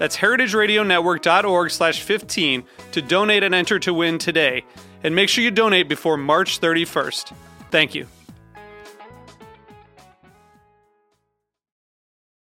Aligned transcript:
That's 0.00 0.16
heritageradionetwork.org 0.16 1.70
slash 1.70 2.00
15 2.00 2.64
to 2.92 3.02
donate 3.02 3.42
and 3.42 3.54
enter 3.54 3.78
to 3.80 3.92
win 3.92 4.16
today. 4.16 4.64
And 5.04 5.14
make 5.14 5.28
sure 5.28 5.44
you 5.44 5.50
donate 5.50 5.90
before 5.90 6.16
March 6.16 6.58
31st. 6.58 7.34
Thank 7.70 7.94
you. 7.94 8.06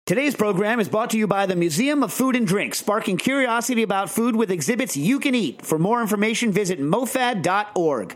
Today's 0.05 0.33
program 0.33 0.79
is 0.79 0.87
brought 0.87 1.09
to 1.09 1.17
you 1.17 1.27
by 1.27 1.45
the 1.45 1.57
Museum 1.57 2.03
of 2.03 2.13
Food 2.13 2.37
and 2.37 2.47
Drink, 2.47 2.73
sparking 2.73 3.17
curiosity 3.17 3.83
about 3.83 4.09
food 4.09 4.33
with 4.37 4.49
exhibits 4.49 4.95
you 4.95 5.19
can 5.19 5.35
eat. 5.35 5.61
For 5.61 5.77
more 5.77 6.01
information, 6.01 6.53
visit 6.53 6.79
mofad.org. 6.79 8.15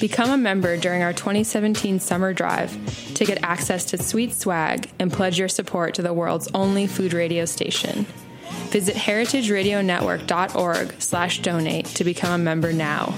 Become 0.00 0.30
a 0.30 0.36
member 0.36 0.76
during 0.76 1.02
our 1.02 1.12
2017 1.12 1.98
summer 1.98 2.32
drive 2.32 2.72
to 3.14 3.24
get 3.24 3.42
access 3.42 3.86
to 3.86 4.00
sweet 4.00 4.32
swag 4.32 4.88
and 5.00 5.12
pledge 5.12 5.38
your 5.38 5.48
support 5.48 5.94
to 5.94 6.02
the 6.02 6.12
world's 6.12 6.48
only 6.54 6.86
food 6.86 7.12
radio 7.12 7.44
station. 7.44 8.06
Visit 8.70 8.94
heritageradionetwork.org 8.94 10.94
slash 11.00 11.40
donate 11.40 11.86
to 11.86 12.04
become 12.04 12.40
a 12.40 12.44
member 12.44 12.72
now. 12.72 13.12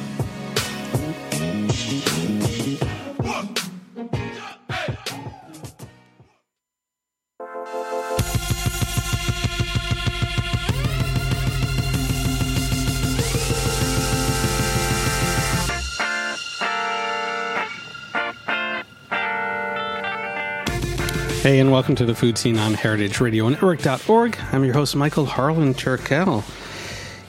Hey, 21.42 21.58
and 21.58 21.72
welcome 21.72 21.94
to 21.94 22.04
the 22.04 22.14
Food 22.14 22.36
Seen 22.36 22.58
on 22.58 22.74
heritageradionetwork.org. 22.74 24.38
I'm 24.52 24.62
your 24.62 24.74
host, 24.74 24.94
Michael 24.94 25.24
Harlan 25.24 25.72
Turkell. 25.72 26.44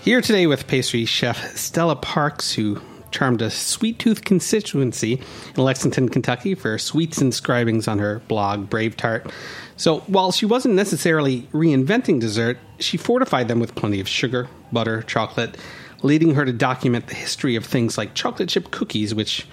Here 0.02 0.20
today 0.20 0.48
with 0.48 0.68
pastry 0.68 1.06
chef 1.06 1.56
Stella 1.56 1.96
Parks, 1.96 2.52
who 2.52 2.82
charmed 3.12 3.42
a 3.42 3.50
sweet 3.50 4.00
tooth 4.00 4.26
constituency 4.26 5.22
in 5.56 5.64
Lexington, 5.64 6.10
Kentucky 6.10 6.56
for 6.56 6.78
sweets 6.78 7.22
inscribings 7.22 7.88
on 7.88 8.00
her 8.00 8.20
blog, 8.28 8.70
BraveTart. 8.70 9.32
So 9.78 10.00
while 10.08 10.34
she 10.34 10.46
wasn't 10.46 10.74
necessarily 10.76 11.44
reinventing 11.54 12.20
dessert, 12.20 12.58
she 12.80 12.98
fortified 12.98 13.48
them 13.48 13.62
with 13.62 13.76
plenty 13.76 14.02
of 14.02 14.10
sugar, 14.10 14.50
butter, 14.74 15.04
chocolate, 15.04 15.56
leading 16.04 16.36
her 16.36 16.44
to 16.44 16.52
document 16.52 17.08
the 17.08 17.16
history 17.16 17.56
of 17.56 17.66
things 17.66 17.98
like 17.98 18.14
chocolate 18.14 18.50
chip 18.50 18.72
cookies, 18.72 19.16
which 19.16 19.48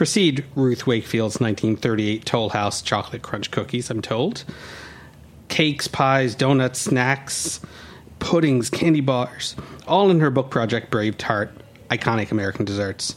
precede 0.00 0.42
Ruth 0.54 0.86
Wakefield's 0.86 1.40
1938 1.40 2.24
Toll 2.24 2.48
House 2.48 2.80
chocolate 2.80 3.20
crunch 3.20 3.50
cookies, 3.50 3.90
I'm 3.90 4.00
told. 4.00 4.44
Cakes, 5.48 5.88
pies, 5.88 6.34
donuts, 6.34 6.80
snacks, 6.80 7.60
puddings, 8.18 8.70
candy 8.70 9.02
bars, 9.02 9.54
all 9.86 10.10
in 10.10 10.20
her 10.20 10.30
book 10.30 10.48
project 10.48 10.90
BraveTart, 10.90 11.50
Iconic 11.90 12.30
American 12.30 12.64
Desserts. 12.64 13.14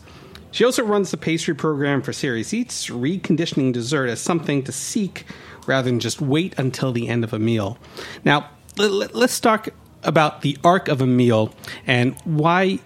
She 0.51 0.65
also 0.65 0.83
runs 0.83 1.09
the 1.09 1.15
pastry 1.15 1.55
program 1.55 2.01
for 2.01 2.11
Serious 2.11 2.53
Eats, 2.53 2.89
reconditioning 2.89 3.71
dessert 3.71 4.07
as 4.07 4.19
something 4.19 4.61
to 4.63 4.73
seek 4.73 5.23
rather 5.65 5.89
than 5.89 6.01
just 6.01 6.19
wait 6.19 6.53
until 6.59 6.91
the 6.91 7.07
end 7.07 7.23
of 7.23 7.31
a 7.31 7.39
meal. 7.39 7.77
Now, 8.25 8.49
let's 8.75 9.39
talk 9.39 9.69
about 10.03 10.41
the 10.41 10.57
arc 10.65 10.89
of 10.89 10.99
a 10.99 11.07
meal 11.07 11.55
and 11.87 12.19
why 12.25 12.79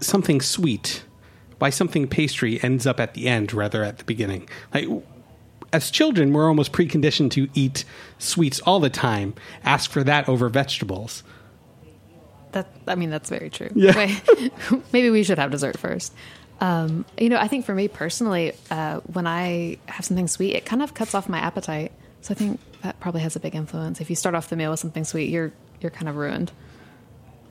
something 0.00 0.40
sweet 0.40 1.02
why 1.58 1.70
something 1.70 2.06
pastry 2.06 2.62
ends 2.62 2.86
up 2.86 3.00
at 3.00 3.14
the 3.14 3.28
end 3.28 3.52
rather 3.52 3.82
at 3.82 3.98
the 3.98 4.04
beginning. 4.04 4.48
Like 4.74 4.88
as 5.72 5.90
children, 5.90 6.32
we're 6.32 6.48
almost 6.48 6.72
preconditioned 6.72 7.30
to 7.32 7.48
eat 7.54 7.84
sweets 8.18 8.60
all 8.60 8.80
the 8.80 8.90
time. 8.90 9.34
Ask 9.64 9.90
for 9.90 10.04
that 10.04 10.28
over 10.28 10.48
vegetables. 10.48 11.22
That 12.52 12.68
I 12.86 12.94
mean, 12.94 13.10
that's 13.10 13.28
very 13.28 13.50
true. 13.50 13.70
Yeah. 13.74 14.18
Maybe 14.92 15.10
we 15.10 15.22
should 15.22 15.38
have 15.38 15.50
dessert 15.50 15.78
first. 15.78 16.14
Um, 16.60 17.04
you 17.18 17.28
know, 17.28 17.36
I 17.36 17.48
think 17.48 17.66
for 17.66 17.74
me 17.74 17.88
personally, 17.88 18.52
uh, 18.70 19.00
when 19.00 19.26
I 19.26 19.78
have 19.86 20.06
something 20.06 20.28
sweet, 20.28 20.54
it 20.54 20.64
kind 20.64 20.82
of 20.82 20.94
cuts 20.94 21.14
off 21.14 21.28
my 21.28 21.38
appetite. 21.38 21.92
So 22.22 22.32
I 22.32 22.34
think 22.34 22.60
that 22.82 22.98
probably 22.98 23.20
has 23.20 23.36
a 23.36 23.40
big 23.40 23.54
influence. 23.54 24.00
If 24.00 24.08
you 24.08 24.16
start 24.16 24.34
off 24.34 24.48
the 24.48 24.56
meal 24.56 24.70
with 24.70 24.80
something 24.80 25.04
sweet, 25.04 25.28
you're 25.28 25.52
you're 25.80 25.90
kind 25.90 26.08
of 26.08 26.16
ruined. 26.16 26.52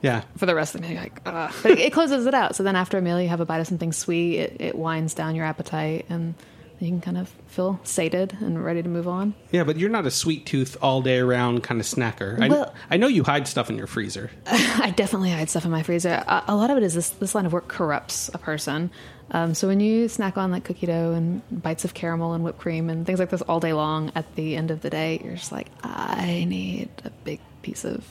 Yeah. 0.02 0.22
For 0.36 0.46
the 0.46 0.54
rest 0.54 0.74
of 0.74 0.82
the 0.82 0.88
meal, 0.88 1.00
like, 1.00 1.20
Ugh. 1.26 1.52
but 1.62 1.72
it, 1.72 1.78
it, 1.78 1.92
closes 1.92 2.26
it 2.26 2.34
out. 2.34 2.56
So 2.56 2.62
then 2.62 2.76
after 2.76 2.98
a 2.98 3.02
meal, 3.02 3.20
you 3.20 3.28
have 3.28 3.40
a 3.40 3.46
bite 3.46 3.60
of 3.60 3.66
something 3.66 3.92
sweet. 3.92 4.38
It, 4.38 4.56
it 4.60 4.78
winds 4.78 5.14
down 5.14 5.34
your 5.34 5.44
appetite, 5.44 6.06
and 6.08 6.34
you 6.78 6.88
can 6.88 7.00
kind 7.00 7.16
of 7.16 7.28
feel 7.46 7.80
sated 7.84 8.36
and 8.40 8.62
ready 8.62 8.82
to 8.82 8.88
move 8.88 9.08
on. 9.08 9.34
Yeah, 9.50 9.64
but 9.64 9.78
you're 9.78 9.90
not 9.90 10.06
a 10.06 10.10
sweet 10.10 10.44
tooth 10.46 10.76
all 10.82 11.00
day 11.00 11.18
around 11.18 11.62
kind 11.62 11.80
of 11.80 11.86
snacker. 11.86 12.38
Well, 12.48 12.74
I, 12.90 12.94
I 12.94 12.96
know 12.98 13.06
you 13.06 13.24
hide 13.24 13.48
stuff 13.48 13.70
in 13.70 13.76
your 13.76 13.86
freezer. 13.86 14.30
I 14.46 14.92
definitely 14.94 15.30
hide 15.30 15.48
stuff 15.48 15.64
in 15.64 15.70
my 15.70 15.82
freezer. 15.82 16.10
A, 16.26 16.44
a 16.48 16.56
lot 16.56 16.70
of 16.70 16.76
it 16.76 16.82
is 16.82 16.94
this, 16.94 17.10
this 17.10 17.34
line 17.34 17.46
of 17.46 17.52
work 17.52 17.68
corrupts 17.68 18.30
a 18.34 18.38
person. 18.38 18.90
Um, 19.30 19.54
so 19.54 19.66
when 19.66 19.80
you 19.80 20.08
snack 20.08 20.36
on 20.36 20.52
like 20.52 20.64
cookie 20.64 20.86
dough 20.86 21.12
and 21.12 21.42
bites 21.50 21.84
of 21.84 21.94
caramel 21.94 22.34
and 22.34 22.44
whipped 22.44 22.58
cream 22.58 22.90
and 22.90 23.04
things 23.06 23.18
like 23.18 23.30
this 23.30 23.42
all 23.42 23.58
day 23.58 23.72
long, 23.72 24.12
at 24.14 24.36
the 24.36 24.54
end 24.54 24.70
of 24.70 24.82
the 24.82 24.90
day, 24.90 25.20
you're 25.24 25.34
just 25.34 25.52
like, 25.52 25.68
I 25.82 26.44
need 26.44 26.90
a 27.04 27.10
big 27.24 27.40
piece 27.62 27.84
of 27.84 28.04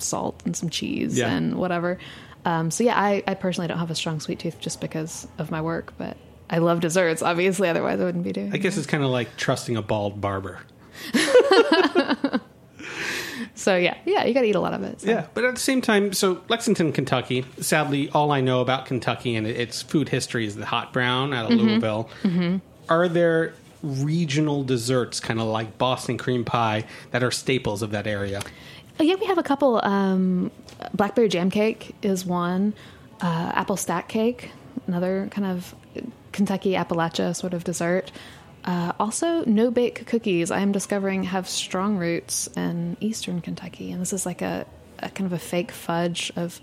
salt 0.00 0.42
and 0.44 0.56
some 0.56 0.68
cheese 0.70 1.16
yeah. 1.16 1.30
and 1.30 1.56
whatever. 1.56 1.98
Um, 2.44 2.70
so 2.70 2.84
yeah, 2.84 2.98
I, 2.98 3.22
I 3.26 3.34
personally 3.34 3.68
don't 3.68 3.78
have 3.78 3.90
a 3.90 3.94
strong 3.94 4.20
sweet 4.20 4.38
tooth 4.38 4.60
just 4.60 4.80
because 4.80 5.26
of 5.38 5.50
my 5.50 5.60
work, 5.60 5.92
but 5.98 6.16
I 6.50 6.58
love 6.58 6.80
desserts. 6.80 7.22
Obviously, 7.22 7.68
otherwise 7.68 8.00
I 8.00 8.04
wouldn't 8.04 8.24
be 8.24 8.32
doing. 8.32 8.52
I 8.52 8.56
guess 8.56 8.76
it. 8.76 8.80
it's 8.80 8.86
kind 8.86 9.04
of 9.04 9.10
like 9.10 9.36
trusting 9.36 9.76
a 9.76 9.82
bald 9.82 10.20
barber. 10.20 10.60
so 13.54 13.76
yeah, 13.76 13.96
yeah, 14.06 14.24
you 14.24 14.34
got 14.34 14.40
to 14.42 14.46
eat 14.46 14.54
a 14.54 14.60
lot 14.60 14.72
of 14.72 14.82
it. 14.82 15.00
So. 15.02 15.10
Yeah, 15.10 15.26
but 15.34 15.44
at 15.44 15.54
the 15.54 15.60
same 15.60 15.82
time, 15.82 16.12
so 16.12 16.42
Lexington, 16.48 16.92
Kentucky. 16.92 17.44
Sadly, 17.60 18.08
all 18.10 18.32
I 18.32 18.40
know 18.40 18.60
about 18.60 18.86
Kentucky 18.86 19.36
and 19.36 19.46
its 19.46 19.82
food 19.82 20.08
history 20.08 20.46
is 20.46 20.56
the 20.56 20.66
hot 20.66 20.92
brown 20.92 21.34
out 21.34 21.50
of 21.50 21.58
mm-hmm. 21.58 21.68
Louisville. 21.68 22.08
Mm-hmm. 22.22 22.56
Are 22.88 23.08
there 23.08 23.54
regional 23.82 24.64
desserts, 24.64 25.20
kind 25.20 25.40
of 25.40 25.46
like 25.46 25.76
Boston 25.78 26.18
cream 26.18 26.44
pie, 26.44 26.84
that 27.10 27.22
are 27.22 27.30
staples 27.30 27.82
of 27.82 27.90
that 27.90 28.06
area? 28.06 28.42
Yeah, 29.00 29.14
we 29.14 29.26
have 29.26 29.38
a 29.38 29.42
couple. 29.42 29.80
Um, 29.84 30.50
blackberry 30.92 31.28
jam 31.28 31.50
cake 31.50 31.94
is 32.02 32.26
one. 32.26 32.74
Uh, 33.20 33.52
apple 33.54 33.76
stack 33.76 34.08
cake, 34.08 34.50
another 34.86 35.28
kind 35.30 35.46
of 35.46 35.74
Kentucky 36.32 36.72
Appalachia 36.72 37.34
sort 37.34 37.54
of 37.54 37.64
dessert. 37.64 38.10
Uh, 38.64 38.92
also, 38.98 39.44
no 39.44 39.70
bake 39.70 40.06
cookies. 40.06 40.50
I 40.50 40.60
am 40.60 40.72
discovering 40.72 41.24
have 41.24 41.48
strong 41.48 41.96
roots 41.96 42.48
in 42.56 42.96
Eastern 43.00 43.40
Kentucky, 43.40 43.92
and 43.92 44.00
this 44.00 44.12
is 44.12 44.26
like 44.26 44.42
a, 44.42 44.66
a 44.98 45.10
kind 45.10 45.26
of 45.26 45.32
a 45.32 45.38
fake 45.38 45.70
fudge 45.70 46.32
of 46.36 46.60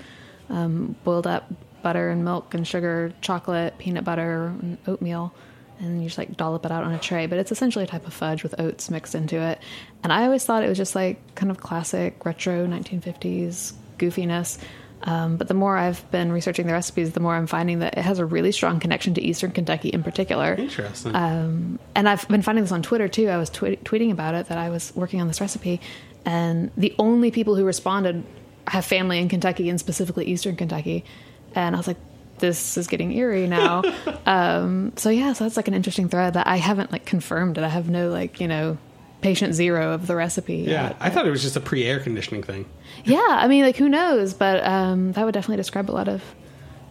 um, 0.49 0.95
boiled 1.03 1.27
up 1.27 1.51
butter 1.81 2.09
and 2.09 2.23
milk 2.23 2.53
and 2.53 2.67
sugar, 2.67 3.13
chocolate, 3.21 3.77
peanut 3.77 4.03
butter, 4.03 4.47
and 4.61 4.77
oatmeal. 4.87 5.33
And 5.79 6.01
you 6.01 6.07
just 6.07 6.17
like 6.17 6.37
dollop 6.37 6.65
it 6.65 6.71
out 6.71 6.83
on 6.83 6.93
a 6.93 6.99
tray. 6.99 7.25
But 7.25 7.39
it's 7.39 7.51
essentially 7.51 7.83
a 7.83 7.87
type 7.87 8.07
of 8.07 8.13
fudge 8.13 8.43
with 8.43 8.59
oats 8.59 8.89
mixed 8.89 9.15
into 9.15 9.37
it. 9.41 9.59
And 10.03 10.13
I 10.13 10.23
always 10.23 10.45
thought 10.45 10.63
it 10.63 10.69
was 10.69 10.77
just 10.77 10.95
like 10.95 11.35
kind 11.35 11.51
of 11.51 11.57
classic 11.57 12.25
retro 12.25 12.65
1950s 12.65 13.73
goofiness. 13.97 14.57
Um, 15.03 15.37
but 15.37 15.47
the 15.47 15.53
more 15.53 15.77
I've 15.77 16.09
been 16.09 16.31
researching 16.31 16.65
the 16.65 16.73
recipes, 16.73 17.11
the 17.11 17.19
more 17.19 17.35
I'm 17.35 17.47
finding 17.47 17.79
that 17.79 17.97
it 17.97 18.01
has 18.01 18.17
a 18.17 18.25
really 18.25 18.51
strong 18.51 18.79
connection 18.79 19.13
to 19.15 19.21
Eastern 19.21 19.51
Kentucky 19.51 19.89
in 19.89 20.01
particular. 20.01 20.55
Interesting. 20.55 21.15
Um, 21.15 21.79
and 21.93 22.09
I've 22.09 22.27
been 22.27 22.41
finding 22.41 22.63
this 22.63 22.71
on 22.71 22.81
Twitter 22.81 23.07
too. 23.07 23.29
I 23.29 23.37
was 23.37 23.49
twe- 23.49 23.77
tweeting 23.83 24.11
about 24.11 24.33
it 24.33 24.47
that 24.47 24.57
I 24.57 24.69
was 24.69 24.91
working 24.95 25.21
on 25.21 25.27
this 25.27 25.39
recipe, 25.39 25.79
and 26.25 26.71
the 26.75 26.95
only 26.97 27.29
people 27.29 27.55
who 27.55 27.65
responded 27.65 28.23
have 28.67 28.83
family 28.83 29.19
in 29.19 29.29
Kentucky 29.29 29.69
and 29.69 29.79
specifically 29.79 30.25
Eastern 30.25 30.55
Kentucky. 30.55 31.05
And 31.53 31.75
I 31.75 31.79
was 31.79 31.87
like, 31.87 31.97
this 32.39 32.77
is 32.77 32.87
getting 32.87 33.11
eerie 33.11 33.47
now. 33.47 33.83
um, 34.25 34.93
so 34.95 35.09
yeah, 35.09 35.33
so 35.33 35.43
that's 35.43 35.57
like 35.57 35.67
an 35.67 35.73
interesting 35.73 36.09
thread 36.09 36.33
that 36.33 36.47
I 36.47 36.57
haven't 36.57 36.91
like 36.91 37.05
confirmed. 37.05 37.57
I 37.57 37.67
have 37.67 37.89
no 37.89 38.09
like 38.09 38.39
you 38.39 38.47
know 38.47 38.77
patient 39.21 39.53
zero 39.53 39.91
of 39.91 40.07
the 40.07 40.15
recipe. 40.15 40.57
yeah, 40.57 40.87
yet, 40.87 40.97
I 40.99 41.09
thought 41.09 41.25
it 41.25 41.31
was 41.31 41.41
just 41.41 41.55
a 41.55 41.59
pre-air 41.59 41.99
conditioning 41.99 42.43
thing. 42.43 42.65
yeah, 43.05 43.25
I 43.27 43.47
mean, 43.47 43.63
like 43.63 43.77
who 43.77 43.89
knows? 43.89 44.33
But 44.33 44.63
um, 44.63 45.13
that 45.13 45.25
would 45.25 45.33
definitely 45.33 45.57
describe 45.57 45.89
a 45.89 45.93
lot 45.93 46.07
of 46.07 46.23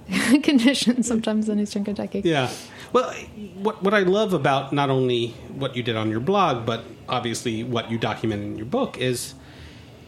conditions 0.43 1.07
sometimes 1.07 1.49
in 1.49 1.61
Eastern 1.61 1.85
Kentucky. 1.85 2.23
Yeah. 2.25 2.51
Well, 2.93 3.13
what 3.55 3.83
what 3.83 3.95
I 3.95 4.01
love 4.01 4.33
about 4.33 4.73
not 4.73 4.91
only 4.91 5.29
what 5.49 5.77
you 5.77 5.83
did 5.83 5.97
on 5.97 6.11
your 6.11 6.21
blog, 6.21 6.67
but 6.67 6.85
obviously 7.09 7.63
what 7.65 7.91
you 7.91 7.99
document 7.99 8.43
in 8.43 8.57
your 8.57 8.67
book 8.67 8.99
is 8.99 9.35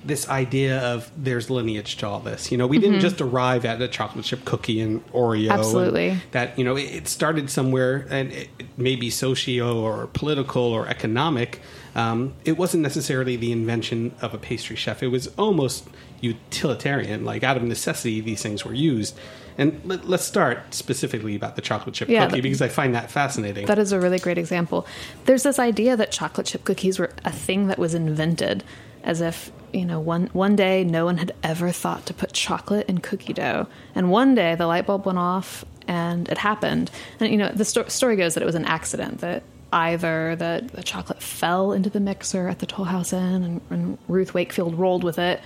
this 0.07 0.29
idea 0.29 0.79
of 0.81 1.11
there's 1.17 1.51
lineage 1.51 1.97
to 1.97 2.07
all 2.07 2.21
this. 2.21 2.53
You 2.53 2.59
know, 2.59 2.67
we 2.67 2.79
didn't 2.79 3.01
just 3.01 3.21
arrive 3.21 3.65
at 3.65 3.81
a 3.83 3.89
chocolate 3.89 4.25
chip 4.25 4.45
cookie 4.45 4.81
and 4.81 5.05
Oreo. 5.13 5.51
and 5.51 5.59
Absolutely. 5.59 6.19
that 6.33 6.59
you 6.59 6.65
know, 6.65 6.77
it, 6.77 6.83
it 6.83 7.09
started 7.09 7.51
somewhere, 7.51 8.07
and 8.11 8.33
it, 8.33 8.49
it 8.59 8.79
may 8.79 8.97
be 8.97 9.11
socio 9.11 9.81
or 9.81 10.07
political 10.09 10.63
or 10.63 10.89
economic. 10.89 11.61
Um, 11.95 12.35
it 12.45 12.59
wasn't 12.59 12.83
necessarily 12.83 13.37
the 13.37 13.53
invention 13.53 14.15
of 14.21 14.35
a 14.35 14.39
pastry 14.39 14.77
chef. 14.77 15.03
It 15.03 15.09
was 15.09 15.29
almost 15.39 15.89
utilitarian. 16.21 17.25
Like 17.25 17.43
out 17.43 17.57
of 17.57 17.63
necessity, 17.63 18.21
these 18.21 18.43
things 18.43 18.65
were 18.65 18.75
used. 18.75 19.19
And 19.59 19.81
let, 19.85 20.07
let's 20.07 20.25
start 20.25 20.75
specifically 20.75 21.35
about 21.35 21.57
the 21.57 21.63
chocolate 21.63 21.95
chip 21.95 22.09
Yeah, 22.09 22.27
cookie 22.27 22.43
because 22.43 22.61
I 22.61 22.69
find 22.69 22.95
that 22.95 23.11
fascinating. 23.11 23.67
That 23.67 23.79
is 23.79 23.93
a 23.93 24.01
really 24.01 24.19
great 24.19 24.39
example. 24.39 24.87
There's 25.25 25.43
this 25.43 25.59
idea 25.59 25.97
that 25.97 26.13
chocolate 26.13 26.47
chip 26.47 26.65
cookies 26.65 26.99
were 26.99 27.11
a 27.25 27.33
thing 27.33 27.69
that 27.69 27.79
was 27.79 27.95
invented, 27.95 28.65
as 29.07 29.23
if 29.23 29.51
you 29.73 29.85
know 29.85 30.01
one 30.01 30.27
one 30.33 30.57
day 30.57 30.85
no 30.85 31.07
one 31.07 31.17
had 31.17 31.33
ever 31.43 31.71
thought 31.71 32.05
to 32.07 32.15
put 32.15 32.33
chocolate 32.33 32.87
in 32.89 32.99
cookie 32.99 33.33
dough, 33.33 33.67
and 33.95 34.11
one 34.11 34.35
day 34.35 34.55
the 34.55 34.67
light 34.67 34.87
bulb 34.87 35.07
went 35.07 35.19
off 35.19 35.65
and 35.89 36.29
it 36.29 36.37
happened. 36.39 36.91
And 37.21 37.31
you 37.31 37.39
know 37.39 37.51
the 37.51 37.65
sto- 37.65 37.89
story 37.89 38.17
goes 38.17 38.35
that 38.35 38.43
it 38.43 38.47
was 38.47 38.55
an 38.57 38.67
accident 38.67 39.21
that 39.21 39.43
either 39.73 40.37
the, 40.37 40.69
the 40.73 40.83
chocolate 40.83 41.23
fell 41.23 41.73
into 41.73 41.91
the 41.91 42.01
mixer 42.01 42.49
at 42.49 42.61
the 42.61 42.67
Toll 42.67 42.85
House 42.85 43.13
Inn 43.13 43.43
and, 43.43 43.61
and 43.71 43.99
Ruth 44.09 44.35
Wakefield 44.35 44.79
rolled 44.79 45.05
with 45.05 45.19
it, 45.19 45.41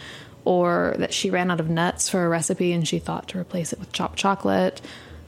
or 0.44 0.94
that 0.98 1.12
she 1.12 1.30
ran 1.30 1.50
out 1.50 1.60
of 1.60 1.68
nuts 1.68 2.08
for 2.08 2.24
a 2.24 2.28
recipe 2.28 2.72
and 2.72 2.86
she 2.86 2.98
thought 2.98 3.28
to 3.28 3.38
replace 3.38 3.72
it 3.72 3.78
with 3.78 3.92
chopped 3.92 4.18
chocolate. 4.18 4.80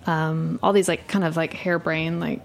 Um, 0.06 0.58
all 0.62 0.72
these 0.72 0.88
like 0.88 1.06
kind 1.06 1.24
of 1.24 1.36
like 1.36 1.52
harebrained 1.52 2.20
like 2.20 2.40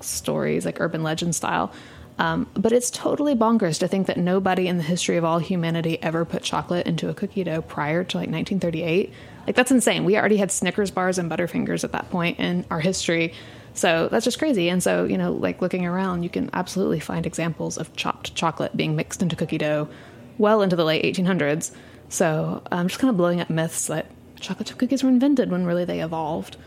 stories, 0.00 0.64
like 0.64 0.80
urban 0.80 1.02
legend 1.02 1.34
style. 1.34 1.72
Um, 2.20 2.46
but 2.52 2.72
it's 2.72 2.90
totally 2.90 3.34
bonkers 3.34 3.78
to 3.78 3.88
think 3.88 4.06
that 4.08 4.18
nobody 4.18 4.68
in 4.68 4.76
the 4.76 4.82
history 4.82 5.16
of 5.16 5.24
all 5.24 5.38
humanity 5.38 6.00
ever 6.02 6.26
put 6.26 6.42
chocolate 6.42 6.86
into 6.86 7.08
a 7.08 7.14
cookie 7.14 7.44
dough 7.44 7.62
prior 7.62 8.04
to 8.04 8.16
like 8.18 8.28
1938. 8.28 9.10
Like 9.46 9.56
that's 9.56 9.70
insane. 9.70 10.04
We 10.04 10.18
already 10.18 10.36
had 10.36 10.52
Snickers 10.52 10.90
bars 10.90 11.16
and 11.16 11.30
Butterfingers 11.30 11.82
at 11.82 11.92
that 11.92 12.10
point 12.10 12.38
in 12.38 12.66
our 12.70 12.80
history. 12.80 13.32
So 13.72 14.08
that's 14.10 14.26
just 14.26 14.38
crazy. 14.38 14.68
And 14.68 14.82
so, 14.82 15.04
you 15.04 15.16
know, 15.16 15.32
like 15.32 15.62
looking 15.62 15.86
around, 15.86 16.22
you 16.22 16.28
can 16.28 16.50
absolutely 16.52 17.00
find 17.00 17.24
examples 17.24 17.78
of 17.78 17.96
chopped 17.96 18.34
chocolate 18.34 18.76
being 18.76 18.96
mixed 18.96 19.22
into 19.22 19.34
cookie 19.34 19.56
dough 19.56 19.88
well 20.36 20.60
into 20.60 20.76
the 20.76 20.84
late 20.84 21.02
1800s. 21.02 21.74
So 22.10 22.62
I'm 22.70 22.88
just 22.88 23.00
kind 23.00 23.10
of 23.10 23.16
blowing 23.16 23.40
up 23.40 23.48
myths 23.48 23.86
that 23.86 24.10
chocolate 24.38 24.68
chip 24.68 24.76
cookies 24.76 25.02
were 25.02 25.08
invented 25.08 25.50
when 25.50 25.64
really 25.64 25.86
they 25.86 26.02
evolved 26.02 26.58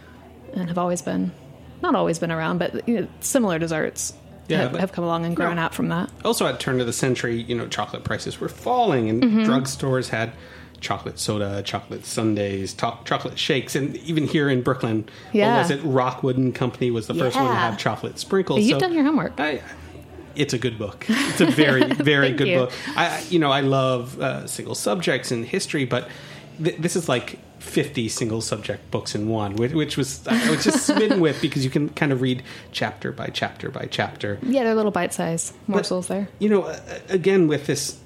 and 0.56 0.68
have 0.68 0.80
always 0.80 1.04
been, 1.04 1.32
not 1.84 1.94
always 1.94 2.18
been 2.18 2.32
around, 2.32 2.58
but 2.58 2.90
you 2.90 3.02
know, 3.02 3.08
similar 3.20 3.60
desserts 3.60 4.14
Yeah, 4.48 4.58
have, 4.64 4.72
but- 4.74 4.82
have 4.82 4.92
come 4.92 5.04
along 5.06 5.26
and 5.26 5.36
grown 5.36 5.56
No. 5.56 5.62
out 5.64 5.74
from 5.74 5.90
that. 5.90 6.10
also 6.26 6.46
at 6.48 6.60
turn 6.60 6.80
of 6.82 6.86
the 6.88 6.94
century, 6.94 7.42
you 7.42 7.56
know, 7.56 7.68
chocolate 7.68 8.04
prices 8.04 8.40
were 8.40 8.50
falling, 8.50 9.10
and 9.10 9.24
Mm-hmm. 9.24 9.40
drugstores 9.44 10.10
had 10.10 10.34
chocolate 10.82 11.18
soda, 11.18 11.62
chocolate 11.64 12.06
sundaes, 12.06 12.74
to- 12.74 12.98
chocolate 13.06 13.40
shakes, 13.40 13.74
and 13.76 13.96
even 13.98 14.28
here 14.28 14.50
in 14.50 14.62
Brooklyn, 14.62 15.04
what 15.04 15.36
Yeah. 15.36 15.58
was 15.60 15.72
it 15.72 15.80
Rockwood 15.84 16.36
and 16.38 16.54
Company 16.54 16.92
was 16.92 17.08
the 17.08 17.14
first 17.14 17.38
one 17.38 17.48
to 17.48 17.54
have 17.56 17.78
chocolate 17.78 18.20
sprinkles. 18.20 18.60
You've 18.62 18.80
done 18.80 18.94
your 18.94 19.06
homework. 19.06 19.40
I, 19.40 19.62
it's 20.36 20.54
a 20.54 20.58
good 20.58 20.78
book. 20.78 21.06
It's 21.08 21.40
a 21.40 21.46
very, 21.46 21.84
very 21.94 22.32
good 22.34 22.48
you. 22.50 22.58
book. 22.58 22.72
I, 22.98 23.08
I- 23.08 23.24
you 23.30 23.40
know, 23.40 23.50
I 23.52 23.62
love 23.62 24.20
uh, 24.20 24.46
single 24.46 24.76
subjects 24.76 25.32
in 25.32 25.44
history, 25.46 25.86
but 25.86 26.10
th- 26.62 26.78
this 26.80 26.98
is 26.98 27.08
like 27.08 27.40
50 27.64 28.10
single 28.10 28.42
subject 28.42 28.92
books 28.92 29.16
in 29.16 29.30
one, 29.30 29.56
which, 29.56 29.72
which 29.72 29.98
was 29.98 30.28
I 30.28 30.50
was 30.52 30.64
just 30.64 30.86
smitten 30.86 31.20
with 31.22 31.42
because 31.42 31.64
you 31.64 31.72
can 31.72 31.90
kind 31.90 32.12
of 32.12 32.22
read 32.22 32.44
chapter 32.72 33.12
by 33.12 33.28
chapter 33.28 33.70
by 33.72 33.86
chapter. 33.90 34.38
Yeah, 34.44 34.64
they're 34.64 34.76
little 34.76 34.92
bite 34.92 35.14
size 35.14 35.54
morsels 35.68 36.08
there. 36.08 36.28
You 36.40 36.50
know, 36.50 36.62
uh, 36.64 36.78
again 37.10 37.48
with 37.48 37.66
this 37.66 38.00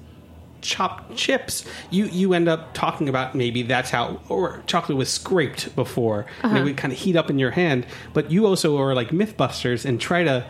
chopped 0.60 1.16
chips, 1.16 1.64
you 1.90 2.06
you 2.06 2.32
end 2.34 2.48
up 2.48 2.72
talking 2.74 3.08
about 3.08 3.34
maybe 3.34 3.62
that's 3.62 3.90
how 3.90 4.20
or 4.28 4.62
chocolate 4.66 4.96
was 4.98 5.08
scraped 5.10 5.74
before, 5.76 6.26
and 6.42 6.52
Uh-huh. 6.52 6.56
it 6.60 6.64
would 6.64 6.76
kind 6.76 6.92
of 6.92 6.98
heat 6.98 7.16
up 7.16 7.30
in 7.30 7.38
your 7.38 7.50
hand. 7.52 7.86
But 8.12 8.30
you 8.30 8.46
also 8.46 8.78
are 8.78 8.94
like 8.94 9.10
MythBusters 9.10 9.84
and 9.84 10.00
try 10.00 10.24
to 10.24 10.44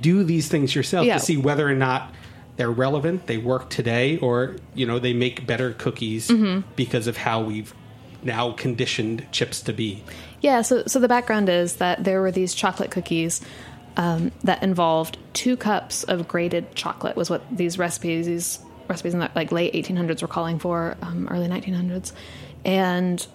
do 0.00 0.22
these 0.22 0.48
things 0.48 0.74
yourself 0.74 1.06
Yeah. 1.06 1.14
to 1.14 1.20
see 1.20 1.36
whether 1.36 1.66
or 1.68 1.74
not 1.74 2.12
they're 2.56 2.70
relevant, 2.70 3.26
they 3.26 3.38
work 3.38 3.70
today, 3.70 4.18
or 4.18 4.56
you 4.74 4.86
know 4.86 4.98
they 4.98 5.12
make 5.14 5.46
better 5.46 5.72
cookies 5.72 6.28
Mm-hmm. 6.28 6.60
because 6.76 7.06
of 7.06 7.16
how 7.16 7.40
we've 7.42 7.74
now 8.22 8.52
conditioned 8.52 9.26
chips 9.32 9.60
to 9.62 9.72
be. 9.72 10.02
Yeah, 10.40 10.62
so 10.62 10.84
so 10.86 10.98
the 10.98 11.08
background 11.08 11.48
is 11.48 11.76
that 11.76 12.04
there 12.04 12.20
were 12.20 12.30
these 12.30 12.54
chocolate 12.54 12.90
cookies 12.90 13.40
um, 13.96 14.32
that 14.44 14.62
involved 14.62 15.18
two 15.32 15.56
cups 15.56 16.04
of 16.04 16.28
grated 16.28 16.74
chocolate 16.74 17.16
was 17.16 17.28
what 17.28 17.42
these 17.54 17.78
recipes 17.78 18.26
these 18.26 18.58
recipes 18.88 19.14
in 19.14 19.20
the 19.20 19.30
like 19.34 19.52
late 19.52 19.72
1800s 19.74 20.22
were 20.22 20.28
calling 20.28 20.58
for, 20.58 20.96
um, 21.02 21.28
early 21.28 21.48
1900s, 21.48 22.12
and 22.64 23.26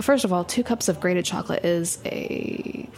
first 0.00 0.24
of 0.24 0.32
all, 0.32 0.44
two 0.44 0.62
cups 0.62 0.88
of 0.88 1.00
grated 1.00 1.24
chocolate 1.24 1.64
is 1.64 1.98
a 2.04 2.88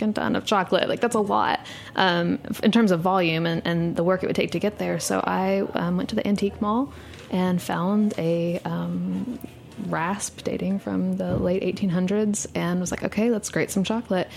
freaking 0.00 0.14
ton 0.14 0.36
of 0.36 0.44
chocolate. 0.44 0.88
Like 0.88 1.00
that's 1.00 1.14
a 1.14 1.20
lot 1.20 1.60
um, 1.96 2.38
in 2.62 2.72
terms 2.72 2.90
of 2.90 3.00
volume 3.00 3.46
and, 3.46 3.62
and 3.64 3.96
the 3.96 4.04
work 4.04 4.22
it 4.22 4.26
would 4.26 4.36
take 4.36 4.52
to 4.52 4.58
get 4.58 4.78
there. 4.78 5.00
So 5.00 5.20
I 5.22 5.60
um, 5.74 5.96
went 5.96 6.08
to 6.10 6.16
the 6.16 6.26
antique 6.26 6.60
mall 6.60 6.92
and 7.30 7.60
found 7.60 8.14
a 8.18 8.60
um, 8.64 9.38
rasp 9.88 10.42
dating 10.44 10.78
from 10.78 11.16
the 11.16 11.36
late 11.36 11.62
1800s 11.62 12.46
and 12.54 12.80
was 12.80 12.90
like, 12.90 13.04
okay, 13.04 13.30
let's 13.30 13.48
grate 13.50 13.70
some 13.70 13.84
chocolate. 13.84 14.28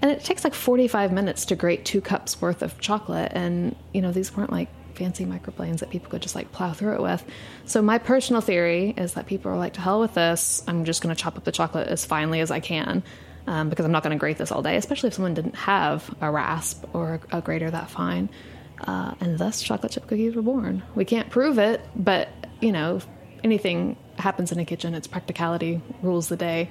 And 0.00 0.10
it 0.10 0.24
takes 0.24 0.44
like 0.44 0.54
45 0.54 1.12
minutes 1.12 1.46
to 1.46 1.56
grate 1.56 1.84
two 1.84 2.00
cups 2.00 2.40
worth 2.40 2.62
of 2.62 2.78
chocolate. 2.80 3.32
And, 3.34 3.76
you 3.92 4.00
know, 4.02 4.12
these 4.12 4.36
weren't 4.36 4.52
like 4.52 4.68
fancy 4.94 5.24
microplanes 5.24 5.80
that 5.80 5.90
people 5.90 6.10
could 6.10 6.22
just 6.22 6.34
like 6.34 6.52
plow 6.52 6.72
through 6.72 6.94
it 6.94 7.02
with. 7.02 7.24
So 7.64 7.82
my 7.82 7.98
personal 7.98 8.40
theory 8.40 8.94
is 8.96 9.14
that 9.14 9.26
people 9.26 9.50
are 9.50 9.56
like, 9.56 9.74
to 9.74 9.80
hell 9.80 10.00
with 10.00 10.14
this. 10.14 10.62
I'm 10.68 10.84
just 10.84 11.02
going 11.02 11.14
to 11.14 11.20
chop 11.20 11.36
up 11.36 11.44
the 11.44 11.52
chocolate 11.52 11.88
as 11.88 12.04
finely 12.04 12.40
as 12.40 12.50
I 12.50 12.60
can. 12.60 13.02
Um, 13.44 13.70
because 13.70 13.84
I'm 13.84 13.90
not 13.90 14.04
going 14.04 14.16
to 14.16 14.20
grate 14.20 14.38
this 14.38 14.52
all 14.52 14.62
day, 14.62 14.76
especially 14.76 15.08
if 15.08 15.14
someone 15.14 15.34
didn't 15.34 15.56
have 15.56 16.14
a 16.20 16.30
rasp 16.30 16.84
or 16.94 17.20
a, 17.32 17.38
a 17.38 17.40
grater 17.40 17.68
that 17.68 17.90
fine. 17.90 18.30
Uh, 18.78 19.14
and 19.20 19.36
thus, 19.36 19.60
chocolate 19.62 19.90
chip 19.90 20.06
cookies 20.06 20.36
were 20.36 20.42
born. 20.42 20.84
We 20.94 21.04
can't 21.04 21.28
prove 21.28 21.58
it, 21.58 21.80
but 21.96 22.28
you 22.60 22.70
know, 22.70 23.00
anything 23.42 23.96
happens 24.22 24.52
in 24.52 24.58
a 24.58 24.64
kitchen, 24.64 24.94
its 24.94 25.06
practicality 25.06 25.80
rules 26.00 26.28
the 26.28 26.36
day. 26.36 26.68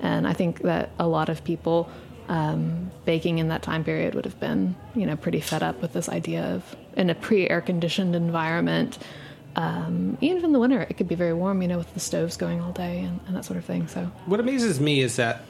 And 0.00 0.26
I 0.26 0.32
think 0.32 0.62
that 0.62 0.90
a 0.98 1.06
lot 1.06 1.28
of 1.28 1.44
people 1.44 1.88
um, 2.28 2.90
baking 3.04 3.38
in 3.38 3.48
that 3.48 3.62
time 3.62 3.84
period 3.84 4.14
would 4.14 4.24
have 4.24 4.40
been, 4.40 4.74
you 4.94 5.06
know, 5.06 5.16
pretty 5.16 5.40
fed 5.40 5.62
up 5.62 5.80
with 5.80 5.92
this 5.92 6.08
idea 6.08 6.42
of 6.54 6.76
in 6.96 7.10
a 7.10 7.14
pre-air 7.14 7.60
conditioned 7.60 8.16
environment. 8.16 8.98
Um, 9.56 10.18
even 10.20 10.44
in 10.44 10.52
the 10.52 10.58
winter, 10.58 10.80
it 10.80 10.96
could 10.96 11.06
be 11.06 11.14
very 11.14 11.32
warm, 11.32 11.62
you 11.62 11.68
know, 11.68 11.78
with 11.78 11.92
the 11.94 12.00
stoves 12.00 12.36
going 12.36 12.60
all 12.60 12.72
day 12.72 13.00
and, 13.00 13.20
and 13.26 13.36
that 13.36 13.44
sort 13.44 13.56
of 13.56 13.64
thing. 13.64 13.86
So 13.86 14.10
What 14.26 14.40
amazes 14.40 14.80
me 14.80 15.00
is 15.00 15.16
that 15.16 15.42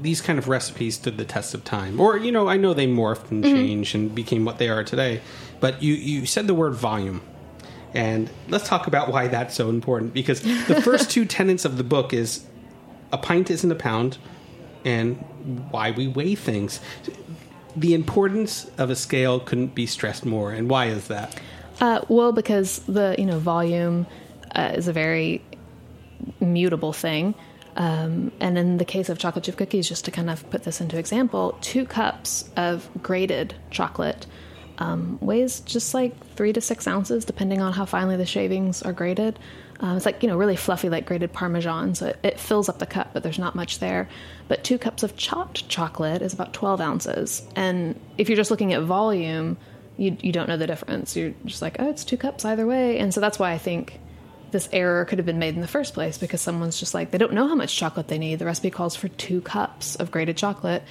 these 0.00 0.20
kind 0.20 0.38
of 0.38 0.48
recipes 0.48 0.96
stood 0.96 1.16
the 1.18 1.24
test 1.24 1.54
of 1.54 1.62
time. 1.62 2.00
Or, 2.00 2.16
you 2.16 2.32
know, 2.32 2.48
I 2.48 2.56
know 2.56 2.74
they 2.74 2.88
morphed 2.88 3.30
and 3.30 3.44
changed 3.44 3.94
and 3.94 4.12
became 4.12 4.44
what 4.44 4.58
they 4.58 4.68
are 4.68 4.82
today. 4.82 5.20
But 5.60 5.82
you, 5.82 5.94
you 5.94 6.26
said 6.26 6.46
the 6.46 6.54
word 6.54 6.74
volume. 6.74 7.20
And 7.94 8.30
let's 8.48 8.68
talk 8.68 8.86
about 8.86 9.10
why 9.10 9.28
that's 9.28 9.54
so 9.54 9.68
important. 9.68 10.14
Because 10.14 10.40
the 10.40 10.80
first 10.82 11.10
two 11.10 11.24
tenets 11.36 11.64
of 11.64 11.76
the 11.76 11.84
book 11.84 12.12
is 12.12 12.44
a 13.12 13.18
pint 13.18 13.50
isn't 13.50 13.70
a 13.70 13.74
pound 13.74 14.18
and 14.84 15.16
why 15.70 15.90
we 15.90 16.08
weigh 16.08 16.34
things. 16.34 16.80
The 17.76 17.94
importance 17.94 18.70
of 18.78 18.90
a 18.90 18.96
scale 18.96 19.40
couldn't 19.40 19.74
be 19.74 19.86
stressed 19.86 20.24
more. 20.24 20.52
And 20.52 20.68
why 20.68 20.86
is 20.86 21.08
that? 21.08 21.40
Uh, 21.80 22.00
well, 22.08 22.32
because 22.32 22.80
the 22.80 23.14
you 23.18 23.26
know 23.26 23.38
volume 23.38 24.06
uh, 24.54 24.72
is 24.74 24.88
a 24.88 24.92
very 24.92 25.42
mutable 26.40 26.92
thing. 26.92 27.34
Um, 27.74 28.32
and 28.38 28.58
in 28.58 28.76
the 28.76 28.84
case 28.84 29.08
of 29.08 29.18
chocolate 29.18 29.44
chip 29.44 29.56
cookies, 29.56 29.88
just 29.88 30.04
to 30.04 30.10
kind 30.10 30.28
of 30.28 30.48
put 30.50 30.64
this 30.64 30.80
into 30.80 30.98
example, 30.98 31.56
two 31.62 31.86
cups 31.86 32.50
of 32.56 32.88
grated 33.02 33.54
chocolate 33.70 34.26
um, 34.78 35.18
weighs 35.20 35.60
just 35.60 35.94
like 35.94 36.34
three 36.34 36.52
to 36.52 36.60
six 36.60 36.86
ounces, 36.86 37.24
depending 37.24 37.60
on 37.60 37.72
how 37.72 37.84
finely 37.84 38.16
the 38.16 38.26
shavings 38.26 38.82
are 38.82 38.92
grated. 38.92 39.38
Um, 39.80 39.96
it's 39.96 40.06
like, 40.06 40.22
you 40.22 40.28
know, 40.28 40.36
really 40.36 40.56
fluffy, 40.56 40.88
like 40.88 41.06
grated 41.06 41.32
Parmesan. 41.32 41.96
So 41.96 42.06
it, 42.06 42.18
it, 42.22 42.40
fills 42.40 42.68
up 42.68 42.78
the 42.78 42.86
cup, 42.86 43.10
but 43.12 43.24
there's 43.24 43.38
not 43.38 43.56
much 43.56 43.80
there. 43.80 44.08
But 44.46 44.62
two 44.62 44.78
cups 44.78 45.02
of 45.02 45.16
chopped 45.16 45.68
chocolate 45.68 46.22
is 46.22 46.32
about 46.32 46.52
12 46.52 46.80
ounces. 46.80 47.42
And 47.56 47.98
if 48.16 48.28
you're 48.28 48.36
just 48.36 48.50
looking 48.50 48.72
at 48.72 48.82
volume, 48.82 49.56
you, 49.96 50.16
you 50.20 50.30
don't 50.30 50.48
know 50.48 50.56
the 50.56 50.68
difference. 50.68 51.16
You're 51.16 51.34
just 51.44 51.62
like, 51.62 51.76
oh, 51.80 51.90
it's 51.90 52.04
two 52.04 52.16
cups 52.16 52.44
either 52.44 52.64
way. 52.64 52.98
And 52.98 53.12
so 53.12 53.20
that's 53.20 53.40
why 53.40 53.52
I 53.52 53.58
think 53.58 53.98
this 54.52 54.68
error 54.72 55.04
could 55.04 55.18
have 55.18 55.26
been 55.26 55.40
made 55.40 55.54
in 55.56 55.60
the 55.60 55.68
first 55.68 55.94
place 55.94 56.16
because 56.16 56.40
someone's 56.40 56.78
just 56.78 56.94
like, 56.94 57.10
they 57.10 57.18
don't 57.18 57.32
know 57.32 57.48
how 57.48 57.54
much 57.56 57.74
chocolate 57.74 58.06
they 58.06 58.18
need. 58.18 58.38
The 58.38 58.44
recipe 58.44 58.70
calls 58.70 58.94
for 58.94 59.08
two 59.08 59.40
cups 59.40 59.96
of 59.96 60.12
grated 60.12 60.36
chocolate 60.36 60.84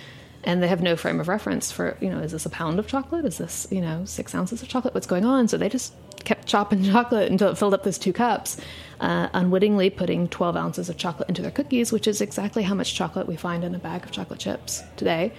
and 0.43 0.61
they 0.61 0.67
have 0.67 0.81
no 0.81 0.95
frame 0.95 1.19
of 1.19 1.27
reference 1.27 1.71
for 1.71 1.97
you 2.01 2.09
know 2.09 2.19
is 2.19 2.31
this 2.31 2.45
a 2.45 2.49
pound 2.49 2.79
of 2.79 2.87
chocolate? 2.87 3.25
Is 3.25 3.37
this 3.37 3.67
you 3.71 3.81
know 3.81 4.05
six 4.05 4.33
ounces 4.33 4.61
of 4.61 4.67
chocolate? 4.67 4.93
What's 4.93 5.07
going 5.07 5.25
on? 5.25 5.47
So 5.47 5.57
they 5.57 5.69
just 5.69 5.93
kept 6.23 6.47
chopping 6.47 6.83
chocolate 6.91 7.31
until 7.31 7.49
it 7.49 7.57
filled 7.57 7.73
up 7.73 7.83
those 7.83 7.97
two 7.97 8.13
cups 8.13 8.57
uh, 8.99 9.27
unwittingly 9.33 9.89
putting 9.89 10.27
12 10.27 10.55
ounces 10.55 10.89
of 10.89 10.97
chocolate 10.97 11.27
into 11.27 11.41
their 11.41 11.49
cookies 11.49 11.91
which 11.91 12.07
is 12.07 12.21
exactly 12.21 12.61
how 12.61 12.75
much 12.75 12.93
chocolate 12.93 13.27
we 13.27 13.35
find 13.35 13.63
in 13.63 13.73
a 13.73 13.79
bag 13.79 14.03
of 14.03 14.11
chocolate 14.11 14.39
chips 14.39 14.83
today 14.97 15.33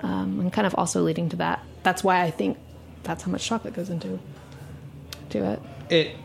um, 0.00 0.40
and 0.40 0.52
kind 0.52 0.66
of 0.66 0.74
also 0.74 1.02
leading 1.02 1.28
to 1.28 1.36
that. 1.36 1.64
That's 1.82 2.02
why 2.02 2.22
i 2.22 2.30
think 2.30 2.58
that's 3.04 3.22
how 3.22 3.30
much 3.30 3.46
chocolate 3.46 3.74
goes 3.74 3.90
into 3.90 4.18
to 5.30 5.52
it. 5.52 5.62
It 5.90 6.16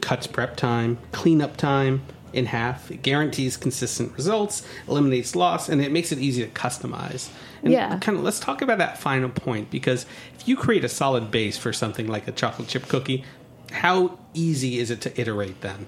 cuts 0.00 0.26
prep 0.26 0.56
time 0.56 0.98
cleanup 1.12 1.56
time 1.56 2.02
in 2.32 2.46
half. 2.46 2.90
It 2.90 3.02
guarantees 3.02 3.56
consistent 3.56 4.12
results, 4.14 4.66
eliminates 4.88 5.34
loss, 5.34 5.68
and 5.68 5.80
it 5.80 5.92
makes 5.92 6.12
it 6.12 6.18
easy 6.18 6.42
to 6.42 6.50
customize. 6.50 7.30
And 7.62 7.72
yeah. 7.72 7.98
Kind 7.98 8.18
of 8.18 8.24
let's 8.24 8.40
talk 8.40 8.62
about 8.62 8.78
that 8.78 8.98
final 8.98 9.28
point 9.28 9.70
because 9.70 10.06
if 10.34 10.46
you 10.46 10.56
create 10.56 10.84
a 10.84 10.88
solid 10.88 11.30
base 11.30 11.56
for 11.56 11.72
something 11.72 12.06
like 12.06 12.28
a 12.28 12.32
chocolate 12.32 12.68
chip 12.68 12.88
cookie, 12.88 13.24
how 13.72 14.18
easy 14.34 14.78
is 14.78 14.90
it 14.90 15.00
to 15.02 15.20
iterate 15.20 15.60
then? 15.60 15.86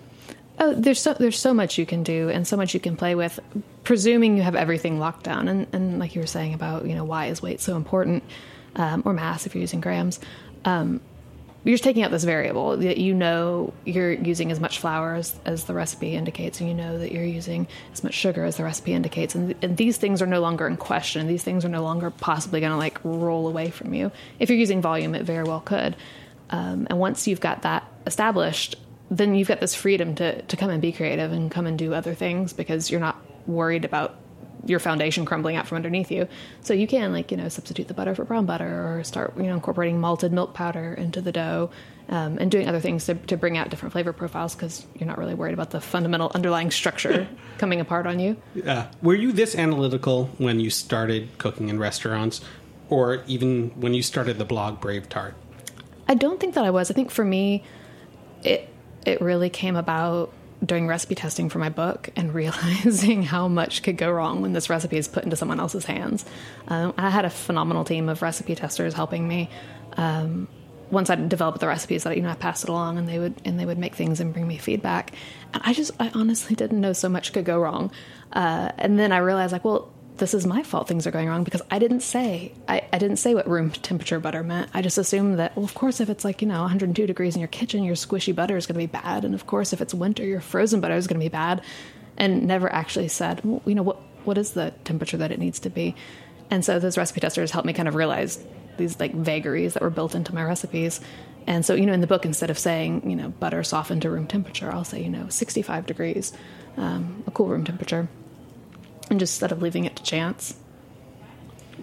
Oh, 0.60 0.74
there's 0.74 1.00
so 1.00 1.14
there's 1.14 1.38
so 1.38 1.54
much 1.54 1.78
you 1.78 1.86
can 1.86 2.02
do 2.02 2.28
and 2.28 2.46
so 2.46 2.56
much 2.56 2.74
you 2.74 2.80
can 2.80 2.96
play 2.96 3.14
with, 3.14 3.38
presuming 3.84 4.36
you 4.36 4.42
have 4.42 4.56
everything 4.56 4.98
locked 4.98 5.22
down. 5.22 5.46
And 5.46 5.66
and 5.72 5.98
like 6.00 6.14
you 6.14 6.20
were 6.20 6.26
saying 6.26 6.54
about 6.54 6.86
you 6.86 6.94
know 6.94 7.04
why 7.04 7.26
is 7.26 7.40
weight 7.40 7.60
so 7.60 7.76
important, 7.76 8.24
um, 8.74 9.02
or 9.04 9.12
mass 9.12 9.46
if 9.46 9.54
you're 9.54 9.60
using 9.60 9.80
grams. 9.80 10.18
Um, 10.64 11.00
you're 11.64 11.74
just 11.74 11.84
taking 11.84 12.02
out 12.02 12.10
this 12.10 12.24
variable 12.24 12.76
that 12.76 12.98
you 12.98 13.14
know 13.14 13.72
you're 13.84 14.12
using 14.12 14.50
as 14.50 14.60
much 14.60 14.78
flour 14.78 15.14
as, 15.14 15.38
as 15.44 15.64
the 15.64 15.74
recipe 15.74 16.14
indicates, 16.14 16.60
and 16.60 16.68
you 16.68 16.74
know 16.74 16.98
that 16.98 17.12
you're 17.12 17.24
using 17.24 17.66
as 17.92 18.04
much 18.04 18.14
sugar 18.14 18.44
as 18.44 18.56
the 18.56 18.64
recipe 18.64 18.92
indicates, 18.92 19.34
and, 19.34 19.54
and 19.62 19.76
these 19.76 19.96
things 19.96 20.22
are 20.22 20.26
no 20.26 20.40
longer 20.40 20.66
in 20.66 20.76
question. 20.76 21.26
These 21.26 21.42
things 21.42 21.64
are 21.64 21.68
no 21.68 21.82
longer 21.82 22.10
possibly 22.10 22.60
going 22.60 22.72
to 22.72 22.78
like 22.78 22.98
roll 23.04 23.48
away 23.48 23.70
from 23.70 23.92
you. 23.92 24.12
If 24.38 24.48
you're 24.50 24.58
using 24.58 24.80
volume, 24.80 25.14
it 25.14 25.24
very 25.24 25.44
well 25.44 25.60
could. 25.60 25.96
Um, 26.50 26.86
and 26.88 26.98
once 26.98 27.26
you've 27.26 27.40
got 27.40 27.62
that 27.62 27.84
established, 28.06 28.76
then 29.10 29.34
you've 29.34 29.48
got 29.48 29.60
this 29.60 29.74
freedom 29.74 30.14
to 30.16 30.42
to 30.42 30.56
come 30.56 30.70
and 30.70 30.80
be 30.80 30.92
creative 30.92 31.32
and 31.32 31.50
come 31.50 31.66
and 31.66 31.78
do 31.78 31.92
other 31.92 32.14
things 32.14 32.52
because 32.52 32.90
you're 32.90 33.00
not 33.00 33.20
worried 33.46 33.84
about 33.84 34.14
your 34.64 34.78
foundation 34.78 35.24
crumbling 35.24 35.56
out 35.56 35.66
from 35.66 35.76
underneath 35.76 36.10
you. 36.10 36.28
So 36.62 36.74
you 36.74 36.86
can 36.86 37.12
like 37.12 37.30
you 37.30 37.36
know 37.36 37.48
substitute 37.48 37.88
the 37.88 37.94
butter 37.94 38.14
for 38.14 38.24
brown 38.24 38.46
butter, 38.46 38.98
or 38.98 39.04
start 39.04 39.36
you 39.36 39.44
know 39.44 39.54
incorporating 39.54 40.00
malted 40.00 40.32
milk 40.32 40.54
powder 40.54 40.94
into 40.94 41.20
the 41.20 41.32
dough, 41.32 41.70
um, 42.08 42.38
and 42.38 42.50
doing 42.50 42.68
other 42.68 42.80
things 42.80 43.06
to, 43.06 43.14
to 43.14 43.36
bring 43.36 43.56
out 43.56 43.70
different 43.70 43.92
flavor 43.92 44.12
profiles 44.12 44.54
because 44.54 44.86
you're 44.94 45.06
not 45.06 45.18
really 45.18 45.34
worried 45.34 45.54
about 45.54 45.70
the 45.70 45.80
fundamental 45.80 46.30
underlying 46.34 46.70
structure 46.70 47.28
coming 47.58 47.80
apart 47.80 48.06
on 48.06 48.18
you. 48.18 48.36
Yeah. 48.54 48.90
Were 49.02 49.14
you 49.14 49.32
this 49.32 49.54
analytical 49.54 50.26
when 50.38 50.60
you 50.60 50.70
started 50.70 51.36
cooking 51.38 51.68
in 51.68 51.78
restaurants, 51.78 52.40
or 52.88 53.22
even 53.26 53.70
when 53.80 53.94
you 53.94 54.02
started 54.02 54.38
the 54.38 54.44
blog 54.44 54.80
BraveTart? 54.80 55.34
I 56.08 56.14
don't 56.14 56.40
think 56.40 56.54
that 56.54 56.64
I 56.64 56.70
was. 56.70 56.90
I 56.90 56.94
think 56.94 57.10
for 57.10 57.24
me, 57.24 57.64
it 58.42 58.68
it 59.04 59.20
really 59.20 59.50
came 59.50 59.76
about 59.76 60.32
doing 60.64 60.86
recipe 60.86 61.14
testing 61.14 61.48
for 61.48 61.58
my 61.58 61.68
book 61.68 62.10
and 62.16 62.34
realizing 62.34 63.22
how 63.22 63.48
much 63.48 63.82
could 63.82 63.96
go 63.96 64.10
wrong 64.10 64.42
when 64.42 64.52
this 64.52 64.68
recipe 64.68 64.96
is 64.96 65.08
put 65.08 65.24
into 65.24 65.36
someone 65.36 65.60
else's 65.60 65.84
hands. 65.84 66.24
Um, 66.68 66.94
I 66.96 67.10
had 67.10 67.24
a 67.24 67.30
phenomenal 67.30 67.84
team 67.84 68.08
of 68.08 68.22
recipe 68.22 68.54
testers 68.54 68.94
helping 68.94 69.26
me. 69.26 69.48
Um, 69.96 70.48
once 70.90 71.10
I 71.10 71.16
developed 71.16 71.60
the 71.60 71.66
recipes, 71.66 72.04
that 72.04 72.16
you 72.16 72.22
know, 72.22 72.30
I 72.30 72.34
passed 72.34 72.64
it 72.64 72.70
along, 72.70 72.96
and 72.96 73.06
they 73.06 73.18
would 73.18 73.34
and 73.44 73.60
they 73.60 73.66
would 73.66 73.78
make 73.78 73.94
things 73.94 74.20
and 74.20 74.32
bring 74.32 74.48
me 74.48 74.56
feedback. 74.56 75.12
And 75.52 75.62
I 75.64 75.74
just, 75.74 75.90
I 76.00 76.10
honestly 76.14 76.56
didn't 76.56 76.80
know 76.80 76.94
so 76.94 77.08
much 77.08 77.32
could 77.32 77.44
go 77.44 77.58
wrong. 77.58 77.90
Uh, 78.32 78.72
and 78.78 78.98
then 78.98 79.12
I 79.12 79.18
realized, 79.18 79.52
like, 79.52 79.64
well, 79.64 79.92
this 80.18 80.34
is 80.34 80.46
my 80.46 80.62
fault 80.62 80.88
things 80.88 81.06
are 81.06 81.10
going 81.10 81.28
wrong 81.28 81.44
because 81.44 81.62
I 81.70 81.78
didn't 81.78 82.00
say 82.00 82.52
I, 82.68 82.82
I 82.92 82.98
didn't 82.98 83.16
say 83.16 83.34
what 83.34 83.48
room 83.48 83.70
temperature 83.70 84.20
butter 84.20 84.42
meant. 84.42 84.70
I 84.74 84.82
just 84.82 84.98
assumed 84.98 85.38
that 85.38 85.56
well 85.56 85.64
of 85.64 85.74
course 85.74 86.00
if 86.00 86.08
it's 86.08 86.24
like, 86.24 86.42
you 86.42 86.48
know, 86.48 86.60
102 86.60 87.06
degrees 87.06 87.34
in 87.34 87.40
your 87.40 87.48
kitchen, 87.48 87.84
your 87.84 87.94
squishy 87.94 88.34
butter 88.34 88.56
is 88.56 88.66
going 88.66 88.74
to 88.74 88.86
be 88.86 88.86
bad 88.86 89.24
and 89.24 89.34
of 89.34 89.46
course 89.46 89.72
if 89.72 89.80
it's 89.80 89.94
winter, 89.94 90.24
your 90.24 90.40
frozen 90.40 90.80
butter 90.80 90.94
is 90.94 91.06
going 91.06 91.20
to 91.20 91.24
be 91.24 91.30
bad 91.30 91.62
and 92.16 92.46
never 92.46 92.72
actually 92.72 93.08
said, 93.08 93.40
well, 93.44 93.62
you 93.64 93.74
know, 93.74 93.82
what 93.82 93.98
what 94.24 94.38
is 94.38 94.52
the 94.52 94.72
temperature 94.84 95.16
that 95.16 95.32
it 95.32 95.38
needs 95.38 95.60
to 95.60 95.70
be? 95.70 95.94
And 96.50 96.64
so 96.64 96.78
those 96.78 96.98
recipe 96.98 97.20
testers 97.20 97.50
helped 97.50 97.66
me 97.66 97.72
kind 97.72 97.88
of 97.88 97.94
realize 97.94 98.44
these 98.76 98.98
like 99.00 99.14
vagaries 99.14 99.74
that 99.74 99.82
were 99.82 99.90
built 99.90 100.14
into 100.14 100.34
my 100.34 100.42
recipes. 100.42 101.00
And 101.46 101.64
so, 101.64 101.74
you 101.74 101.86
know, 101.86 101.94
in 101.94 102.00
the 102.00 102.06
book, 102.06 102.26
instead 102.26 102.50
of 102.50 102.58
saying, 102.58 103.08
you 103.08 103.16
know, 103.16 103.30
butter 103.30 103.62
softened 103.62 104.02
to 104.02 104.10
room 104.10 104.26
temperature, 104.26 104.70
I'll 104.70 104.84
say, 104.84 105.02
you 105.02 105.08
know, 105.08 105.28
65 105.28 105.86
degrees, 105.86 106.32
um, 106.76 107.24
a 107.26 107.30
cool 107.30 107.48
room 107.48 107.64
temperature 107.64 108.08
and 109.10 109.18
just 109.20 109.34
instead 109.34 109.52
of 109.52 109.62
leaving 109.62 109.84
it 109.84 109.96
to 109.96 110.02
chance. 110.02 110.54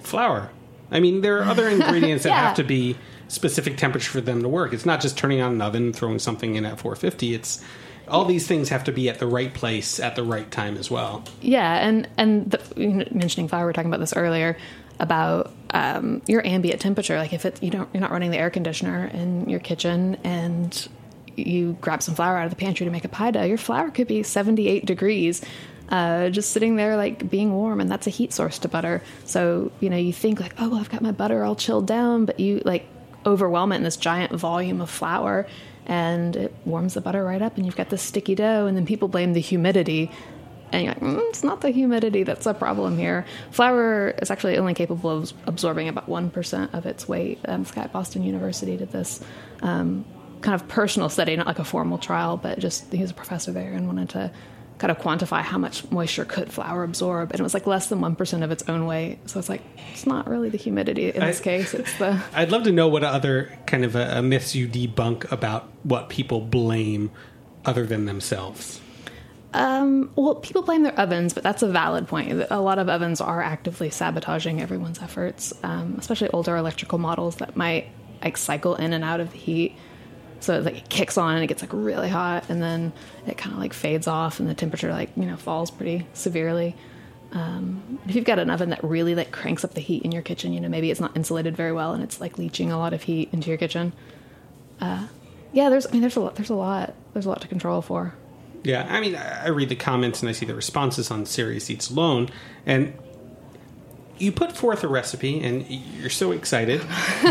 Flour. 0.02 0.50
I 0.92 1.00
mean, 1.00 1.22
there 1.22 1.40
are 1.40 1.44
other 1.46 1.68
ingredients 1.70 2.24
that 2.24 2.30
Yeah. 2.30 2.48
have 2.48 2.56
to 2.58 2.64
be 2.64 2.98
specific 3.28 3.78
temperature 3.78 4.12
for 4.12 4.22
them 4.22 4.42
to 4.44 4.50
work. 4.50 4.74
It's 4.74 4.86
not 4.86 5.02
just 5.02 5.18
turning 5.18 5.42
on 5.42 5.54
an 5.54 5.62
oven, 5.62 5.94
throwing 5.94 6.20
something 6.20 6.56
in 6.56 6.66
at 6.66 6.80
450. 6.80 7.34
It's 7.34 7.64
all 8.08 8.26
these 8.26 8.46
things 8.46 8.70
have 8.70 8.84
to 8.84 8.92
be 8.92 9.10
at 9.10 9.18
the 9.18 9.26
right 9.26 9.52
place 9.52 10.00
at 10.00 10.16
the 10.16 10.24
right 10.24 10.50
time 10.52 10.78
as 10.78 10.92
well. 10.92 11.24
Yeah, 11.42 11.76
and 11.88 12.08
and 12.18 12.52
the, 12.52 13.08
mentioning 13.12 13.48
flour, 13.48 13.62
we 13.62 13.66
were 13.68 13.74
talking 13.74 13.90
about 13.90 14.00
this 14.00 14.16
earlier 14.16 14.58
about 15.00 15.52
um, 15.72 16.22
your 16.28 16.46
ambient 16.46 16.80
temperature. 16.82 17.18
Like 17.18 17.34
if 17.34 17.46
it 17.46 17.64
you 17.64 17.72
don't 17.72 17.90
you're 17.94 18.02
not 18.02 18.12
running 18.12 18.30
the 18.30 18.38
air 18.38 18.52
conditioner 18.52 19.08
in 19.08 19.50
your 19.50 19.60
kitchen 19.60 20.18
and 20.24 20.88
you 21.36 21.78
grab 21.82 22.04
some 22.04 22.14
flour 22.14 22.38
out 22.38 22.46
of 22.46 22.52
the 22.52 22.56
pantry 22.56 22.86
to 22.86 22.92
make 22.92 23.06
a 23.06 23.10
pie 23.10 23.32
dough, 23.32 23.44
your 23.44 23.58
flour 23.58 23.90
could 23.90 24.08
be 24.08 24.22
78 24.22 24.86
degrees. 24.86 25.42
Uh, 25.90 26.30
just 26.30 26.50
sitting 26.50 26.78
there 26.78 26.98
like 26.98 27.30
being 27.30 27.54
warm 27.54 27.80
and 27.80 27.92
that's 27.92 28.08
a 28.08 28.10
heat 28.10 28.34
source 28.34 28.58
to 28.58 28.68
butter 28.68 29.04
so 29.24 29.72
you 29.80 29.88
know 29.88 29.96
you 29.96 30.12
think 30.12 30.40
like 30.40 30.56
oh 30.58 30.68
well 30.68 30.80
i've 30.80 30.90
got 30.90 31.00
my 31.00 31.12
butter 31.12 31.44
all 31.44 31.56
chilled 31.56 31.86
down 31.86 32.26
but 32.26 32.40
you 32.40 32.60
like 32.66 32.88
overwhelm 33.24 33.72
it 33.72 33.76
in 33.76 33.84
this 33.84 33.96
giant 33.96 34.34
volume 34.34 34.82
of 34.82 34.90
flour 34.90 35.46
and 35.86 36.36
it 36.36 36.56
warms 36.66 36.96
the 36.96 37.02
butter 37.02 37.24
right 37.24 37.44
up 37.44 37.56
and 37.58 37.68
you've 37.68 37.76
got 37.76 37.90
this 37.90 38.02
sticky 38.02 38.34
dough 38.34 38.66
and 38.66 38.76
then 38.76 38.86
people 38.86 39.08
blame 39.08 39.34
the 39.34 39.40
humidity 39.40 40.10
and 40.72 40.84
you're 40.84 40.94
like, 40.94 41.02
mm, 41.02 41.30
it's 41.30 41.44
not 41.44 41.62
the 41.62 41.70
humidity 41.70 42.24
that's 42.24 42.46
a 42.46 42.54
problem 42.54 42.98
here. 42.98 43.26
Flour 43.52 44.10
is 44.22 44.32
actually 44.32 44.58
only 44.58 44.74
capable 44.74 45.12
of 45.12 45.34
absorbing 45.46 45.88
about 45.88 46.10
1% 46.10 46.74
of 46.74 46.86
its 46.86 47.08
weight. 47.08 47.40
Um, 47.48 47.66
at 47.76 47.94
Boston 47.94 48.24
University 48.24 48.76
did 48.76 48.92
this 48.92 49.22
um, 49.62 50.06
kind 50.42 50.56
of 50.56 50.68
personal 50.68 51.10
study, 51.10 51.36
not 51.36 51.48
like 51.48 51.60
a 51.60 51.64
formal 51.64 51.98
trial, 51.98 52.36
but 52.38 52.60
just 52.60 52.92
he 52.92 53.02
was 53.02 53.12
a 53.12 53.14
professor 53.14 53.52
there 53.52 53.74
and 53.74 53.88
wanted 53.88 54.10
to 54.10 54.32
kind 54.78 54.92
of 54.92 54.98
quantify 54.98 55.42
how 55.42 55.58
much 55.58 55.90
moisture 55.90 56.26
could 56.26 56.52
flour 56.52 56.84
absorb. 56.84 57.32
And 57.32 57.40
it 57.40 57.44
was 57.44 57.54
like 57.54 57.66
less 57.66 57.88
than 57.88 58.00
1% 58.00 58.44
of 58.44 58.52
its 58.52 58.64
own 58.68 58.86
weight. 58.86 59.20
So 59.30 59.40
it's 59.40 59.48
like, 59.50 59.62
it's 59.94 60.06
not 60.06 60.28
really 60.30 60.50
the 60.50 60.58
humidity 60.58 61.10
in 61.10 61.22
this 61.22 61.40
I- 61.40 61.44
case, 61.44 61.74
it's 61.74 61.98
the. 61.98 62.22
I'd 62.34 62.52
love 62.52 62.64
to 62.64 62.72
know 62.72 62.88
what 62.88 63.04
other 63.04 63.58
kind 63.66 63.86
of 63.86 63.96
uh 63.96 64.22
myths 64.22 64.54
you 64.56 64.68
debunk 64.68 65.32
about 65.32 65.70
what 65.84 66.10
people 66.10 66.42
blame 66.42 67.12
other 67.64 67.86
than 67.86 68.06
themselves. 68.06 68.82
Um, 69.54 70.12
well, 70.18 70.36
people 70.36 70.64
blame 70.64 70.84
their 70.84 71.00
ovens, 71.00 71.34
but 71.34 71.42
that's 71.42 71.62
a 71.64 71.68
valid 71.70 72.10
point. 72.10 72.46
A 72.50 72.60
lot 72.60 72.78
of 72.78 72.90
ovens 72.90 73.22
are 73.22 73.42
actively 73.42 73.90
sabotaging 73.90 74.62
everyone's 74.62 75.00
efforts, 75.02 75.54
um, 75.64 75.96
especially 75.98 76.30
older 76.32 76.58
electrical 76.58 76.98
models 76.98 77.38
that 77.38 77.56
might 77.56 77.88
like 78.22 78.36
cycle 78.36 78.76
in 78.76 78.92
and 78.92 79.04
out 79.06 79.22
of 79.22 79.32
the 79.32 79.38
heat. 79.38 79.78
So 80.40 80.60
like 80.60 80.78
it 80.78 80.90
kicks 80.90 81.18
on 81.18 81.36
and 81.36 81.44
it 81.44 81.48
gets 81.48 81.62
like 81.62 81.72
really 81.74 82.10
hot, 82.10 82.50
and 82.50 82.62
then 82.62 82.94
it 83.26 83.38
kind 83.38 83.54
of 83.54 83.60
like 83.60 83.74
fades 83.74 84.08
off, 84.08 84.40
and 84.40 84.50
the 84.50 84.54
temperature 84.54 84.92
like 84.92 85.10
you 85.16 85.26
know 85.26 85.38
falls 85.38 85.72
pretty 85.72 86.08
severely. 86.14 86.76
Um, 87.32 88.00
if 88.08 88.16
you've 88.16 88.26
got 88.26 88.40
an 88.40 88.50
oven 88.50 88.70
that 88.70 88.84
really 88.84 89.16
like 89.16 89.32
cranks 89.32 89.66
up 89.66 89.74
the 89.74 89.82
heat 89.82 90.04
in 90.04 90.12
your 90.12 90.22
kitchen, 90.22 90.54
you 90.54 90.60
know 90.60 90.70
maybe 90.70 90.92
it's 90.92 91.02
not 91.02 91.16
insulated 91.16 91.56
very 91.56 91.72
well, 91.72 91.94
and 91.94 92.04
it's 92.04 92.22
like 92.22 92.38
leaching 92.38 92.72
a 92.72 92.78
lot 92.78 92.94
of 92.94 93.04
heat 93.04 93.30
into 93.32 93.50
your 93.50 93.58
kitchen. 93.58 93.94
Uh, 94.80 95.08
yeah, 95.54 95.70
there's 95.70 95.88
I 95.88 95.92
mean 95.92 96.02
there's 96.02 96.16
a 96.16 96.22
lot 96.22 96.36
there's 96.36 96.50
a 96.50 96.56
lot 96.56 96.94
there's 97.14 97.26
a 97.26 97.30
lot 97.30 97.42
to 97.42 97.48
control 97.48 97.82
for. 97.82 98.14
Yeah, 98.64 98.88
I 98.90 99.00
mean, 99.00 99.16
I 99.16 99.50
read 99.50 99.70
the 99.70 99.76
comments 99.76 100.22
and 100.22 100.30
I 100.30 100.32
see 100.32 100.48
the 100.48 100.56
responses 100.56 101.12
on 101.12 101.28
Serious 101.28 101.70
Eats 101.70 101.92
Alone, 101.92 102.30
and 102.66 102.94
you 104.18 104.32
put 104.32 104.56
forth 104.56 104.84
a 104.84 104.88
recipe 104.88 105.42
and 105.44 105.66
you're 105.68 106.10
so 106.10 106.32
excited, 106.32 106.82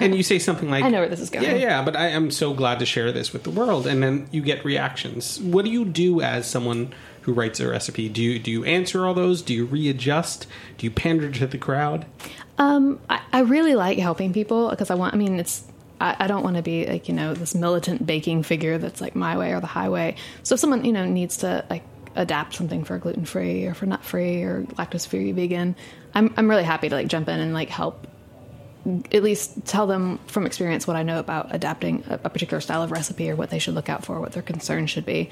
and 0.00 0.14
you 0.14 0.22
say 0.22 0.38
something 0.38 0.70
like, 0.70 0.84
I 0.84 0.88
know 0.88 1.00
where 1.00 1.08
this 1.08 1.20
is 1.20 1.30
going. 1.30 1.44
Yeah, 1.44 1.54
yeah, 1.54 1.84
but 1.84 1.96
I 1.96 2.08
am 2.08 2.30
so 2.30 2.54
glad 2.54 2.78
to 2.80 2.86
share 2.86 3.12
this 3.12 3.32
with 3.32 3.44
the 3.44 3.50
world. 3.50 3.86
And 3.86 4.02
then 4.02 4.28
you 4.30 4.42
get 4.42 4.64
reactions. 4.64 5.40
What 5.40 5.64
do 5.64 5.70
you 5.70 5.84
do 5.84 6.20
as 6.20 6.48
someone 6.48 6.94
who 7.22 7.32
writes 7.32 7.60
a 7.60 7.68
recipe? 7.68 8.08
Do 8.08 8.22
you 8.22 8.38
do 8.38 8.50
you 8.50 8.64
answer 8.64 9.06
all 9.06 9.14
those? 9.14 9.42
Do 9.42 9.54
you 9.54 9.64
readjust? 9.64 10.46
Do 10.78 10.86
you 10.86 10.90
pander 10.90 11.30
to 11.30 11.46
the 11.46 11.58
crowd? 11.58 12.06
Um, 12.58 13.00
I, 13.08 13.20
I 13.32 13.40
really 13.40 13.74
like 13.74 13.98
helping 13.98 14.32
people 14.32 14.70
because 14.70 14.90
I 14.90 14.94
want. 14.94 15.14
I 15.14 15.16
mean, 15.16 15.38
it's. 15.38 15.64
I, 16.00 16.16
I 16.18 16.26
don't 16.26 16.42
want 16.42 16.56
to 16.56 16.62
be 16.62 16.86
like 16.86 17.08
you 17.08 17.14
know 17.14 17.34
this 17.34 17.54
militant 17.54 18.04
baking 18.04 18.42
figure 18.42 18.78
that's 18.78 19.00
like 19.00 19.14
my 19.14 19.38
way 19.38 19.52
or 19.52 19.60
the 19.60 19.66
highway. 19.66 20.16
So 20.42 20.54
if 20.54 20.60
someone 20.60 20.84
you 20.84 20.92
know 20.92 21.04
needs 21.04 21.38
to 21.38 21.64
like 21.70 21.82
adapt 22.16 22.54
something 22.54 22.84
for 22.84 22.98
gluten 22.98 23.24
free 23.24 23.66
or 23.66 23.74
for 23.74 23.86
nut 23.86 24.04
free 24.04 24.42
or 24.42 24.62
lactose 24.74 25.06
free 25.06 25.32
vegan, 25.32 25.76
I'm 26.14 26.32
I'm 26.36 26.48
really 26.48 26.64
happy 26.64 26.88
to 26.88 26.94
like 26.94 27.08
jump 27.08 27.28
in 27.28 27.40
and 27.40 27.54
like 27.54 27.68
help 27.68 28.06
at 29.12 29.22
least 29.22 29.64
tell 29.64 29.86
them 29.86 30.18
from 30.26 30.44
experience 30.46 30.86
what 30.86 30.96
I 30.96 31.02
know 31.02 31.18
about 31.18 31.54
adapting 31.54 32.04
a, 32.08 32.20
a, 32.24 32.30
particular 32.30 32.60
style 32.60 32.82
of 32.82 32.90
recipe 32.90 33.30
or 33.30 33.36
what 33.36 33.48
they 33.48 33.58
should 33.58 33.74
look 33.74 33.88
out 33.88 34.04
for, 34.04 34.20
what 34.20 34.32
their 34.32 34.42
concerns 34.42 34.90
should 34.90 35.06
be. 35.06 35.30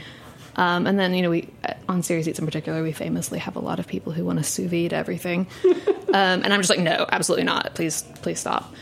Um, 0.56 0.86
and 0.86 0.98
then, 0.98 1.14
you 1.14 1.22
know, 1.22 1.30
we 1.30 1.48
on 1.88 2.02
Serious 2.02 2.28
Eats 2.28 2.38
in 2.38 2.46
particular, 2.46 2.82
we 2.82 2.92
famously 2.92 3.38
have 3.38 3.56
a 3.56 3.60
lot 3.60 3.78
of 3.78 3.86
people 3.86 4.12
who 4.12 4.24
want 4.24 4.38
to 4.38 4.44
sous 4.44 4.70
vide 4.70 4.92
everything, 4.92 5.46
um, 5.64 5.74
and 6.14 6.52
I'm 6.52 6.60
just 6.60 6.70
like, 6.70 6.80
no, 6.80 7.06
absolutely 7.10 7.44
not. 7.44 7.74
Please, 7.74 8.02
please 8.22 8.38
stop. 8.38 8.72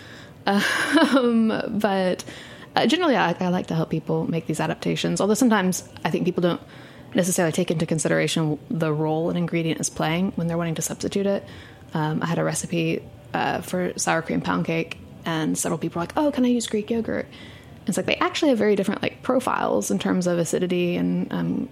Um, 0.46 1.48
but 1.68 2.24
uh, 2.74 2.86
generally, 2.86 3.16
I, 3.16 3.36
I 3.38 3.48
like 3.48 3.68
to 3.68 3.74
help 3.74 3.90
people 3.90 4.28
make 4.28 4.46
these 4.46 4.58
adaptations. 4.58 5.20
Although 5.20 5.34
sometimes 5.34 5.88
I 6.04 6.10
think 6.10 6.24
people 6.24 6.42
don't 6.42 6.60
necessarily 7.14 7.52
take 7.52 7.70
into 7.70 7.86
consideration 7.86 8.58
the 8.70 8.92
role 8.92 9.30
an 9.30 9.36
ingredient 9.36 9.80
is 9.80 9.90
playing 9.90 10.32
when 10.36 10.46
they're 10.46 10.58
wanting 10.58 10.76
to 10.76 10.82
substitute 10.82 11.26
it. 11.26 11.44
Um, 11.94 12.22
I 12.22 12.26
had 12.26 12.38
a 12.38 12.44
recipe 12.44 13.02
uh, 13.34 13.60
for 13.60 13.92
sour 13.98 14.22
cream 14.22 14.40
pound 14.40 14.66
cake, 14.66 14.98
and 15.24 15.56
several 15.56 15.78
people 15.78 16.00
were 16.00 16.04
like, 16.04 16.12
"Oh, 16.16 16.30
can 16.30 16.44
I 16.44 16.48
use 16.48 16.66
Greek 16.66 16.90
yogurt?" 16.90 17.26
It's 17.86 17.96
like 17.96 18.06
they 18.06 18.16
actually 18.16 18.50
have 18.50 18.58
very 18.58 18.76
different 18.76 19.02
like 19.02 19.22
profiles 19.22 19.90
in 19.90 19.98
terms 19.98 20.26
of 20.26 20.38
acidity 20.38 20.96
and 20.96 21.32
um, 21.32 21.68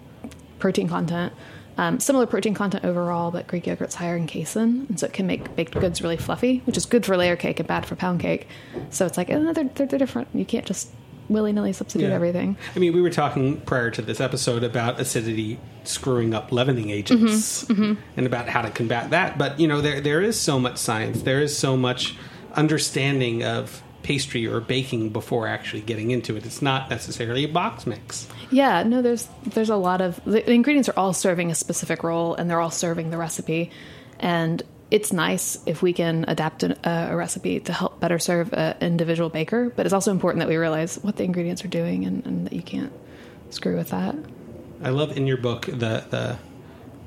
protein 0.58 0.88
content. 0.88 1.32
Um, 1.76 2.00
similar 2.00 2.26
protein 2.26 2.54
content 2.54 2.84
overall, 2.84 3.30
but 3.30 3.46
Greek 3.46 3.64
yogurt's 3.68 3.94
higher 3.94 4.16
in 4.16 4.26
casein, 4.26 4.86
and 4.88 4.98
so 4.98 5.06
it 5.06 5.12
can 5.12 5.28
make 5.28 5.54
baked 5.54 5.74
goods 5.74 6.02
really 6.02 6.16
fluffy, 6.16 6.58
which 6.64 6.76
is 6.76 6.86
good 6.86 7.06
for 7.06 7.16
layer 7.16 7.36
cake 7.36 7.60
and 7.60 7.68
bad 7.68 7.86
for 7.86 7.94
pound 7.94 8.18
cake. 8.18 8.48
So 8.90 9.06
it's 9.06 9.16
like 9.16 9.30
oh, 9.30 9.52
they're, 9.52 9.64
they're, 9.64 9.86
they're 9.86 9.98
different. 9.98 10.28
You 10.34 10.44
can't 10.44 10.66
just 10.66 10.90
willy 11.28 11.52
nilly 11.52 11.72
substitute 11.72 12.08
yeah. 12.08 12.14
everything. 12.14 12.56
I 12.74 12.78
mean, 12.78 12.92
we 12.92 13.00
were 13.00 13.10
talking 13.10 13.60
prior 13.62 13.90
to 13.90 14.02
this 14.02 14.20
episode 14.20 14.64
about 14.64 15.00
acidity 15.00 15.58
screwing 15.84 16.34
up 16.34 16.52
leavening 16.52 16.90
agents 16.90 17.64
mm-hmm, 17.64 17.82
mm-hmm. 17.82 18.02
and 18.16 18.26
about 18.26 18.48
how 18.48 18.62
to 18.62 18.70
combat 18.70 19.10
that. 19.10 19.38
But 19.38 19.60
you 19.60 19.68
know, 19.68 19.80
there 19.80 20.00
there 20.00 20.22
is 20.22 20.38
so 20.38 20.58
much 20.58 20.78
science. 20.78 21.22
There 21.22 21.40
is 21.40 21.56
so 21.56 21.76
much 21.76 22.16
understanding 22.54 23.44
of 23.44 23.82
pastry 24.02 24.46
or 24.46 24.60
baking 24.60 25.10
before 25.10 25.46
actually 25.46 25.82
getting 25.82 26.10
into 26.10 26.36
it. 26.36 26.46
It's 26.46 26.62
not 26.62 26.88
necessarily 26.88 27.44
a 27.44 27.48
box 27.48 27.86
mix. 27.86 28.26
Yeah, 28.50 28.82
no, 28.82 29.02
there's 29.02 29.28
there's 29.44 29.70
a 29.70 29.76
lot 29.76 30.00
of 30.00 30.20
the 30.24 30.50
ingredients 30.50 30.88
are 30.88 30.98
all 30.98 31.12
serving 31.12 31.50
a 31.50 31.54
specific 31.54 32.02
role 32.02 32.34
and 32.34 32.48
they're 32.48 32.60
all 32.60 32.70
serving 32.70 33.10
the 33.10 33.18
recipe. 33.18 33.70
And 34.18 34.62
it's 34.90 35.12
nice 35.12 35.58
if 35.66 35.82
we 35.82 35.92
can 35.92 36.24
adapt 36.28 36.62
a, 36.62 36.76
a 36.84 37.16
recipe 37.16 37.60
to 37.60 37.72
help 37.72 38.00
better 38.00 38.18
serve 38.18 38.52
an 38.54 38.76
individual 38.80 39.28
baker, 39.28 39.70
but 39.76 39.86
it's 39.86 39.92
also 39.92 40.10
important 40.10 40.40
that 40.40 40.48
we 40.48 40.56
realize 40.56 40.96
what 40.96 41.16
the 41.16 41.24
ingredients 41.24 41.64
are 41.64 41.68
doing 41.68 42.04
and, 42.04 42.24
and 42.24 42.46
that 42.46 42.52
you 42.52 42.62
can't 42.62 42.92
screw 43.50 43.76
with 43.76 43.90
that. 43.90 44.14
I 44.82 44.90
love 44.90 45.16
in 45.16 45.26
your 45.26 45.36
book 45.36 45.66
the 45.66 46.04
the 46.10 46.38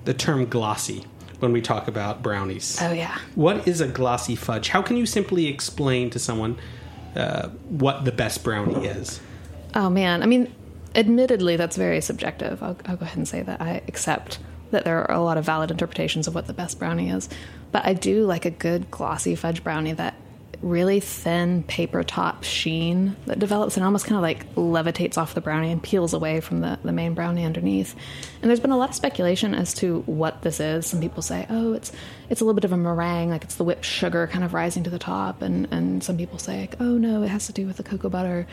the 0.03 0.13
term 0.13 0.45
glossy 0.45 1.05
when 1.39 1.51
we 1.51 1.61
talk 1.61 1.87
about 1.87 2.21
brownies. 2.21 2.77
Oh 2.81 2.91
yeah. 2.91 3.17
What 3.35 3.67
is 3.67 3.81
a 3.81 3.87
glossy 3.87 4.35
fudge? 4.35 4.69
How 4.69 4.81
can 4.81 4.97
you 4.97 5.05
simply 5.05 5.47
explain 5.47 6.09
to 6.11 6.19
someone 6.19 6.57
uh, 7.15 7.49
what 7.69 8.05
the 8.05 8.11
best 8.11 8.43
brownie 8.43 8.85
is? 8.85 9.19
Oh 9.73 9.89
man, 9.89 10.21
I 10.21 10.25
mean, 10.25 10.53
admittedly, 10.95 11.55
that's 11.55 11.77
very 11.77 12.01
subjective. 12.01 12.61
I'll, 12.61 12.77
I'll 12.85 12.97
go 12.97 13.05
ahead 13.05 13.17
and 13.17 13.27
say 13.27 13.41
that 13.41 13.61
I 13.61 13.81
accept 13.87 14.39
that 14.71 14.85
there 14.85 15.09
are 15.09 15.15
a 15.15 15.21
lot 15.21 15.37
of 15.37 15.45
valid 15.45 15.71
interpretations 15.71 16.27
of 16.27 16.35
what 16.35 16.47
the 16.47 16.53
best 16.53 16.79
brownie 16.79 17.09
is. 17.09 17.29
But 17.71 17.85
I 17.85 17.93
do 17.93 18.25
like 18.25 18.45
a 18.45 18.51
good 18.51 18.91
glossy 18.91 19.35
fudge 19.35 19.63
brownie 19.63 19.93
that 19.93 20.15
really 20.61 20.99
thin 20.99 21.63
paper 21.63 22.03
top 22.03 22.43
sheen 22.43 23.15
that 23.25 23.39
develops 23.39 23.77
and 23.77 23.83
almost 23.83 24.05
kind 24.05 24.15
of 24.15 24.21
like 24.21 24.53
levitates 24.55 25.17
off 25.17 25.33
the 25.33 25.41
brownie 25.41 25.71
and 25.71 25.81
peels 25.81 26.13
away 26.13 26.39
from 26.39 26.61
the, 26.61 26.77
the 26.83 26.91
main 26.91 27.13
brownie 27.13 27.43
underneath. 27.43 27.95
And 28.41 28.49
there's 28.49 28.59
been 28.59 28.71
a 28.71 28.77
lot 28.77 28.89
of 28.89 28.95
speculation 28.95 29.55
as 29.55 29.73
to 29.75 30.01
what 30.01 30.41
this 30.43 30.59
is. 30.59 30.85
Some 30.85 31.01
people 31.01 31.23
say, 31.23 31.47
oh, 31.49 31.73
it's 31.73 31.91
it's 32.29 32.41
a 32.41 32.43
little 32.43 32.55
bit 32.55 32.63
of 32.63 32.71
a 32.71 32.77
meringue, 32.77 33.29
like 33.29 33.43
it's 33.43 33.55
the 33.55 33.63
whipped 33.63 33.85
sugar 33.85 34.27
kind 34.27 34.43
of 34.43 34.53
rising 34.53 34.83
to 34.83 34.89
the 34.89 34.99
top. 34.99 35.41
And, 35.41 35.67
and 35.71 36.03
some 36.03 36.17
people 36.17 36.37
say, 36.37 36.61
like, 36.61 36.75
oh, 36.79 36.97
no, 36.97 37.23
it 37.23 37.29
has 37.29 37.47
to 37.47 37.53
do 37.53 37.65
with 37.65 37.77
the 37.77 37.83
cocoa 37.83 38.09
butter. 38.09 38.47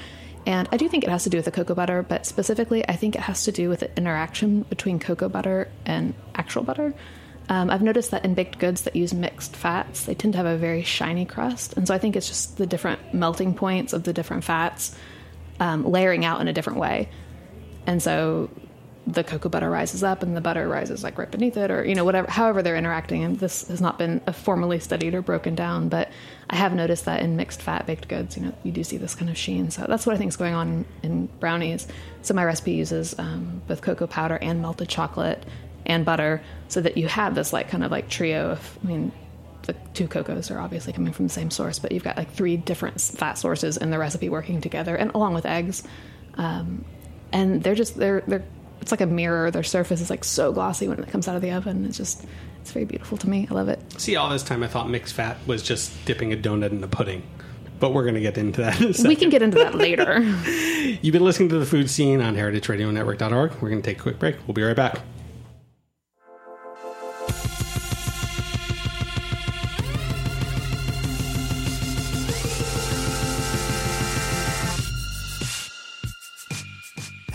And 0.47 0.67
I 0.73 0.79
do 0.79 0.89
think 0.89 1.05
it 1.05 1.11
has 1.11 1.25
to 1.25 1.31
do 1.31 1.37
with 1.37 1.45
the 1.45 1.51
cocoa 1.51 1.75
butter, 1.75 2.03
but 2.03 2.25
specifically, 2.25 2.89
I 2.89 2.97
think 2.97 3.15
it 3.15 3.21
has 3.21 3.45
to 3.45 3.53
do 3.53 3.69
with 3.69 3.81
the 3.81 3.97
interaction 3.99 4.63
between 4.63 4.99
cocoa 4.99 5.29
butter 5.29 5.71
and 5.85 6.15
actual 6.35 6.63
butter. 6.63 6.95
Um, 7.49 7.71
I've 7.71 7.83
noticed 7.83 8.11
that 8.11 8.25
in 8.25 8.35
baked 8.35 8.59
goods 8.59 8.83
that 8.83 8.95
use 8.95 9.15
mixed 9.15 9.57
fats, 9.57 10.05
they 10.05 10.15
tend 10.15 10.35
to 10.35 10.37
have 10.37 10.47
a 10.47 10.57
very 10.57 10.83
shiny 10.83 11.25
crust. 11.25 11.75
And 11.77 11.89
so 11.89 11.95
I 11.95 11.99
think 11.99 12.15
it's 12.15 12.29
just 12.29 12.59
the 12.59 12.67
different 12.67 13.15
melting 13.15 13.55
points 13.55 13.93
of 13.93 14.05
the 14.05 14.13
different 14.13 14.45
fats 14.45 14.95
um, 15.59 15.85
layering 15.85 16.25
out 16.25 16.41
in 16.41 16.49
a 16.49 16.53
different 16.53 16.79
way. 16.79 17.09
And 17.87 18.03
so 18.03 18.51
the 19.09 19.25
cocoa 19.25 19.49
butter 19.49 19.71
rises 19.71 20.03
up 20.03 20.23
and 20.23 20.37
the 20.37 20.41
butter 20.41 20.69
rises 20.69 21.03
like 21.03 21.17
right 21.17 21.31
beneath 21.31 21.57
it 21.57 21.71
or 21.71 21.83
you 21.83 21.95
know 21.95 22.05
whatever 22.05 22.31
however 22.31 22.63
they're 22.63 22.77
interacting 22.77 23.25
and 23.25 23.39
this 23.39 23.67
has 23.69 23.81
not 23.81 23.97
been 23.97 24.21
formally 24.33 24.79
studied 24.79 25.15
or 25.15 25.23
broken 25.23 25.55
down 25.55 25.89
but 25.89 26.11
i 26.51 26.57
have 26.57 26.75
noticed 26.75 27.07
that 27.07 27.23
in 27.23 27.35
mixed 27.35 27.63
fat 27.63 27.87
baked 27.87 28.07
goods 28.09 28.37
you 28.37 28.43
know 28.43 28.53
you 28.65 28.71
do 28.71 28.85
see 28.85 28.99
this 28.99 29.15
kind 29.15 29.31
of 29.31 29.39
sheen 29.39 29.71
so 29.71 29.87
that's 29.89 30.05
what 30.05 30.15
i 30.15 30.19
think 30.19 30.29
is 30.29 30.37
going 30.37 30.53
on 30.53 30.85
in 31.03 31.27
brownies 31.41 31.89
so 32.21 32.35
my 32.35 32.45
recipe 32.45 32.73
uses 32.73 33.19
um, 33.19 33.63
both 33.67 33.81
cocoa 33.81 34.07
powder 34.07 34.39
and 34.43 34.61
melted 34.61 34.89
chocolate 34.91 35.43
and 35.89 36.05
butter 36.05 36.43
so 36.69 36.81
that 36.81 36.97
you 36.97 37.09
have 37.09 37.35
this 37.35 37.53
like 37.53 37.69
kind 37.69 37.83
of 37.83 37.91
like 37.91 38.09
trio 38.09 38.51
of 38.51 38.79
i 38.85 38.87
mean 38.87 39.11
the 39.63 39.75
two 39.93 40.07
cocos 40.09 40.51
are 40.51 40.59
obviously 40.59 40.93
coming 40.93 41.13
from 41.13 41.27
the 41.27 41.33
same 41.33 41.51
source 41.51 41.79
but 41.79 41.93
you've 41.93 42.05
got 42.05 42.17
like 42.17 42.31
three 42.33 42.57
different 42.57 43.01
fat 43.01 43.35
sources 43.35 43.77
in 43.77 43.91
the 43.91 43.99
recipe 43.99 44.29
working 44.29 44.61
together 44.61 44.95
and 44.95 45.11
along 45.15 45.35
with 45.35 45.45
eggs 45.45 45.83
um, 46.35 46.85
and 47.33 47.63
they're 47.63 47.75
just 47.75 47.97
they're 47.97 48.23
they're 48.27 48.45
it's 48.81 48.91
like 48.91 49.01
a 49.01 49.07
mirror. 49.07 49.51
Their 49.51 49.63
surface 49.63 50.01
is 50.01 50.11
like 50.11 50.25
so 50.25 50.53
glossy 50.53 50.89
when 50.89 50.99
it 51.03 51.09
comes 51.09 51.29
out 51.29 51.37
of 51.37 51.43
the 51.43 51.51
oven. 51.53 51.85
It's 51.85 51.97
just 51.97 52.25
it's 52.61 52.71
very 52.71 52.85
beautiful 52.85 53.19
to 53.19 53.29
me. 53.29 53.47
I 53.51 53.55
love 53.55 53.69
it. 53.69 53.81
See, 54.01 54.17
all 54.17 54.31
this 54.31 54.43
time 54.43 54.63
I 54.63 54.69
thought 54.69 54.89
mixed 54.89 55.15
fat 55.15 55.37
was 55.47 55.63
just 55.63 55.93
dipping 56.05 56.33
a 56.33 56.37
donut 56.37 56.71
in 56.71 56.83
a 56.83 56.89
pudding. 56.89 57.23
But 57.81 57.95
we're 57.95 58.03
going 58.03 58.17
to 58.17 58.21
get 58.21 58.37
into 58.37 58.63
that. 58.63 58.81
we 59.07 59.15
can 59.15 59.31
get 59.31 59.41
into 59.41 59.59
that 59.59 59.77
later. 59.77 60.19
You've 61.01 61.13
been 61.13 61.25
listening 61.25 61.49
to 61.51 61.61
the 61.61 61.67
Food 61.67 61.89
Seen 61.89 62.21
on 62.21 62.35
heritageradionetwork.org. 62.35 63.53
We're 63.61 63.69
going 63.69 63.83
to 63.83 63.89
take 63.89 64.01
a 64.01 64.03
quick 64.03 64.19
break. 64.19 64.37
We'll 64.49 64.55
be 64.55 64.63
right 64.63 64.75
back. 64.75 64.99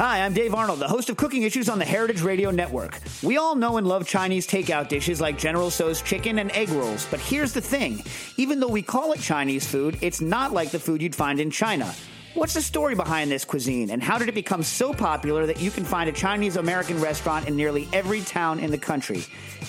Hi, 0.04 0.20
I'm 0.20 0.34
Dave 0.34 0.54
Arnold, 0.54 0.80
the 0.80 0.88
host 0.90 1.10
of 1.10 1.16
Cooking 1.16 1.44
Issues 1.44 1.70
on 1.70 1.80
the 1.80 1.86
Heritage 1.86 2.24
Radio 2.24 2.52
Network. 2.52 3.00
We 3.24 3.38
all 3.38 3.56
know 3.56 3.78
and 3.78 3.88
love 3.88 4.06
Chinese 4.06 4.46
takeout 4.46 4.90
dishes 4.90 5.22
like 5.22 5.38
General 5.38 5.72
Tso's 5.72 6.02
chicken 6.02 6.40
and 6.40 6.52
egg 6.52 6.68
rolls, 6.72 7.08
but 7.10 7.22
here's 7.22 7.54
the 7.54 7.62
thing 7.62 8.04
even 8.36 8.60
though 8.60 8.68
we 8.68 8.82
call 8.82 9.14
it 9.14 9.22
Chinese 9.22 9.66
food, 9.66 9.98
it's 10.02 10.20
not 10.20 10.52
like 10.52 10.72
the 10.72 10.78
food 10.78 11.02
you'd 11.02 11.16
find 11.16 11.40
in 11.40 11.50
China. 11.50 11.96
What's 12.36 12.56
the 12.56 12.64
story 12.64 12.96
behind 12.96 13.30
this 13.30 13.46
cuisine, 13.46 13.92
and 13.92 14.02
how 14.02 14.18
did 14.18 14.28
it 14.28 14.34
become 14.34 14.64
so 14.64 14.92
popular 14.92 15.46
that 15.46 15.62
you 15.62 15.70
can 15.70 15.84
find 15.84 16.10
a 16.10 16.12
Chinese 16.12 16.56
American 16.56 17.00
restaurant 17.00 17.48
in 17.48 17.56
nearly 17.56 17.88
every 17.94 18.22
town 18.22 18.60
in 18.60 18.72
the 18.72 18.78
country? 18.78 19.24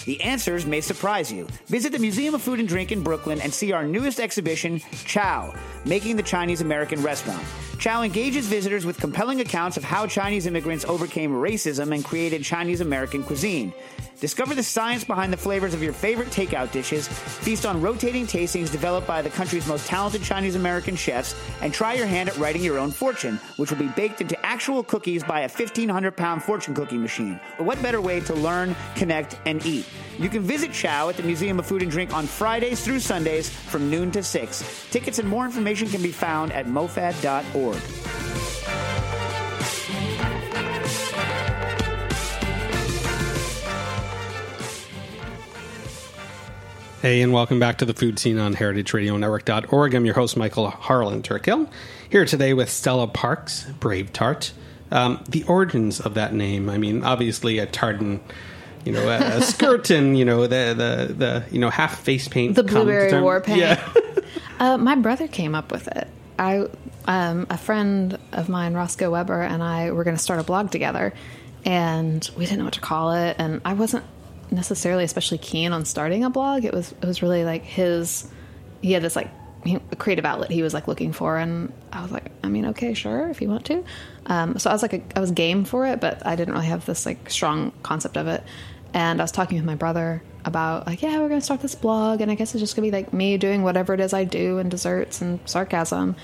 The 0.07 0.19
answers 0.23 0.65
may 0.65 0.81
surprise 0.81 1.31
you. 1.31 1.47
Visit 1.67 1.93
the 1.93 1.99
Museum 1.99 2.35
of 2.35 2.41
Food 2.41 2.61
and 2.61 2.69
Drink 2.69 2.91
in 2.91 3.03
Brooklyn 3.03 3.39
and 3.43 3.53
see 3.53 3.73
our 3.73 3.85
newest 3.85 4.19
exhibition, 4.19 4.81
Chow, 5.05 5.55
Making 5.85 6.17
the 6.17 6.23
Chinese 6.23 6.63
American 6.63 7.03
Restaurant. 7.03 7.45
Chow 7.79 8.03
engages 8.03 8.47
visitors 8.47 8.87
with 8.87 8.99
compelling 8.99 9.43
accounts 9.43 9.77
of 9.77 9.85
how 9.85 10.07
Chinese 10.07 10.47
immigrants 10.47 10.87
overcame 10.87 11.33
racism 11.33 11.95
and 11.95 12.03
created 12.03 12.43
Chinese 12.43 12.81
American 12.81 13.23
cuisine. 13.23 13.75
Discover 14.25 14.55
the 14.55 14.63
science 14.63 15.05
behind 15.05 15.31
the 15.35 15.37
flavors 15.37 15.75
of 15.75 15.83
your 15.83 15.93
favorite 15.93 16.29
takeout 16.29 16.73
dishes, 16.73 17.07
feast 17.07 17.67
on 17.67 17.83
rotating 17.83 18.27
tastings 18.27 18.73
developed 18.73 19.07
by 19.07 19.21
the 19.21 19.29
country's 19.29 19.67
most 19.67 19.87
talented 19.87 20.23
Chinese 20.23 20.55
American 20.55 20.97
chefs, 20.97 21.35
and 21.61 21.75
try 21.75 21.93
your 21.93 22.07
hand 22.07 22.31
at 22.31 22.39
writing 22.39 22.65
your 22.65 22.79
own 22.79 22.91
fortune, 22.91 23.39
which 23.59 23.71
will 23.71 23.77
be 23.77 23.89
baked 23.89 24.23
into 24.23 24.47
actual 24.47 24.83
cookies 24.83 25.23
by 25.23 25.41
a 25.41 25.49
1,500 25.51 26.17
pound 26.17 26.43
fortune 26.43 26.75
cookie 26.75 26.97
machine. 26.97 27.39
What 27.59 27.83
better 27.83 28.01
way 28.01 28.21
to 28.21 28.33
learn, 28.33 28.75
connect, 28.97 29.39
and 29.45 29.63
eat? 29.67 29.85
You 30.19 30.31
can 30.31 30.41
visit 30.41 30.73
Chow 30.73 31.11
at 31.11 31.19
the 31.19 31.23
Museum 31.23 31.59
of 31.59 31.67
Food 31.67 31.83
and 31.83 31.91
Drink 31.91 32.15
on 32.15 32.27
Fridays 32.27 32.83
through 32.83 33.01
Sundays 33.01 33.51
from 33.51 33.91
noon 33.91 34.11
to 34.13 34.23
6. 34.23 34.87
Tickets 34.91 35.19
and 35.19 35.29
more 35.29 35.45
information 35.45 35.87
can 35.87 36.01
be 36.01 36.13
found 36.13 36.51
at 36.53 36.65
mofad.org. 36.65 38.14
Hey, 47.05 47.21
and 47.21 47.35
welcome 47.35 47.61
back 47.61 47.77
to 47.77 47.85
the 47.85 47.93
Food 47.93 48.19
Seen 48.19 48.39
on 48.39 48.55
heritageradionetwork.org. 48.55 49.95
I'm 49.95 50.07
your 50.07 50.15
host, 50.15 50.39
Michael 50.39 50.71
Harlan 50.71 51.21
Turkell, 51.21 51.69
here 52.09 52.25
today 52.25 52.55
with 52.55 52.71
Stella 52.71 53.07
Parks, 53.07 53.67
BraveTart. 53.79 54.53
Um, 54.91 55.23
the 55.29 55.45
origins 55.45 56.01
of 56.01 56.15
that 56.15 56.33
name, 56.33 56.71
I 56.71 56.79
mean, 56.79 57.05
obviously 57.05 57.59
a 57.59 57.67
tartan 57.67 58.23
you 58.87 58.93
know, 58.93 59.07
a, 59.07 59.37
a 59.37 59.43
skirt 59.43 59.91
and 59.91 60.19
you 60.19 60.25
know 60.25 60.47
the 60.47 60.73
the 60.75 61.13
the 61.13 61.45
you 61.51 61.59
know 61.59 61.69
half 61.69 62.01
face 62.01 62.27
paint. 62.27 62.55
The 62.55 62.65
blueberry 62.65 63.11
term- 63.11 63.23
war 63.23 63.43
paint. 63.43 63.59
Yeah. 63.59 63.93
Uh, 64.59 64.79
my 64.79 64.95
brother 64.95 65.27
came 65.27 65.55
up 65.55 65.73
with 65.73 65.89
it. 65.89 66.07
I, 66.39 66.69
um, 67.07 67.47
a 67.51 67.59
friend 67.59 68.17
of 68.31 68.49
mine, 68.49 68.73
Roscoe 68.73 69.11
Weber, 69.11 69.43
and 69.43 69.65
I 69.65 69.91
were 69.91 70.05
going 70.05 70.17
to 70.17 70.23
start 70.23 70.39
a 70.39 70.45
blog 70.45 70.71
together, 70.71 71.13
and 71.65 72.27
we 72.37 72.45
didn't 72.47 72.61
know 72.61 72.65
what 72.65 72.75
to 72.75 72.81
call 72.81 73.13
it. 73.13 73.35
And 73.41 73.61
I 73.65 73.75
wasn't 73.75 74.05
necessarily 74.51 75.05
especially 75.05 75.39
keen 75.39 75.73
on 75.73 75.85
starting 75.85 76.25
a 76.25 76.31
blog. 76.31 76.65
It 76.65 76.75
was 76.75 76.93
it 76.93 77.05
was 77.05 77.23
really 77.23 77.45
like 77.45 77.65
his. 77.65 78.29
He 78.83 78.93
had 78.93 79.03
this 79.03 79.17
like 79.17 79.31
creative 79.99 80.25
outlet 80.25 80.51
he 80.51 80.63
was 80.63 80.75
like 80.75 80.89
looking 80.89 81.13
for, 81.13 81.37
and 81.39 81.73
I 81.93 82.03
was 82.03 82.11
like, 82.11 82.31
I 82.43 82.49
mean, 82.49 82.67
okay, 82.67 82.95
sure, 82.95 83.29
if 83.31 83.41
you 83.41 83.49
want 83.49 83.65
to. 83.67 83.85
Um, 84.27 84.59
so 84.59 84.71
I 84.71 84.73
was 84.73 84.83
like, 84.83 84.93
a, 84.93 85.03
I 85.17 85.21
was 85.21 85.31
game 85.31 85.65
for 85.65 85.87
it, 85.87 86.01
but 86.01 86.25
I 86.27 86.37
didn't 86.37 86.55
really 86.55 86.67
have 86.67 86.85
this 86.87 87.07
like 87.07 87.31
strong 87.31 87.73
concept 87.83 88.17
of 88.17 88.27
it. 88.27 88.43
And 88.93 89.21
I 89.21 89.25
was 89.25 89.33
talking 89.33 89.57
with 89.57 89.65
my 89.65 89.75
brother 89.75 90.23
about 90.45 90.87
like, 90.87 91.03
yeah, 91.03 91.19
we're 91.19 91.29
gonna 91.29 91.41
start 91.41 91.61
this 91.61 91.75
blog, 91.75 92.21
and 92.21 92.31
I 92.31 92.35
guess 92.35 92.55
it's 92.55 92.61
just 92.61 92.77
gonna 92.77 92.87
be 92.87 92.93
like 92.93 93.13
me 93.13 93.39
doing 93.39 93.63
whatever 93.63 93.95
it 93.95 94.01
is 94.01 94.13
I 94.13 94.25
do 94.25 94.59
and 94.59 94.71
desserts 94.71 95.21
and 95.21 95.41
sarcasm. 95.47 96.17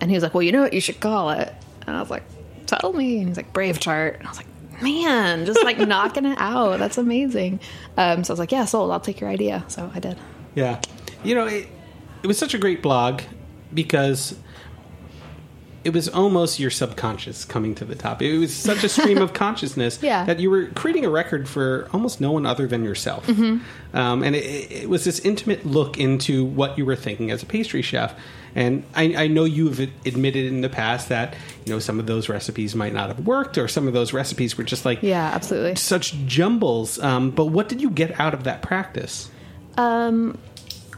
And 0.00 0.10
he 0.10 0.16
was 0.16 0.22
like, 0.22 0.34
well, 0.34 0.42
you 0.42 0.52
know 0.52 0.62
what 0.62 0.72
you 0.72 0.80
should 0.80 1.00
call 1.00 1.30
it? 1.30 1.52
And 1.86 1.96
I 1.96 2.00
was 2.00 2.10
like, 2.10 2.24
tell 2.66 2.92
me. 2.92 3.18
And 3.18 3.28
he's 3.28 3.36
like, 3.36 3.52
BraveTart. 3.52 4.18
And 4.18 4.26
I 4.26 4.30
was 4.30 4.36
like, 4.36 4.46
man, 4.82 5.46
just 5.46 5.62
like 5.64 5.78
knocking 5.88 6.24
it 6.26 6.38
out. 6.38 6.78
That's 6.78 6.98
amazing. 6.98 7.60
Um, 7.96 8.24
so 8.24 8.30
I 8.30 8.34
was 8.34 8.38
like, 8.38 8.52
yeah, 8.52 8.64
sold. 8.64 8.90
I'll 8.90 9.00
take 9.00 9.20
your 9.20 9.30
idea. 9.30 9.64
So 9.68 9.90
I 9.94 10.00
did. 10.00 10.18
Yeah. 10.54 10.80
You 11.24 11.34
know, 11.34 11.46
it, 11.46 11.68
it 12.22 12.26
was 12.26 12.38
such 12.38 12.54
a 12.54 12.58
great 12.58 12.82
blog 12.82 13.22
because 13.74 14.36
it 15.84 15.92
was 15.92 16.08
almost 16.08 16.58
your 16.58 16.70
subconscious 16.70 17.44
coming 17.44 17.72
to 17.76 17.84
the 17.84 17.94
top. 17.94 18.20
It 18.20 18.36
was 18.38 18.52
such 18.52 18.82
a 18.82 18.88
stream 18.88 19.18
of 19.18 19.32
consciousness 19.34 20.00
Yeah. 20.02 20.24
that 20.24 20.40
you 20.40 20.50
were 20.50 20.66
creating 20.68 21.04
a 21.04 21.10
record 21.10 21.48
for 21.48 21.88
almost 21.92 22.20
no 22.20 22.32
one 22.32 22.44
other 22.44 22.66
than 22.66 22.82
yourself. 22.82 23.28
Um, 23.28 23.62
and 23.94 24.34
it, 24.34 24.72
it 24.72 24.88
was 24.88 25.04
this 25.04 25.20
intimate 25.20 25.64
look 25.64 25.96
into 25.96 26.44
what 26.44 26.76
you 26.76 26.84
were 26.84 26.96
thinking 26.96 27.30
as 27.30 27.42
a 27.44 27.46
pastry 27.46 27.82
chef. 27.82 28.14
And 28.56 28.82
I, 28.94 29.24
I 29.24 29.26
know 29.28 29.44
you 29.44 29.68
have 29.68 29.78
admitted 29.78 30.46
in 30.46 30.62
the 30.62 30.70
past 30.70 31.10
that 31.10 31.34
you 31.66 31.72
know 31.72 31.78
some 31.78 32.00
of 32.00 32.06
those 32.06 32.28
recipes 32.28 32.74
might 32.74 32.94
not 32.94 33.08
have 33.08 33.26
worked, 33.26 33.58
or 33.58 33.68
some 33.68 33.86
of 33.86 33.92
those 33.92 34.12
recipes 34.14 34.56
were 34.56 34.64
just 34.64 34.84
like 34.84 35.02
Yeah, 35.02 35.30
absolutely. 35.32 35.76
such 35.76 36.14
jumbles. 36.26 36.98
Um, 36.98 37.30
but 37.30 37.46
what 37.46 37.68
did 37.68 37.80
you 37.82 37.90
get 37.90 38.18
out 38.18 38.32
of 38.32 38.44
that 38.44 38.62
practice? 38.62 39.30
Um, 39.76 40.38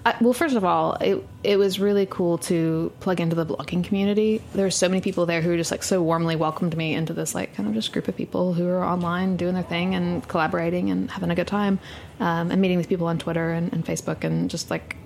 I, 0.07 0.15
well, 0.21 0.33
first 0.33 0.55
of 0.55 0.65
all, 0.65 0.95
it 1.01 1.27
it 1.43 1.57
was 1.57 1.81
really 1.81 2.07
cool 2.07 2.39
to 2.39 2.93
plug 3.01 3.21
into 3.21 3.35
the 3.35 3.45
blogging 3.45 3.83
community. 3.83 4.41
There 4.55 4.65
were 4.65 4.71
so 4.71 4.89
many 4.89 5.01
people 5.01 5.27
there 5.27 5.43
who 5.43 5.57
just 5.57 5.73
like 5.73 5.83
so 5.83 6.01
warmly 6.01 6.37
welcomed 6.37 6.77
me 6.77 6.95
into 6.95 7.13
this 7.13 7.35
like 7.35 7.57
kind 7.57 7.69
of 7.69 7.75
just 7.75 7.93
group 7.93 8.07
of 8.07 8.17
people 8.17 8.55
who 8.55 8.69
are 8.69 8.85
online 8.85 9.37
doing 9.37 9.55
their 9.55 9.65
thing 9.65 9.97
and 9.97 10.27
collaborating 10.29 10.91
and 10.91 11.11
having 11.11 11.31
a 11.31 11.35
good 11.35 11.49
time, 11.49 11.81
um, 12.21 12.53
and 12.53 12.61
meeting 12.61 12.79
these 12.79 12.87
people 12.87 13.09
on 13.09 13.19
Twitter 13.19 13.51
and, 13.51 13.73
and 13.73 13.85
Facebook 13.85 14.23
and 14.23 14.49
just 14.49 14.71
like 14.71 14.97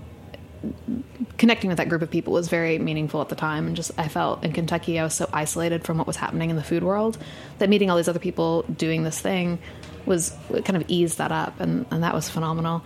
connecting 1.38 1.68
with 1.68 1.79
that 1.79 1.88
group 1.88 2.03
of 2.03 2.11
people 2.11 2.33
was 2.33 2.48
very 2.48 2.79
meaningful 2.79 3.20
at 3.20 3.29
the 3.29 3.35
time 3.35 3.66
and 3.66 3.77
just 3.77 3.90
i 3.98 4.09
felt 4.09 4.42
in 4.44 4.53
kentucky 4.53 4.98
i 4.98 5.05
was 5.05 5.14
so 5.14 5.29
isolated 5.33 5.85
from 5.85 5.98
what 5.98 6.07
was 6.07 6.16
happening 6.16 6.51
in 6.51 6.57
the 6.57 6.62
food 6.62 6.83
world 6.83 7.18
that 7.59 7.68
meeting 7.68 7.90
all 7.90 7.96
these 7.96 8.09
other 8.09 8.18
people 8.18 8.62
doing 8.62 9.03
this 9.03 9.20
thing 9.20 9.59
was 10.07 10.37
kind 10.64 10.77
of 10.77 10.85
eased 10.88 11.18
that 11.18 11.33
up 11.33 11.59
and, 11.61 11.87
and 11.90 12.03
that 12.03 12.14
was 12.14 12.29
phenomenal 12.29 12.83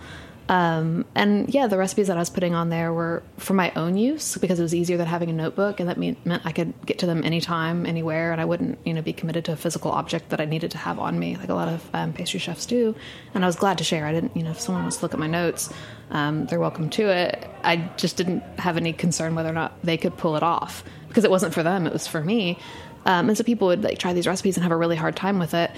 um, 0.49 1.05
and 1.15 1.53
yeah 1.53 1.67
the 1.67 1.77
recipes 1.77 2.07
that 2.07 2.17
i 2.17 2.19
was 2.19 2.29
putting 2.29 2.53
on 2.53 2.69
there 2.69 2.93
were 2.93 3.21
for 3.37 3.53
my 3.53 3.71
own 3.75 3.97
use 3.97 4.37
because 4.37 4.59
it 4.59 4.63
was 4.63 4.73
easier 4.73 4.97
than 4.97 5.07
having 5.07 5.29
a 5.29 5.33
notebook 5.33 5.79
and 5.79 5.89
that 5.89 5.97
mean, 5.97 6.15
meant 6.25 6.45
i 6.45 6.51
could 6.51 6.73
get 6.85 6.99
to 6.99 7.05
them 7.05 7.23
anytime 7.23 7.85
anywhere 7.85 8.31
and 8.31 8.39
i 8.39 8.45
wouldn't 8.45 8.77
you 8.85 8.93
know 8.93 9.01
be 9.01 9.13
committed 9.13 9.43
to 9.45 9.51
a 9.51 9.55
physical 9.55 9.91
object 9.91 10.29
that 10.29 10.39
i 10.39 10.45
needed 10.45 10.71
to 10.71 10.77
have 10.77 10.99
on 10.99 11.19
me 11.19 11.35
like 11.37 11.49
a 11.49 11.53
lot 11.53 11.67
of 11.67 11.89
um, 11.93 12.13
pastry 12.13 12.39
chefs 12.39 12.65
do. 12.65 12.95
And 13.33 13.43
i 13.43 13.47
was 13.47 13.55
glad 13.55 13.77
to 13.79 13.83
share. 13.83 14.05
I 14.05 14.13
didn't 14.13 14.35
you 14.35 14.43
know 14.43 14.51
if 14.51 14.59
someone 14.59 14.83
wants 14.83 14.97
to 14.97 15.03
look 15.03 15.13
at 15.13 15.19
my 15.19 15.27
notes 15.27 15.71
um, 16.09 16.45
they're 16.45 16.59
welcome 16.59 16.89
to 16.91 17.09
it. 17.09 17.49
I 17.63 17.77
just 17.97 18.15
didn't 18.15 18.41
have 18.59 18.77
any 18.77 18.93
concern 18.93 19.35
whether 19.35 19.49
or 19.49 19.53
not 19.53 19.77
they 19.83 19.97
could 19.97 20.15
pull 20.17 20.37
it 20.37 20.43
off 20.43 20.83
because 21.09 21.25
it 21.25 21.31
wasn't 21.31 21.53
for 21.53 21.63
them 21.63 21.85
it 21.85 21.93
was 21.93 22.07
for 22.07 22.23
me. 22.23 22.57
Um, 23.05 23.29
and 23.29 23.37
so 23.37 23.43
people 23.43 23.67
would 23.67 23.83
like 23.83 23.99
try 23.99 24.13
these 24.13 24.27
recipes 24.27 24.57
and 24.57 24.63
have 24.63 24.71
a 24.71 24.77
really 24.77 24.95
hard 24.95 25.15
time 25.15 25.39
with 25.39 25.53
it. 25.53 25.71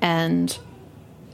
And 0.00 0.56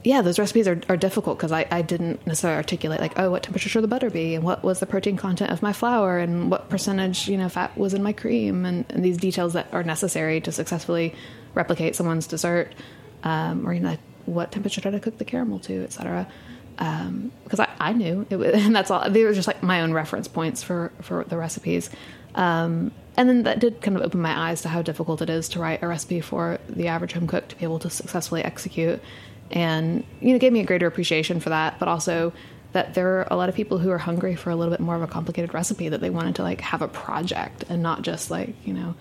yeah, 0.03 0.21
those 0.21 0.37
recipes 0.37 0.67
are, 0.67 0.81
are 0.89 0.97
difficult 0.97 1.37
because 1.37 1.51
I, 1.51 1.65
I 1.71 1.81
didn't 1.81 2.25
necessarily 2.27 2.57
articulate 2.57 2.99
like, 2.99 3.17
oh, 3.17 3.31
what 3.31 3.43
temperature 3.43 3.69
should 3.69 3.83
the 3.83 3.87
butter 3.87 4.09
be, 4.09 4.35
and 4.35 4.43
what 4.43 4.63
was 4.63 4.79
the 4.79 4.85
protein 4.85 5.15
content 5.15 5.51
of 5.51 5.61
my 5.61 5.71
flour, 5.71 6.19
and 6.19 6.51
what 6.51 6.69
percentage 6.69 7.29
you 7.29 7.37
know 7.37 7.47
fat 7.47 7.77
was 7.77 7.93
in 7.93 8.03
my 8.03 8.11
cream, 8.11 8.65
and, 8.65 8.85
and 8.89 9.03
these 9.03 9.17
details 9.17 9.53
that 9.53 9.67
are 9.71 9.83
necessary 9.83 10.41
to 10.41 10.51
successfully 10.51 11.13
replicate 11.53 11.95
someone's 11.95 12.27
dessert, 12.27 12.73
um, 13.23 13.65
or 13.67 13.73
you 13.73 13.79
know 13.79 13.97
what 14.25 14.51
temperature 14.51 14.81
did 14.81 14.93
I 14.93 14.99
cook 14.99 15.17
the 15.17 15.25
caramel 15.25 15.59
to, 15.59 15.83
etc. 15.83 16.27
Because 16.75 17.59
I, 17.59 17.69
I 17.79 17.93
knew 17.93 18.25
it 18.29 18.35
was, 18.35 18.51
and 18.53 18.75
that's 18.75 18.91
all. 18.91 19.09
They 19.09 19.23
were 19.23 19.33
just 19.33 19.47
like 19.47 19.63
my 19.63 19.81
own 19.81 19.93
reference 19.93 20.27
points 20.27 20.61
for 20.61 20.91
for 21.01 21.23
the 21.23 21.37
recipes. 21.37 21.89
Um, 22.35 22.91
and 23.15 23.29
then 23.29 23.43
that 23.43 23.59
did 23.59 23.79
kind 23.81 23.95
of 23.95 24.01
open 24.01 24.19
my 24.19 24.49
eyes 24.49 24.63
to 24.63 24.69
how 24.69 24.81
difficult 24.81 25.21
it 25.21 25.29
is 25.29 25.47
to 25.49 25.59
write 25.59 25.83
a 25.83 25.87
recipe 25.87 26.19
for 26.19 26.57
the 26.67 26.87
average 26.87 27.13
home 27.13 27.27
cook 27.27 27.47
to 27.49 27.55
be 27.55 27.63
able 27.63 27.77
to 27.79 27.89
successfully 27.91 28.43
execute 28.43 28.99
and 29.51 30.03
you 30.21 30.33
know 30.33 30.39
gave 30.39 30.53
me 30.53 30.59
a 30.59 30.65
greater 30.65 30.87
appreciation 30.87 31.39
for 31.39 31.49
that 31.49 31.77
but 31.79 31.87
also 31.87 32.33
that 32.71 32.95
there 32.95 33.19
are 33.19 33.27
a 33.29 33.35
lot 33.35 33.49
of 33.49 33.55
people 33.55 33.77
who 33.77 33.91
are 33.91 33.99
hungry 33.99 34.35
for 34.35 34.49
a 34.49 34.55
little 34.55 34.71
bit 34.71 34.79
more 34.79 34.95
of 34.95 35.01
a 35.01 35.07
complicated 35.07 35.53
recipe 35.53 35.89
that 35.89 36.01
they 36.01 36.09
wanted 36.09 36.35
to 36.35 36.41
like 36.41 36.61
have 36.61 36.81
a 36.81 36.87
project 36.87 37.63
and 37.69 37.83
not 37.83 38.01
just 38.01 38.31
like 38.31 38.55
you 38.65 38.73
know 38.73 38.95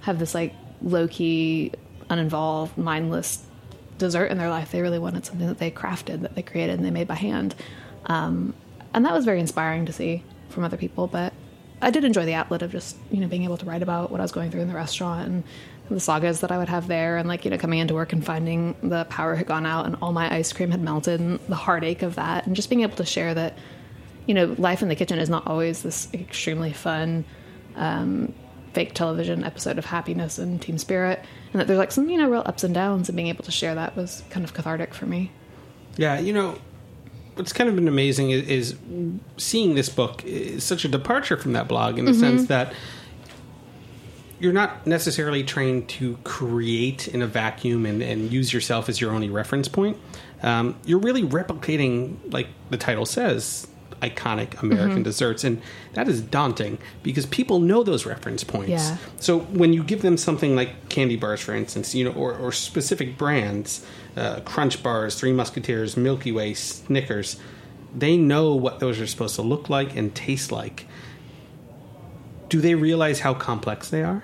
have 0.00 0.18
this 0.18 0.34
like 0.34 0.54
low-key 0.82 1.72
uninvolved 2.10 2.76
mindless 2.76 3.42
dessert 3.98 4.26
in 4.26 4.38
their 4.38 4.50
life. 4.50 4.70
They 4.70 4.82
really 4.82 4.98
wanted 4.98 5.24
something 5.24 5.46
that 5.46 5.58
they 5.58 5.70
crafted 5.70 6.20
that 6.20 6.34
they 6.34 6.42
created 6.42 6.74
and 6.74 6.84
they 6.84 6.90
made 6.90 7.08
by 7.08 7.14
hand. 7.14 7.54
Um, 8.04 8.54
and 8.96 9.04
that 9.04 9.12
was 9.12 9.24
very 9.24 9.40
inspiring 9.40 9.86
to 9.86 9.92
see 9.92 10.24
from 10.48 10.64
other 10.64 10.76
people 10.76 11.06
but 11.06 11.32
i 11.82 11.90
did 11.90 12.02
enjoy 12.02 12.24
the 12.24 12.34
outlet 12.34 12.62
of 12.62 12.72
just 12.72 12.96
you 13.10 13.20
know 13.20 13.28
being 13.28 13.44
able 13.44 13.58
to 13.58 13.66
write 13.66 13.82
about 13.82 14.10
what 14.10 14.20
i 14.20 14.24
was 14.24 14.32
going 14.32 14.50
through 14.50 14.62
in 14.62 14.68
the 14.68 14.74
restaurant 14.74 15.28
and 15.28 15.44
the 15.90 16.00
sagas 16.00 16.40
that 16.40 16.50
I 16.50 16.58
would 16.58 16.68
have 16.68 16.88
there, 16.88 17.16
and 17.16 17.28
like 17.28 17.44
you 17.44 17.50
know 17.50 17.58
coming 17.58 17.78
into 17.78 17.94
work 17.94 18.12
and 18.12 18.24
finding 18.24 18.74
the 18.82 19.04
power 19.04 19.34
had 19.34 19.46
gone 19.46 19.66
out 19.66 19.86
and 19.86 19.96
all 20.02 20.12
my 20.12 20.32
ice 20.34 20.52
cream 20.52 20.70
had 20.70 20.80
melted, 20.80 21.20
and 21.20 21.38
the 21.48 21.54
heartache 21.54 22.02
of 22.02 22.16
that, 22.16 22.46
and 22.46 22.56
just 22.56 22.68
being 22.68 22.82
able 22.82 22.96
to 22.96 23.04
share 23.04 23.34
that, 23.34 23.56
you 24.26 24.34
know, 24.34 24.54
life 24.58 24.82
in 24.82 24.88
the 24.88 24.96
kitchen 24.96 25.18
is 25.18 25.30
not 25.30 25.46
always 25.46 25.82
this 25.82 26.08
extremely 26.12 26.72
fun, 26.72 27.24
um, 27.76 28.32
fake 28.72 28.94
television 28.94 29.44
episode 29.44 29.78
of 29.78 29.84
happiness 29.84 30.38
and 30.38 30.60
team 30.60 30.78
spirit, 30.78 31.22
and 31.52 31.60
that 31.60 31.66
there's 31.66 31.78
like 31.78 31.92
some 31.92 32.08
you 32.08 32.18
know 32.18 32.28
real 32.28 32.42
ups 32.44 32.64
and 32.64 32.74
downs, 32.74 33.08
and 33.08 33.16
being 33.16 33.28
able 33.28 33.44
to 33.44 33.52
share 33.52 33.74
that 33.74 33.96
was 33.96 34.22
kind 34.30 34.44
of 34.44 34.54
cathartic 34.54 34.92
for 34.92 35.06
me. 35.06 35.30
Yeah, 35.96 36.18
you 36.18 36.32
know, 36.32 36.58
what's 37.36 37.52
kind 37.52 37.68
of 37.68 37.76
been 37.76 37.88
amazing 37.88 38.30
is, 38.30 38.48
is 38.48 38.76
seeing 39.36 39.74
this 39.74 39.88
book 39.88 40.24
is 40.24 40.64
such 40.64 40.84
a 40.84 40.88
departure 40.88 41.36
from 41.36 41.52
that 41.52 41.68
blog 41.68 41.98
in 41.98 42.04
the 42.04 42.14
sense 42.14 42.46
that 42.46 42.72
you're 44.38 44.52
not 44.52 44.86
necessarily 44.86 45.42
trained 45.42 45.88
to 45.88 46.18
create 46.24 47.08
in 47.08 47.22
a 47.22 47.26
vacuum 47.26 47.86
and, 47.86 48.02
and 48.02 48.32
use 48.32 48.52
yourself 48.52 48.88
as 48.88 49.00
your 49.00 49.12
only 49.12 49.30
reference 49.30 49.68
point. 49.68 49.96
Um, 50.42 50.76
you're 50.84 50.98
really 50.98 51.22
replicating, 51.22 52.16
like 52.32 52.48
the 52.70 52.76
title 52.76 53.06
says, 53.06 53.66
iconic 54.02 54.60
American 54.62 55.02
desserts, 55.02 55.42
and 55.44 55.60
that 55.94 56.08
is 56.08 56.20
daunting 56.20 56.78
because 57.02 57.24
people 57.26 57.60
know 57.60 57.82
those 57.82 58.04
reference 58.04 58.44
points. 58.44 58.68
Yeah. 58.68 58.98
So 59.18 59.40
when 59.40 59.72
you 59.72 59.82
give 59.82 60.02
them 60.02 60.16
something 60.16 60.54
like 60.54 60.88
candy 60.90 61.16
bars, 61.16 61.40
for 61.40 61.54
instance, 61.54 61.94
you 61.94 62.04
know, 62.04 62.12
or, 62.12 62.34
or 62.34 62.52
specific 62.52 63.16
brands, 63.16 63.84
uh, 64.16 64.40
Crunch 64.40 64.82
bars, 64.82 65.18
Three 65.18 65.32
Musketeers, 65.32 65.96
Milky 65.96 66.32
Way, 66.32 66.54
Snickers, 66.54 67.38
they 67.94 68.16
know 68.16 68.54
what 68.54 68.80
those 68.80 69.00
are 69.00 69.06
supposed 69.06 69.34
to 69.36 69.42
look 69.42 69.70
like 69.70 69.96
and 69.96 70.14
taste 70.14 70.52
like. 70.52 70.86
Do 72.48 72.60
they 72.60 72.74
realize 72.74 73.20
how 73.20 73.34
complex 73.34 73.90
they 73.90 74.02
are? 74.02 74.22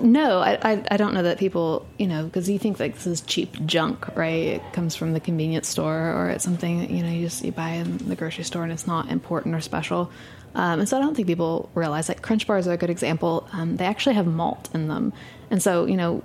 No, 0.00 0.40
I, 0.40 0.58
I, 0.62 0.84
I 0.90 0.96
don't 0.96 1.14
know 1.14 1.22
that 1.22 1.38
people, 1.38 1.86
you 1.98 2.06
know, 2.06 2.24
because 2.24 2.48
you 2.48 2.58
think 2.58 2.80
like 2.80 2.94
this 2.94 3.06
is 3.06 3.20
cheap 3.20 3.64
junk, 3.66 4.14
right? 4.16 4.46
It 4.46 4.72
comes 4.72 4.96
from 4.96 5.12
the 5.12 5.20
convenience 5.20 5.68
store 5.68 6.12
or 6.12 6.30
it's 6.30 6.44
something 6.44 6.80
that, 6.80 6.90
you 6.90 7.02
know, 7.02 7.08
you 7.08 7.24
just 7.24 7.44
you 7.44 7.52
buy 7.52 7.70
in 7.70 7.98
the 7.98 8.16
grocery 8.16 8.44
store 8.44 8.64
and 8.64 8.72
it's 8.72 8.86
not 8.86 9.08
important 9.10 9.54
or 9.54 9.60
special. 9.60 10.10
Um, 10.54 10.80
and 10.80 10.88
so 10.88 10.96
I 10.96 11.00
don't 11.00 11.14
think 11.14 11.28
people 11.28 11.70
realize 11.74 12.08
like 12.08 12.22
Crunch 12.22 12.46
bars 12.46 12.66
are 12.66 12.72
a 12.72 12.76
good 12.76 12.90
example. 12.90 13.48
Um, 13.52 13.76
they 13.76 13.84
actually 13.84 14.16
have 14.16 14.26
malt 14.26 14.68
in 14.74 14.88
them. 14.88 15.12
And 15.50 15.62
so, 15.62 15.86
you 15.86 15.96
know, 15.96 16.22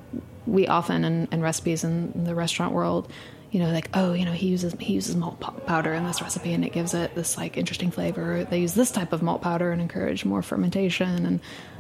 we 0.48 0.68
often 0.68 1.06
in, 1.06 1.28
in 1.32 1.42
recipes 1.42 1.84
in 1.84 2.24
the 2.24 2.34
restaurant 2.34 2.74
world, 2.74 3.12
you 3.52 3.60
know, 3.60 3.70
like 3.72 3.90
oh, 3.94 4.14
you 4.14 4.26
know, 4.26 4.32
he 4.32 4.48
uses 4.48 4.74
he 4.80 4.94
uses 4.94 5.16
malt 5.16 5.40
powder 5.66 5.94
in 5.94 6.06
this 6.06 6.22
recipe, 6.22 6.54
and 6.54 6.64
it 6.64 6.72
gives 6.72 6.94
it 6.94 7.16
this 7.16 7.38
like 7.38 7.58
interesting 7.58 7.92
flavor. 7.92 8.46
They 8.46 8.60
use 8.60 8.74
this 8.74 8.92
type 8.92 9.12
of 9.12 9.22
malt 9.22 9.42
powder 9.42 9.72
and 9.72 9.82
encourage 9.82 10.24
more 10.24 10.42
fermentation, 10.42 11.26
and 11.26 11.40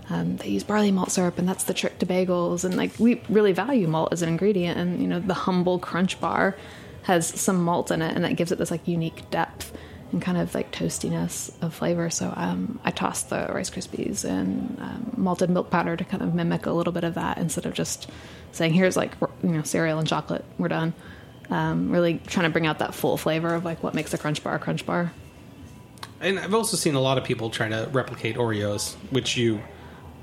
um, 0.10 0.38
they 0.38 0.49
use 0.49 0.63
barley 0.63 0.91
malt 0.91 1.12
syrup, 1.12 1.38
and 1.38 1.47
that's 1.47 1.63
the 1.63 1.73
trick 1.73 1.97
to 1.99 2.05
bagels. 2.05 2.65
And 2.65 2.75
like 2.75 2.91
we 2.99 3.21
really 3.29 3.53
value 3.53 3.88
malt 3.88 4.12
as 4.12 4.21
an 4.21 4.27
ingredient, 4.27 4.77
and 4.77 5.01
you 5.01 5.07
know, 5.07 5.19
the 5.19 5.34
humble 5.34 5.79
Crunch 5.79 6.19
bar 6.19 6.57
has 7.03 7.27
some 7.27 7.63
malt 7.63 7.89
in 7.89 8.01
it, 8.01 8.15
and 8.15 8.25
that 8.25 8.36
gives 8.36 8.51
it 8.51 8.57
this 8.57 8.69
like 8.69 8.86
unique 8.88 9.29
depth 9.31 9.75
and 10.12 10.21
kind 10.21 10.38
of 10.38 10.53
like 10.53 10.73
toastiness 10.73 11.51
of 11.62 11.73
flavor. 11.73 12.10
So 12.10 12.34
um, 12.36 12.81
I 12.84 12.91
tossed 12.91 13.29
the 13.29 13.49
Rice 13.49 13.69
Krispies 13.69 14.25
and 14.25 14.77
um, 14.81 15.13
malted 15.15 15.49
milk 15.49 15.69
powder 15.69 15.95
to 15.95 16.03
kind 16.03 16.21
of 16.21 16.36
mimic 16.36 16.65
a 16.65 16.71
little 16.71 16.91
bit 16.91 17.05
of 17.05 17.13
that 17.13 17.38
instead 17.38 17.65
of 17.65 17.73
just 17.73 18.10
saying, 18.51 18.73
"Here's 18.73 18.97
like 18.97 19.13
you 19.41 19.51
know 19.51 19.63
cereal 19.63 19.99
and 19.99 20.07
chocolate, 20.07 20.43
we're 20.57 20.67
done." 20.67 20.93
Um, 21.51 21.91
really 21.91 22.21
trying 22.27 22.45
to 22.45 22.49
bring 22.49 22.65
out 22.65 22.79
that 22.79 22.95
full 22.95 23.17
flavor 23.17 23.53
of 23.53 23.65
like 23.65 23.83
what 23.83 23.93
makes 23.93 24.13
a 24.13 24.17
crunch 24.17 24.41
bar 24.41 24.55
a 24.55 24.59
crunch 24.59 24.85
bar. 24.85 25.11
And 26.21 26.39
I've 26.39 26.53
also 26.53 26.77
seen 26.77 26.95
a 26.95 27.01
lot 27.01 27.17
of 27.17 27.23
people 27.25 27.49
trying 27.49 27.71
to 27.71 27.89
replicate 27.91 28.37
Oreos, 28.37 28.93
which 29.11 29.35
you 29.35 29.61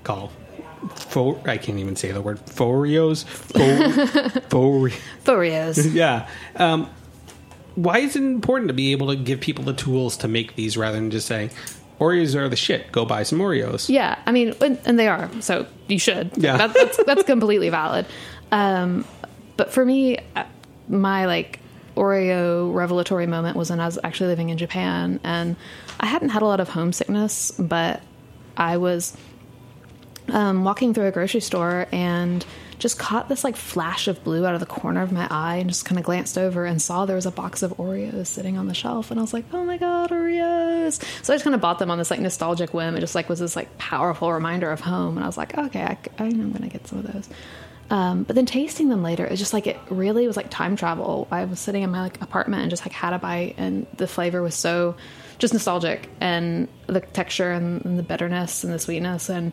call 0.05 0.33
fo- 0.95 1.39
I 1.45 1.59
can't 1.59 1.79
even 1.79 1.97
say 1.97 2.13
the 2.13 2.23
word 2.23 2.39
Fauxreos. 2.47 3.25
Fo- 3.25 4.41
fo- 4.49 5.33
Oreos. 5.33 5.93
yeah. 5.95 6.29
Um, 6.57 6.89
why 7.75 7.99
is 7.99 8.17
it 8.17 8.23
important 8.23 8.69
to 8.69 8.75
be 8.75 8.93
able 8.93 9.09
to 9.09 9.17
give 9.17 9.41
people 9.41 9.65
the 9.65 9.73
tools 9.75 10.17
to 10.19 10.29
make 10.29 10.57
these 10.57 10.77
rather 10.77 10.97
than 10.97 11.11
just 11.11 11.27
saying 11.27 11.51
Oreos 12.01 12.35
are 12.35 12.49
the 12.49 12.57
shit? 12.57 12.91
Go 12.91 13.05
buy 13.05 13.23
some 13.23 13.39
Oreos. 13.39 13.89
Yeah, 13.89 14.19
I 14.25 14.33
mean, 14.33 14.55
and 14.61 14.79
and 14.85 14.99
they 14.99 15.09
are. 15.09 15.29
So 15.41 15.67
you 15.89 15.99
should. 15.99 16.31
Yeah. 16.37 16.57
that, 16.57 16.75
that's 16.75 17.05
that's 17.05 17.23
completely 17.27 17.69
valid. 17.69 18.07
Um, 18.51 19.05
but 19.57 19.73
for 19.73 19.85
me, 19.85 20.19
uh, 20.37 20.45
my 20.89 21.27
like 21.27 21.61
Oreo 21.97 22.73
revelatory 22.73 23.27
moment 23.27 23.57
was 23.57 23.71
when 23.71 23.81
I 23.81 23.87
was 23.87 23.99
actually 24.05 24.29
living 24.29 24.51
in 24.51 24.59
Japan, 24.59 25.21
and 25.25 25.57
I 25.99 26.07
hadn't 26.07 26.31
had 26.31 26.43
a 26.43 26.47
lot 26.47 26.61
of 26.61 26.69
homesickness, 26.69 27.51
but 27.53 28.03
I 28.57 28.77
was 28.77 29.17
um, 30.29 30.65
walking 30.65 30.95
through 30.95 31.07
a 31.07 31.11
grocery 31.11 31.41
store 31.41 31.87
and 31.91 32.45
just 32.79 32.99
caught 32.99 33.29
this 33.29 33.43
like 33.43 33.57
flash 33.57 34.07
of 34.07 34.23
blue 34.23 34.47
out 34.47 34.55
of 34.55 34.61
the 34.61 34.67
corner 34.67 35.03
of 35.03 35.11
my 35.11 35.27
eye 35.31 35.57
and 35.57 35.69
just 35.69 35.85
kind 35.85 35.99
of 35.99 36.05
glanced 36.05 36.39
over 36.39 36.65
and 36.65 36.81
saw 36.81 37.07
there 37.07 37.17
was 37.17 37.27
a 37.27 37.31
box 37.31 37.63
of 37.63 37.73
Oreos 37.77 38.29
sitting 38.29 38.57
on 38.57 38.69
the 38.69 38.75
shelf 38.75 39.11
and 39.11 39.19
I 39.19 39.23
was 39.23 39.33
like, 39.33 39.45
oh 39.53 39.65
my 39.65 39.79
god, 39.79 40.11
Oreos! 40.11 41.03
So 41.25 41.33
I 41.33 41.37
just 41.37 41.45
kind 41.45 41.55
of 41.55 41.61
bought 41.61 41.79
them 41.79 41.91
on 41.91 41.99
this 41.99 42.11
like 42.11 42.21
nostalgic 42.21 42.73
whim. 42.73 42.97
It 42.97 43.01
just 43.01 43.15
like 43.15 43.29
was 43.29 43.41
this 43.41 43.57
like 43.57 43.77
powerful 43.79 44.33
reminder 44.33 44.71
of 44.71 44.81
home, 44.81 45.17
and 45.17 45.25
I 45.25 45.27
was 45.27 45.37
like, 45.37 45.57
okay, 45.59 45.83
I, 45.83 45.99
I 46.19 46.27
am 46.27 46.53
gonna 46.53 46.69
get 46.69 46.87
some 46.87 47.01
of 47.01 47.13
those. 47.13 47.29
Um, 47.91 48.25
but 48.25 48.37
then 48.37 48.45
tasting 48.45 48.91
them 48.91 49.03
later, 49.03 49.25
it's 49.25 49.39
just 49.39 49.53
like 49.53 49.67
it 49.67 49.79
really 49.89 50.27
was 50.27 50.37
like 50.37 50.51
time 50.51 50.77
travel. 50.77 51.27
I 51.31 51.45
was 51.47 51.59
sitting 51.59 51.83
in 51.83 51.91
my 51.91 52.03
like 52.03 52.21
apartment 52.21 52.63
and 52.63 52.71
just 52.71 52.85
like 52.85 52.93
had 52.93 53.15
a 53.15 53.19
bite, 53.19 53.55
and 53.57 53.87
the 53.97 54.07
flavor 54.07 54.43
was 54.43 54.55
so 54.55 54.97
just 55.39 55.55
nostalgic, 55.55 56.09
and 56.21 56.69
the 56.87 57.01
texture 57.01 57.51
and, 57.53 57.85
and 57.85 57.99
the 57.99 58.03
bitterness 58.03 58.65
and 58.65 58.73
the 58.73 58.79
sweetness, 58.79 59.31
and 59.31 59.53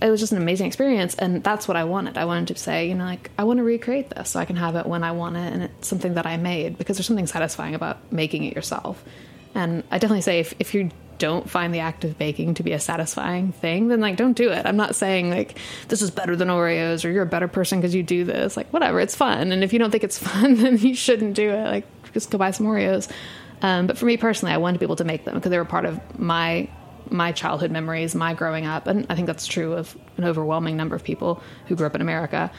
it 0.00 0.10
was 0.10 0.20
just 0.20 0.32
an 0.32 0.38
amazing 0.38 0.66
experience. 0.66 1.14
And 1.16 1.42
that's 1.42 1.66
what 1.66 1.76
I 1.76 1.84
wanted. 1.84 2.16
I 2.16 2.26
wanted 2.26 2.54
to 2.54 2.60
say, 2.60 2.88
you 2.88 2.94
know, 2.94 3.04
like 3.04 3.30
I 3.38 3.44
want 3.44 3.58
to 3.58 3.64
recreate 3.64 4.10
this 4.10 4.30
so 4.30 4.40
I 4.40 4.44
can 4.44 4.56
have 4.56 4.76
it 4.76 4.86
when 4.86 5.02
I 5.02 5.12
want 5.12 5.36
it, 5.36 5.52
and 5.52 5.64
it's 5.64 5.88
something 5.88 6.14
that 6.14 6.26
I 6.26 6.36
made 6.36 6.78
because 6.78 6.96
there's 6.96 7.06
something 7.06 7.26
satisfying 7.26 7.74
about 7.74 8.12
making 8.12 8.44
it 8.44 8.54
yourself. 8.54 9.02
And 9.54 9.82
I 9.90 9.98
definitely 9.98 10.22
say 10.22 10.40
if 10.40 10.54
if 10.60 10.74
you 10.74 10.90
don't 11.18 11.48
find 11.48 11.74
the 11.74 11.80
act 11.80 12.04
of 12.04 12.18
baking 12.18 12.54
to 12.54 12.62
be 12.62 12.72
a 12.72 12.80
satisfying 12.80 13.52
thing, 13.52 13.88
then 13.88 14.00
like 14.00 14.16
don't 14.16 14.34
do 14.34 14.50
it. 14.50 14.66
I'm 14.66 14.76
not 14.76 14.94
saying 14.94 15.30
like 15.30 15.58
this 15.88 16.02
is 16.02 16.10
better 16.10 16.36
than 16.36 16.48
Oreos 16.48 17.04
or 17.04 17.10
you're 17.10 17.22
a 17.22 17.26
better 17.26 17.48
person 17.48 17.80
because 17.80 17.94
you 17.94 18.02
do 18.02 18.24
this. 18.24 18.56
Like 18.56 18.72
whatever, 18.72 19.00
it's 19.00 19.14
fun. 19.14 19.52
And 19.52 19.64
if 19.64 19.72
you 19.72 19.78
don't 19.78 19.90
think 19.90 20.04
it's 20.04 20.18
fun, 20.30 20.54
then 20.56 20.78
you 20.78 20.94
shouldn't 20.94 21.34
do 21.34 21.50
it. 21.50 21.64
Like 21.64 22.12
just 22.12 22.30
go 22.30 22.38
buy 22.38 22.50
some 22.50 22.66
Oreos. 22.66 23.10
Um, 23.62 23.86
but 23.86 23.96
for 23.96 24.06
me 24.06 24.16
personally, 24.16 24.52
I 24.52 24.58
wanted 24.58 24.74
to 24.74 24.78
be 24.80 24.86
able 24.86 24.96
to 24.96 25.04
make 25.04 25.24
them 25.24 25.34
because 25.34 25.50
they 25.50 25.58
were 25.58 25.64
part 25.64 25.84
of 25.84 26.18
my 26.18 26.68
my 27.10 27.32
childhood 27.32 27.70
memories, 27.70 28.14
my 28.14 28.34
growing 28.34 28.66
up, 28.66 28.86
and 28.86 29.06
I 29.10 29.14
think 29.14 29.26
that's 29.26 29.46
true 29.46 29.74
of 29.74 29.96
an 30.16 30.24
overwhelming 30.24 30.76
number 30.76 30.96
of 30.96 31.04
people 31.04 31.42
who 31.66 31.76
grew 31.76 31.86
up 31.86 31.94
in 31.94 32.00
America. 32.00 32.50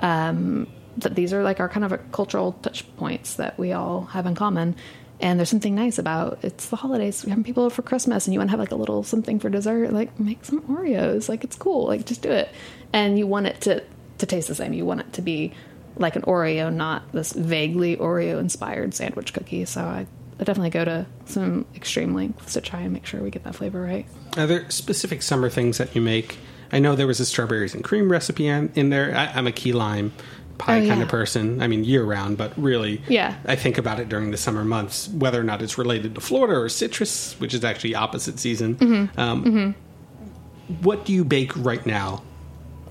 Um, 0.00 0.66
that 0.98 1.14
these 1.14 1.32
are 1.32 1.42
like 1.42 1.60
our 1.60 1.68
kind 1.68 1.84
of 1.84 2.12
cultural 2.12 2.52
touch 2.62 2.84
points 2.96 3.34
that 3.34 3.58
we 3.58 3.72
all 3.72 4.02
have 4.06 4.26
in 4.26 4.34
common. 4.34 4.76
And 5.22 5.38
there's 5.38 5.48
something 5.48 5.76
nice 5.76 5.98
about 5.98 6.40
it's 6.42 6.68
the 6.68 6.76
holidays. 6.76 7.24
We're 7.24 7.30
having 7.30 7.44
people 7.44 7.70
for 7.70 7.82
Christmas, 7.82 8.26
and 8.26 8.34
you 8.34 8.40
want 8.40 8.48
to 8.48 8.50
have 8.50 8.60
like 8.60 8.72
a 8.72 8.76
little 8.76 9.04
something 9.04 9.38
for 9.38 9.48
dessert. 9.48 9.92
Like 9.92 10.18
make 10.18 10.44
some 10.44 10.60
Oreos. 10.62 11.28
Like 11.28 11.44
it's 11.44 11.56
cool. 11.56 11.86
Like 11.86 12.04
just 12.04 12.22
do 12.22 12.30
it. 12.30 12.50
And 12.92 13.18
you 13.18 13.26
want 13.26 13.46
it 13.46 13.60
to 13.62 13.84
to 14.18 14.26
taste 14.26 14.48
the 14.48 14.54
same. 14.54 14.72
You 14.72 14.84
want 14.84 15.00
it 15.00 15.12
to 15.14 15.22
be 15.22 15.52
like 15.96 16.16
an 16.16 16.22
Oreo, 16.22 16.72
not 16.72 17.10
this 17.12 17.32
vaguely 17.32 17.96
Oreo 17.96 18.38
inspired 18.38 18.94
sandwich 18.94 19.32
cookie. 19.32 19.64
So 19.64 19.82
I, 19.82 20.06
I 20.40 20.44
definitely 20.44 20.70
go 20.70 20.84
to 20.84 21.06
some 21.26 21.66
extreme 21.76 22.14
lengths 22.14 22.54
to 22.54 22.60
try 22.60 22.80
and 22.80 22.92
make 22.92 23.06
sure 23.06 23.20
we 23.22 23.30
get 23.30 23.44
that 23.44 23.54
flavor 23.54 23.80
right. 23.80 24.06
Are 24.36 24.46
there 24.46 24.68
specific 24.70 25.22
summer 25.22 25.48
things 25.48 25.78
that 25.78 25.94
you 25.94 26.02
make? 26.02 26.38
I 26.72 26.78
know 26.78 26.96
there 26.96 27.06
was 27.06 27.20
a 27.20 27.26
strawberries 27.26 27.74
and 27.74 27.84
cream 27.84 28.10
recipe 28.10 28.48
in 28.48 28.88
there. 28.88 29.14
I, 29.14 29.26
I'm 29.26 29.46
a 29.46 29.52
key 29.52 29.72
lime 29.72 30.12
pie 30.58 30.78
Oh, 30.78 30.86
kind 30.88 30.98
yeah. 30.98 31.02
of 31.04 31.08
person. 31.08 31.60
I 31.62 31.66
mean, 31.66 31.84
year 31.84 32.04
round, 32.04 32.36
but 32.38 32.52
really, 32.56 33.00
Yeah. 33.08 33.34
I 33.46 33.56
think 33.56 33.78
about 33.78 33.98
it 34.00 34.08
during 34.08 34.30
the 34.30 34.36
summer 34.36 34.64
months, 34.64 35.08
whether 35.08 35.40
or 35.40 35.44
not 35.44 35.62
it's 35.62 35.76
related 35.78 36.14
to 36.14 36.20
Florida 36.20 36.54
or 36.58 36.68
citrus, 36.68 37.34
which 37.38 37.54
is 37.54 37.64
actually 37.64 37.94
opposite 37.94 38.38
season. 38.38 38.76
Mm-hmm. 38.76 39.20
Um, 39.20 39.74
What 40.82 41.04
do 41.04 41.12
you 41.12 41.24
bake 41.24 41.56
right 41.56 41.84
now? 41.84 42.22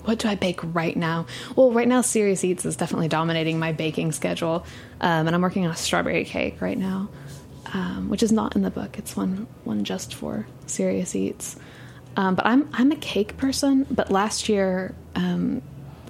What 0.04 0.18
do 0.18 0.28
I 0.28 0.34
bake 0.34 0.60
right 0.62 0.96
now? 0.96 1.26
Well, 1.56 1.70
right 1.72 1.86
now, 1.88 2.00
Serious 2.00 2.42
Eats 2.44 2.64
is 2.64 2.76
definitely 2.76 3.08
dominating 3.08 3.58
my 3.58 3.72
baking 3.72 4.12
schedule, 4.12 4.66
um, 5.00 5.26
and 5.26 5.34
I'm 5.34 5.42
working 5.42 5.64
on 5.64 5.72
a 5.72 5.76
strawberry 5.76 6.24
cake 6.24 6.60
right 6.60 6.76
now, 6.76 7.08
um, 7.72 8.08
which 8.08 8.22
is 8.22 8.32
not 8.32 8.56
in 8.56 8.62
the 8.62 8.70
book. 8.70 8.98
It's 8.98 9.16
one 9.16 9.46
one 9.64 9.84
just 9.84 10.14
for 10.14 10.46
Serious 10.66 11.14
Eats. 11.14 11.56
Um, 12.16 12.34
but 12.34 12.44
I'm 12.46 12.68
I'm 12.72 12.90
a 12.92 12.96
cake 12.96 13.36
person. 13.36 13.86
But 13.90 14.10
last 14.10 14.48
year, 14.48 14.94
um, 15.14 15.62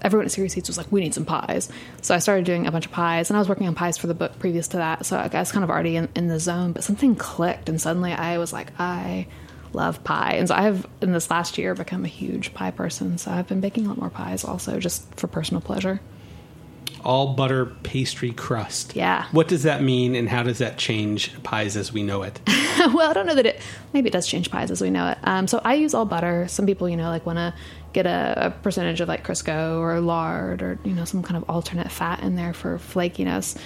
everyone 0.03 0.27
at 0.27 0.33
Serious 0.33 0.57
Eats 0.57 0.69
was 0.69 0.77
like, 0.77 0.91
"We 0.91 1.01
need 1.01 1.15
some 1.15 1.25
pies," 1.25 1.69
so 2.03 2.15
I 2.15 2.19
started 2.19 2.45
doing 2.45 2.67
a 2.67 2.73
bunch 2.73 2.87
of 2.87 2.93
pies, 2.93 3.31
and 3.31 3.37
I 3.37 3.41
was 3.41 3.49
working 3.49 3.67
on 3.67 3.75
pies 3.75 3.97
for 3.97 4.07
the 4.07 4.15
book 4.15 4.39
previous 4.39 4.69
to 4.69 4.77
that. 4.79 5.07
So 5.07 5.17
I 5.17 5.29
was 5.29 5.53
kind 5.53 5.65
of 5.65 5.71
already 5.71 5.97
in, 5.97 6.09
in 6.15 6.29
the 6.29 6.39
zone. 6.39 6.73
But 6.73 6.85
something 6.85 7.15
clicked, 7.15 7.69
and 7.69 7.81
suddenly 7.81 8.13
I 8.13 8.39
was 8.39 8.53
like, 8.53 8.79
I 8.79 9.27
love 9.75 10.03
pie. 10.05 10.35
And 10.35 10.49
so 10.49 10.55
I 10.55 10.63
have, 10.63 10.87
in 11.01 11.13
this 11.13 11.31
last 11.31 11.59
year, 11.59 11.75
become 11.75 12.05
a 12.05 12.09
huge 12.09 12.55
pie 12.55 12.71
person. 12.71 13.19
So 13.19 13.31
I've 13.31 13.49
been 13.49 13.61
baking 13.61 13.87
a 13.87 13.89
lot 13.89 13.99
more 13.99 14.11
pies 14.11 14.45
also 14.45 14.79
just 14.79 15.15
for 15.15 15.27
personal 15.27 15.61
pleasure. 15.61 16.01
All 17.05 17.35
butter 17.35 17.67
pastry 17.67 18.31
crust. 18.31 18.95
Yeah. 18.95 19.27
What 19.33 19.49
does 19.49 19.65
that 19.65 19.83
mean, 19.83 20.15
and 20.15 20.29
how 20.29 20.45
does 20.45 20.59
that 20.59 20.79
change 20.79 21.43
pies 21.43 21.77
as 21.77 21.93
we 21.93 22.03
know 22.05 22.23
it? 22.23 22.39
well, 22.79 23.11
I 23.11 23.13
don't 23.13 23.27
know 23.27 23.35
that 23.35 23.47
it, 23.47 23.61
maybe 23.93 24.09
it 24.09 24.13
does 24.13 24.29
change 24.29 24.51
pies 24.53 24.71
as 24.71 24.81
we 24.81 24.91
know 24.91 25.09
it. 25.09 25.19
Um, 25.25 25.49
so 25.49 25.61
I 25.65 25.75
use 25.75 25.95
all 25.95 26.05
butter. 26.05 26.47
Some 26.49 26.65
people, 26.65 26.89
you 26.89 26.97
know, 26.97 27.09
like 27.09 27.27
want 27.27 27.39
to 27.39 27.55
get 27.93 28.07
a, 28.07 28.47
a 28.47 28.51
percentage 28.51 29.01
of 29.01 29.09
like 29.09 29.27
Crisco 29.27 29.79
or 29.79 30.01
lard 30.01 30.63
or, 30.63 30.79
you 30.85 30.93
know, 30.93 31.05
some 31.05 31.23
kind 31.23 31.37
of 31.37 31.49
alternate 31.49 31.91
fat 31.91 32.21
in 32.21 32.37
there 32.37 32.53
for 32.53 32.79
flakiness. 32.79 33.57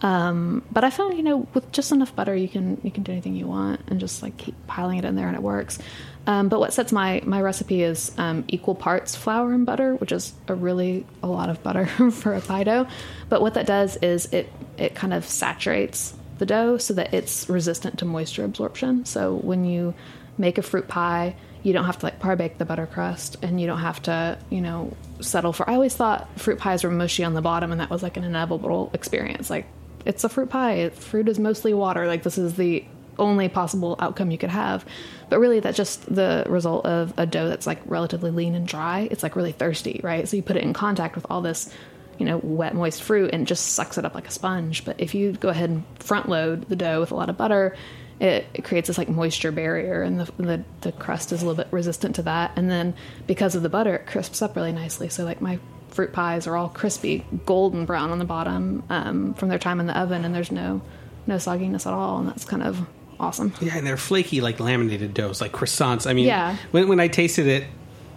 Um, 0.00 0.62
but 0.70 0.84
I 0.84 0.90
found, 0.90 1.16
you 1.16 1.22
know, 1.22 1.46
with 1.54 1.70
just 1.72 1.92
enough 1.92 2.14
butter, 2.14 2.34
you 2.34 2.48
can 2.48 2.80
you 2.82 2.90
can 2.90 3.04
do 3.04 3.12
anything 3.12 3.36
you 3.36 3.46
want 3.46 3.80
and 3.86 4.00
just 4.00 4.22
like 4.22 4.36
keep 4.36 4.54
piling 4.66 4.98
it 4.98 5.04
in 5.04 5.14
there 5.14 5.28
and 5.28 5.36
it 5.36 5.42
works. 5.42 5.78
Um, 6.26 6.48
but 6.48 6.58
what 6.58 6.72
sets 6.72 6.92
my 6.92 7.22
my 7.24 7.40
recipe 7.40 7.82
is 7.82 8.12
um, 8.18 8.44
equal 8.48 8.74
parts 8.74 9.14
flour 9.14 9.52
and 9.52 9.64
butter, 9.64 9.94
which 9.94 10.12
is 10.12 10.32
a 10.48 10.54
really 10.54 11.06
a 11.22 11.26
lot 11.26 11.48
of 11.48 11.62
butter 11.62 11.86
for 12.10 12.34
a 12.34 12.40
pie 12.40 12.64
dough. 12.64 12.86
But 13.28 13.40
what 13.40 13.54
that 13.54 13.66
does 13.66 13.96
is 13.98 14.26
it 14.26 14.50
it 14.76 14.94
kind 14.94 15.14
of 15.14 15.24
saturates 15.24 16.14
the 16.38 16.46
dough 16.46 16.78
so 16.78 16.94
that 16.94 17.14
it's 17.14 17.48
resistant 17.48 17.98
to 18.00 18.04
moisture 18.04 18.44
absorption. 18.44 19.04
So 19.04 19.34
when 19.34 19.64
you 19.64 19.94
make 20.36 20.58
a 20.58 20.62
fruit 20.62 20.88
pie, 20.88 21.36
you 21.64 21.72
don't 21.72 21.86
have 21.86 21.98
to 21.98 22.06
like 22.06 22.20
par 22.20 22.36
bake 22.36 22.58
the 22.58 22.64
butter 22.64 22.86
crust 22.86 23.38
and 23.42 23.58
you 23.58 23.66
don't 23.66 23.80
have 23.80 24.00
to, 24.02 24.38
you 24.50 24.60
know, 24.60 24.94
settle 25.20 25.52
for 25.52 25.68
I 25.68 25.74
always 25.74 25.96
thought 25.96 26.28
fruit 26.38 26.58
pies 26.58 26.84
were 26.84 26.90
mushy 26.90 27.24
on 27.24 27.32
the 27.32 27.42
bottom 27.42 27.72
and 27.72 27.80
that 27.80 27.90
was 27.90 28.02
like 28.02 28.16
an 28.18 28.22
inevitable 28.22 28.90
experience. 28.92 29.48
Like 29.48 29.66
it's 30.04 30.22
a 30.24 30.28
fruit 30.28 30.50
pie. 30.50 30.90
Fruit 30.90 31.26
is 31.26 31.38
mostly 31.38 31.72
water. 31.72 32.06
Like 32.06 32.22
this 32.22 32.36
is 32.36 32.56
the 32.56 32.84
only 33.18 33.48
possible 33.48 33.96
outcome 33.98 34.30
you 34.30 34.36
could 34.36 34.50
have. 34.50 34.84
But 35.30 35.38
really 35.38 35.60
that's 35.60 35.76
just 35.76 36.14
the 36.14 36.44
result 36.46 36.84
of 36.84 37.14
a 37.16 37.24
dough 37.24 37.48
that's 37.48 37.66
like 37.66 37.80
relatively 37.86 38.30
lean 38.30 38.54
and 38.54 38.68
dry. 38.68 39.08
It's 39.10 39.22
like 39.22 39.34
really 39.34 39.52
thirsty, 39.52 40.00
right? 40.04 40.28
So 40.28 40.36
you 40.36 40.42
put 40.42 40.56
it 40.56 40.62
in 40.62 40.74
contact 40.74 41.16
with 41.16 41.26
all 41.30 41.40
this 41.40 41.72
you 42.18 42.26
know, 42.26 42.38
wet, 42.44 42.74
moist 42.74 43.02
fruit 43.02 43.30
and 43.32 43.46
just 43.46 43.72
sucks 43.72 43.98
it 43.98 44.04
up 44.04 44.14
like 44.14 44.28
a 44.28 44.30
sponge. 44.30 44.84
But 44.84 45.00
if 45.00 45.14
you 45.14 45.32
go 45.32 45.48
ahead 45.48 45.70
and 45.70 45.84
front 45.98 46.28
load 46.28 46.68
the 46.68 46.76
dough 46.76 47.00
with 47.00 47.10
a 47.10 47.14
lot 47.14 47.30
of 47.30 47.36
butter, 47.36 47.74
it, 48.20 48.46
it 48.54 48.64
creates 48.64 48.88
this 48.88 48.98
like 48.98 49.08
moisture 49.08 49.50
barrier 49.52 50.02
and 50.02 50.20
the, 50.20 50.32
the 50.42 50.64
the 50.82 50.92
crust 50.92 51.32
is 51.32 51.42
a 51.42 51.46
little 51.46 51.62
bit 51.62 51.72
resistant 51.72 52.14
to 52.16 52.22
that. 52.22 52.52
And 52.56 52.70
then 52.70 52.94
because 53.26 53.54
of 53.54 53.62
the 53.62 53.68
butter, 53.68 53.94
it 53.96 54.06
crisps 54.06 54.40
up 54.42 54.54
really 54.56 54.72
nicely. 54.72 55.08
So 55.08 55.24
like 55.24 55.40
my 55.40 55.58
fruit 55.88 56.12
pies 56.12 56.46
are 56.46 56.56
all 56.56 56.68
crispy, 56.68 57.24
golden 57.46 57.84
brown 57.86 58.10
on 58.10 58.18
the 58.18 58.24
bottom 58.24 58.82
um, 58.90 59.34
from 59.34 59.48
their 59.48 59.58
time 59.58 59.78
in 59.80 59.86
the 59.86 59.98
oven, 59.98 60.24
and 60.24 60.34
there's 60.34 60.50
no 60.52 60.82
no 61.26 61.36
sogginess 61.36 61.86
at 61.86 61.92
all, 61.92 62.18
and 62.18 62.28
that's 62.28 62.44
kind 62.44 62.62
of 62.62 62.86
awesome. 63.18 63.52
Yeah, 63.60 63.76
and 63.76 63.86
they're 63.86 63.96
flaky 63.96 64.40
like 64.40 64.60
laminated 64.60 65.14
doughs, 65.14 65.40
like 65.40 65.52
croissants. 65.52 66.08
I 66.08 66.12
mean, 66.12 66.26
Yeah. 66.26 66.56
when, 66.72 66.88
when 66.88 67.00
I 67.00 67.08
tasted 67.08 67.46
it, 67.46 67.64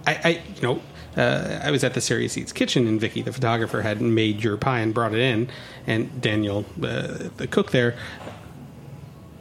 I, 0.06 0.20
I 0.24 0.30
you 0.56 0.62
know, 0.62 0.82
uh, 1.16 1.60
I 1.64 1.72
was 1.72 1.84
at 1.84 1.94
the 1.94 2.02
Serious 2.02 2.38
Eats 2.38 2.52
kitchen, 2.52 2.88
and 2.88 3.00
Vicky, 3.00 3.22
the 3.22 3.32
photographer, 3.32 3.82
had 3.82 4.02
made 4.02 4.44
your 4.44 4.58
pie 4.58 4.80
and 4.80 4.94
brought 4.94 5.14
it 5.14 5.20
in, 5.20 5.50
and 5.86 6.20
Daniel, 6.22 6.66
uh, 6.84 7.30
the 7.38 7.48
cook 7.50 7.72
there, 7.72 7.96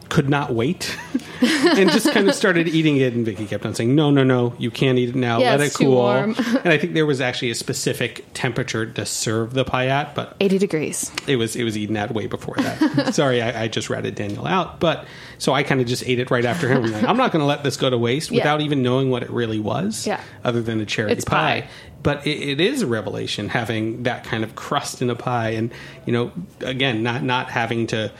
could 0.08 0.28
not 0.28 0.52
wait 0.54 0.96
and 1.40 1.90
just 1.90 2.10
kind 2.12 2.28
of 2.28 2.34
started 2.34 2.68
eating 2.68 2.96
it. 2.98 3.12
And 3.12 3.24
Vicky 3.26 3.46
kept 3.46 3.66
on 3.66 3.74
saying, 3.74 3.94
"No, 3.94 4.10
no, 4.10 4.24
no, 4.24 4.54
you 4.58 4.70
can't 4.70 4.98
eat 4.98 5.10
it 5.10 5.14
now. 5.14 5.38
Yeah, 5.38 5.56
Let 5.56 5.60
it 5.68 5.74
cool." 5.74 6.08
and 6.10 6.36
I 6.68 6.78
think 6.78 6.94
there 6.94 7.06
was 7.06 7.20
actually 7.20 7.50
a 7.50 7.54
specific 7.54 8.24
temperature 8.34 8.86
to 8.86 9.04
serve 9.06 9.54
the 9.54 9.64
pie 9.64 9.86
at, 9.88 10.14
but 10.14 10.36
80 10.40 10.58
degrees. 10.58 11.10
it 11.26 11.36
was 11.36 11.56
it 11.56 11.64
was 11.64 11.76
eaten 11.76 11.96
at 11.96 12.12
way 12.14 12.26
before 12.26 12.56
that. 12.56 13.14
Sorry, 13.14 13.42
I, 13.42 13.64
I 13.64 13.68
just 13.68 13.90
ratted 13.90 14.14
Daniel 14.14 14.46
out, 14.46 14.80
but 14.80 15.04
so 15.38 15.52
I 15.52 15.62
kind 15.62 15.80
of 15.80 15.86
just 15.86 16.06
ate 16.06 16.18
it 16.18 16.30
right 16.30 16.44
after 16.44 16.68
him. 16.68 16.82
Like, 16.90 17.04
I'm 17.04 17.16
not 17.16 17.32
going 17.32 17.40
to 17.40 17.46
let 17.46 17.62
this 17.64 17.76
go 17.76 17.90
to 17.90 17.98
waste 17.98 18.30
Yeah. 18.30 18.38
without 18.40 18.60
even 18.62 18.82
knowing 18.82 19.10
what 19.10 19.22
it 19.22 19.30
really 19.30 19.58
was, 19.58 20.06
Yeah. 20.06 20.20
other 20.44 20.62
than 20.62 20.80
a 20.80 20.86
cherry 20.86 21.12
It's 21.12 21.24
pie. 21.24 21.62
pie. 21.62 21.68
But 22.02 22.26
it, 22.26 22.36
it 22.50 22.60
is 22.60 22.82
a 22.82 22.86
revelation 22.86 23.48
having 23.48 24.04
that 24.04 24.22
kind 24.24 24.44
of 24.44 24.54
crust 24.54 25.02
in 25.02 25.10
a 25.10 25.16
pie, 25.16 25.50
and 25.50 25.72
you 26.06 26.12
know, 26.12 26.30
again, 26.60 27.02
not 27.02 27.22
not 27.24 27.50
having 27.50 27.86
to 27.88 28.12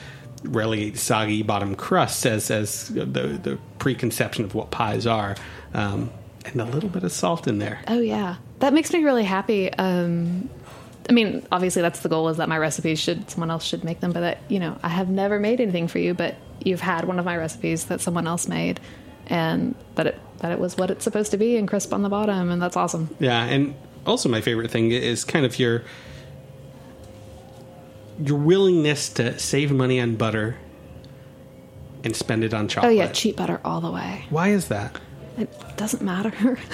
relegate 0.47 0.97
soggy 0.97 1.43
bottom 1.43 1.75
crusts 1.75 2.27
as 2.27 2.51
as 2.51 2.89
the 2.89 3.05
the 3.05 3.59
preconception 3.79 4.45
of 4.45 4.55
what 4.55 4.71
pies 4.71 5.07
are, 5.07 5.37
um, 5.75 6.11
and 6.45 6.61
a 6.61 6.65
little 6.65 6.89
bit 6.89 7.05
of 7.05 7.13
salt 7.13 7.47
in 7.47 7.59
there. 7.59 7.81
Oh 7.89 8.01
yeah, 8.01 8.37
that 8.61 8.73
makes 8.73 8.93
me 8.93 9.03
really 9.05 9.25
happy. 9.25 9.73
Um, 9.73 10.49
I 11.09 11.13
mean, 11.13 11.47
obviously 11.53 11.83
that's 11.83 12.01
the 12.01 12.09
goal 12.09 12.29
is 12.29 12.39
that 12.39 12.49
my 12.49 12.59
recipes 12.59 12.99
should 12.99 13.31
someone 13.31 13.51
else 13.51 13.65
should 13.65 13.85
make 13.85 14.01
them, 14.01 14.13
but 14.13 14.21
that 14.21 14.39
you 14.49 14.59
know 14.59 14.79
I 14.83 14.89
have 14.89 15.09
never 15.09 15.39
made 15.39 15.61
anything 15.61 15.89
for 15.89 15.99
you, 15.99 16.15
but 16.15 16.37
you've 16.61 16.81
had 16.81 17.05
one 17.05 17.19
of 17.19 17.25
my 17.25 17.37
recipes 17.37 17.87
that 17.87 18.01
someone 18.01 18.27
else 18.27 18.49
made, 18.49 18.81
and 19.27 19.75
that 19.95 20.07
it 20.07 20.21
that 20.39 20.53
it 20.53 20.59
was 20.59 20.77
what 20.77 20.91
it's 20.91 21.05
supposed 21.05 21.31
to 21.31 21.37
be 21.37 21.57
and 21.57 21.69
crisp 21.69 21.93
on 21.93 22.03
the 22.03 22.09
bottom, 22.09 22.51
and 22.51 22.61
that's 22.61 22.77
awesome. 22.77 23.15
Yeah, 23.19 23.45
and 23.45 23.75
also 24.05 24.29
my 24.29 24.41
favorite 24.41 24.71
thing 24.71 24.93
is 24.93 25.25
kind 25.25 25.45
of 25.45 25.59
your 25.59 25.83
your 28.19 28.39
willingness 28.39 29.09
to 29.11 29.39
save 29.39 29.73
money 29.73 30.01
on 30.01 30.17
butter 30.17 30.57
and 32.05 32.15
spend 32.15 32.45
it 32.45 32.55
on 32.55 32.69
chocolate. 32.69 32.91
Oh 32.91 32.95
yeah, 32.95 33.11
cheap 33.13 33.37
butter 33.37 33.61
all 33.65 33.81
the 33.81 33.91
way. 33.91 34.25
Why 34.31 34.49
is 34.49 34.69
that? 34.69 34.99
It 35.39 35.51
doesn't 35.77 36.03
matter. 36.03 36.33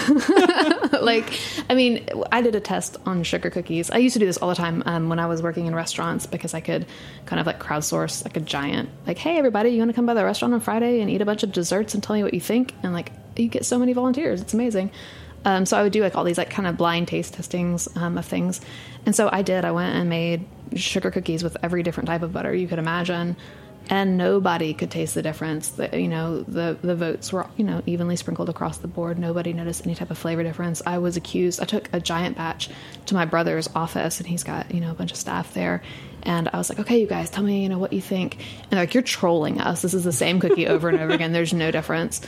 like, 1.03 1.37
I 1.69 1.75
mean, 1.75 2.09
I 2.31 2.43
did 2.43 2.55
a 2.55 2.61
test 2.61 2.97
on 3.07 3.25
sugar 3.25 3.51
cookies. 3.51 3.91
I 3.91 3.97
used 3.97 4.13
to 4.13 4.21
do 4.21 4.27
this 4.27 4.37
all 4.37 4.49
the 4.49 4.55
time 4.55 4.85
um, 4.87 5.09
when 5.09 5.19
I 5.19 5.27
was 5.27 5.43
working 5.43 5.67
in 5.67 5.75
restaurants 5.75 6.27
because 6.27 6.55
I 6.55 6.61
could 6.61 6.87
kind 7.27 7.41
of 7.41 7.47
like 7.47 7.59
crowdsource 7.59 8.25
like 8.25 8.37
a 8.37 8.41
giant, 8.41 8.89
like, 9.05 9.19
hey, 9.19 9.37
everybody, 9.37 9.71
you 9.71 9.79
want 9.79 9.91
to 9.91 9.95
come 9.95 10.07
by 10.07 10.15
the 10.15 10.25
restaurant 10.25 10.55
on 10.55 10.61
Friday 10.61 11.01
and 11.01 11.11
eat 11.11 11.21
a 11.21 11.25
bunch 11.25 11.43
of 11.43 11.51
desserts 11.51 11.95
and 11.95 12.05
tell 12.05 12.15
me 12.15 12.23
what 12.23 12.35
you 12.35 12.41
think? 12.41 12.73
And 12.85 12.93
like, 12.93 13.11
you 13.37 13.49
get 13.49 13.67
so 13.67 13.81
many 13.81 13.95
volunteers. 13.95 14.41
It's 14.41 14.55
amazing. 14.55 14.93
Um, 15.45 15.67
so 15.67 15.77
I 15.77 15.83
would 15.83 15.93
do 15.93 16.01
like 16.01 16.15
all 16.15 16.23
these 16.23 16.39
like 16.39 16.51
kind 16.51 16.69
of 16.69 16.77
blind 16.77 17.09
taste 17.09 17.35
testings 17.35 17.89
um, 17.97 18.17
of 18.17 18.25
things. 18.25 18.61
And 19.07 19.17
so 19.17 19.29
I 19.33 19.43
did. 19.43 19.65
I 19.65 19.73
went 19.73 19.97
and 19.97 20.09
made 20.09 20.47
sugar 20.77 21.11
cookies 21.11 21.43
with 21.43 21.57
every 21.63 21.83
different 21.83 22.09
type 22.09 22.23
of 22.23 22.33
butter 22.33 22.55
you 22.55 22.69
could 22.69 22.79
imagine 22.79 23.37
and 23.91 24.17
nobody 24.17 24.75
could 24.75 24.91
taste 24.91 25.15
the 25.15 25.23
difference. 25.23 25.71
The, 25.71 26.01
you 26.01 26.09
know, 26.09 26.43
the 26.43 26.77
the 26.83 26.95
votes 26.95 27.33
were 27.33 27.47
you 27.57 27.65
know 27.65 27.83
evenly 27.87 28.17
sprinkled 28.17 28.49
across 28.49 28.79
the 28.79 28.89
board. 28.89 29.19
Nobody 29.19 29.53
noticed 29.53 29.85
any 29.85 29.95
type 29.95 30.11
of 30.11 30.19
flavor 30.19 30.43
difference. 30.43 30.83
I 30.87 30.99
was 30.99 31.17
accused. 31.17 31.61
I 31.61 31.65
took 31.65 31.89
a 31.93 32.01
giant 32.01 32.37
batch 32.37 32.71
to 33.07 33.15
my 33.15 33.25
brother's 33.25 33.69
office, 33.75 34.21
and 34.21 34.27
he's 34.27 34.45
got 34.45 34.73
you 34.73 34.81
know 34.81 34.91
a 34.91 34.95
bunch 34.95 35.11
of 35.11 35.17
staff 35.17 35.53
there. 35.55 35.83
And 36.23 36.49
I 36.53 36.59
was 36.59 36.69
like, 36.69 36.79
okay, 36.79 37.01
you 37.01 37.07
guys, 37.09 37.31
tell 37.31 37.43
me 37.43 37.63
you 37.63 37.69
know 37.69 37.79
what 37.79 37.93
you 37.93 38.01
think. 38.01 38.37
And 38.37 38.71
they're 38.71 38.81
like, 38.81 38.95
you're 38.95 39.03
trolling 39.03 39.61
us. 39.61 39.83
This 39.83 39.95
is 39.95 40.05
the 40.05 40.13
same 40.13 40.39
cookie 40.39 40.69
over 40.69 40.89
and 40.89 41.01
over 41.01 41.13
again. 41.13 41.33
There's 41.33 41.53
no 41.53 41.73
difference. 41.73 42.21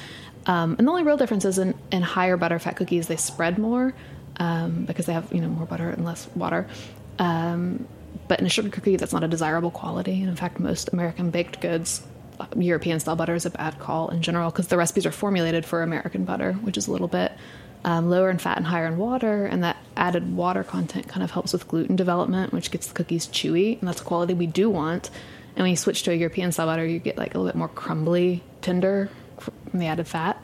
Um, 0.46 0.74
and 0.78 0.86
the 0.86 0.90
only 0.90 1.04
real 1.04 1.16
difference 1.16 1.44
is 1.44 1.58
in, 1.58 1.74
in 1.92 2.02
higher 2.02 2.36
butterfat 2.36 2.76
cookies, 2.76 3.06
they 3.06 3.16
spread 3.16 3.56
more 3.56 3.94
um, 4.38 4.84
because 4.84 5.06
they 5.06 5.12
have 5.12 5.32
you 5.32 5.40
know 5.40 5.48
more 5.48 5.66
butter 5.66 5.88
and 5.88 6.04
less 6.04 6.28
water. 6.34 6.66
Um, 7.18 7.86
but 8.28 8.40
in 8.40 8.46
a 8.46 8.48
sugar 8.48 8.70
cookie, 8.70 8.96
that's 8.96 9.12
not 9.12 9.24
a 9.24 9.28
desirable 9.28 9.70
quality. 9.70 10.20
And 10.20 10.28
in 10.28 10.36
fact, 10.36 10.60
most 10.60 10.92
American 10.92 11.30
baked 11.30 11.60
goods, 11.60 12.02
uh, 12.40 12.46
European 12.56 13.00
style 13.00 13.16
butter 13.16 13.34
is 13.34 13.46
a 13.46 13.50
bad 13.50 13.78
call 13.78 14.08
in 14.08 14.22
general 14.22 14.50
because 14.50 14.68
the 14.68 14.76
recipes 14.76 15.06
are 15.06 15.12
formulated 15.12 15.64
for 15.64 15.82
American 15.82 16.24
butter, 16.24 16.52
which 16.54 16.76
is 16.76 16.86
a 16.86 16.92
little 16.92 17.08
bit 17.08 17.32
um, 17.84 18.08
lower 18.08 18.30
in 18.30 18.38
fat 18.38 18.56
and 18.56 18.66
higher 18.66 18.86
in 18.86 18.96
water. 18.96 19.46
And 19.46 19.62
that 19.62 19.76
added 19.96 20.36
water 20.36 20.64
content 20.64 21.08
kind 21.08 21.22
of 21.22 21.30
helps 21.30 21.52
with 21.52 21.68
gluten 21.68 21.96
development, 21.96 22.52
which 22.52 22.70
gets 22.70 22.86
the 22.86 22.94
cookies 22.94 23.26
chewy. 23.26 23.78
And 23.78 23.88
that's 23.88 24.00
a 24.00 24.04
quality 24.04 24.34
we 24.34 24.46
do 24.46 24.70
want. 24.70 25.10
And 25.56 25.62
when 25.62 25.70
you 25.70 25.76
switch 25.76 26.02
to 26.04 26.10
a 26.10 26.14
European 26.14 26.50
style 26.50 26.66
butter, 26.66 26.86
you 26.86 26.98
get 26.98 27.16
like 27.16 27.34
a 27.34 27.38
little 27.38 27.52
bit 27.52 27.58
more 27.58 27.68
crumbly, 27.68 28.42
tender 28.60 29.10
from 29.38 29.78
the 29.78 29.86
added 29.86 30.08
fat. 30.08 30.42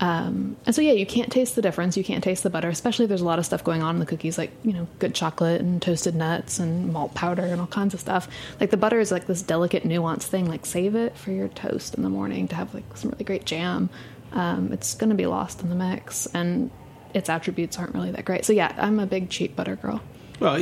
Um, 0.00 0.56
and 0.64 0.74
so, 0.74 0.80
yeah, 0.80 0.92
you 0.92 1.06
can't 1.06 1.30
taste 1.30 1.56
the 1.56 1.62
difference. 1.62 1.96
You 1.96 2.04
can't 2.04 2.22
taste 2.22 2.44
the 2.44 2.50
butter, 2.50 2.68
especially 2.68 3.06
if 3.06 3.08
there's 3.08 3.20
a 3.20 3.24
lot 3.24 3.38
of 3.38 3.46
stuff 3.46 3.64
going 3.64 3.82
on 3.82 3.96
in 3.96 4.00
the 4.00 4.06
cookies, 4.06 4.38
like, 4.38 4.52
you 4.62 4.72
know, 4.72 4.86
good 5.00 5.14
chocolate 5.14 5.60
and 5.60 5.82
toasted 5.82 6.14
nuts 6.14 6.60
and 6.60 6.92
malt 6.92 7.14
powder 7.14 7.42
and 7.42 7.60
all 7.60 7.66
kinds 7.66 7.94
of 7.94 8.00
stuff. 8.00 8.28
Like, 8.60 8.70
the 8.70 8.76
butter 8.76 9.00
is 9.00 9.10
like 9.10 9.26
this 9.26 9.42
delicate, 9.42 9.82
nuanced 9.82 10.24
thing. 10.24 10.46
Like, 10.46 10.66
save 10.66 10.94
it 10.94 11.16
for 11.16 11.32
your 11.32 11.48
toast 11.48 11.94
in 11.94 12.04
the 12.04 12.10
morning 12.10 12.46
to 12.48 12.54
have 12.54 12.74
like 12.74 12.96
some 12.96 13.10
really 13.10 13.24
great 13.24 13.44
jam. 13.44 13.90
Um, 14.32 14.72
it's 14.72 14.94
going 14.94 15.10
to 15.10 15.16
be 15.16 15.26
lost 15.26 15.62
in 15.62 15.68
the 15.68 15.74
mix, 15.74 16.26
and 16.26 16.70
its 17.14 17.28
attributes 17.28 17.78
aren't 17.78 17.94
really 17.94 18.12
that 18.12 18.24
great. 18.24 18.44
So, 18.44 18.52
yeah, 18.52 18.72
I'm 18.78 19.00
a 19.00 19.06
big 19.06 19.30
cheap 19.30 19.56
butter 19.56 19.76
girl. 19.76 20.00
Well, 20.38 20.60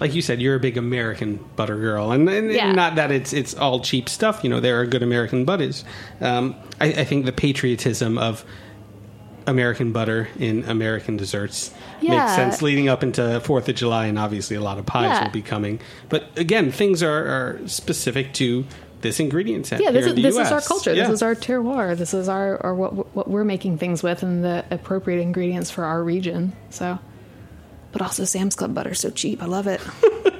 like 0.00 0.14
you 0.14 0.22
said, 0.22 0.40
you're 0.40 0.54
a 0.54 0.60
big 0.60 0.76
American 0.76 1.44
butter 1.56 1.76
girl, 1.76 2.12
and, 2.12 2.28
and 2.28 2.52
Yeah. 2.52 2.72
not 2.72 2.94
that 2.96 3.10
it's 3.10 3.32
it's 3.32 3.54
all 3.54 3.80
cheap 3.80 4.08
stuff. 4.08 4.40
You 4.44 4.50
know, 4.50 4.60
there 4.60 4.80
are 4.80 4.86
good 4.86 5.02
American 5.02 5.44
butters. 5.44 5.84
Um, 6.20 6.54
I, 6.80 6.86
I 6.86 7.04
think 7.04 7.24
the 7.26 7.32
patriotism 7.32 8.18
of 8.18 8.44
American 9.46 9.92
butter 9.92 10.28
in 10.38 10.64
American 10.64 11.16
desserts 11.16 11.72
Yeah. 12.00 12.16
makes 12.22 12.34
sense 12.36 12.62
leading 12.62 12.88
up 12.88 13.02
into 13.02 13.40
Fourth 13.40 13.68
of 13.68 13.74
July, 13.76 14.06
and 14.06 14.18
obviously 14.18 14.56
a 14.56 14.60
lot 14.60 14.78
of 14.78 14.84
pies 14.86 15.04
Yeah. 15.04 15.24
will 15.24 15.32
be 15.32 15.42
coming. 15.42 15.80
But 16.08 16.28
again, 16.36 16.70
things 16.70 17.02
are, 17.02 17.26
are 17.26 17.60
specific 17.66 18.34
to 18.34 18.64
this 19.00 19.20
ingredient 19.20 19.64
set. 19.66 19.80
Yeah, 19.80 19.90
this 19.90 20.04
here 20.06 20.14
is 20.14 20.22
this 20.22 20.36
is 20.36 20.52
our 20.52 20.60
culture. 20.60 20.92
Yeah. 20.92 21.04
This 21.04 21.14
is 21.14 21.22
our 21.22 21.34
terroir. 21.34 21.96
This 21.96 22.12
is 22.12 22.28
our 22.28 22.56
or 22.58 22.74
what 22.74 23.14
what 23.16 23.28
we're 23.28 23.44
making 23.44 23.78
things 23.78 24.02
with, 24.02 24.22
and 24.22 24.44
the 24.44 24.64
appropriate 24.70 25.20
ingredients 25.20 25.70
for 25.70 25.84
our 25.84 26.02
region. 26.02 26.52
So, 26.70 26.98
but 27.98 28.04
also 28.04 28.24
Sam's 28.24 28.54
Club 28.54 28.74
butter 28.74 28.94
so 28.94 29.10
cheap. 29.10 29.42
I 29.42 29.46
love 29.46 29.66
it. 29.66 29.80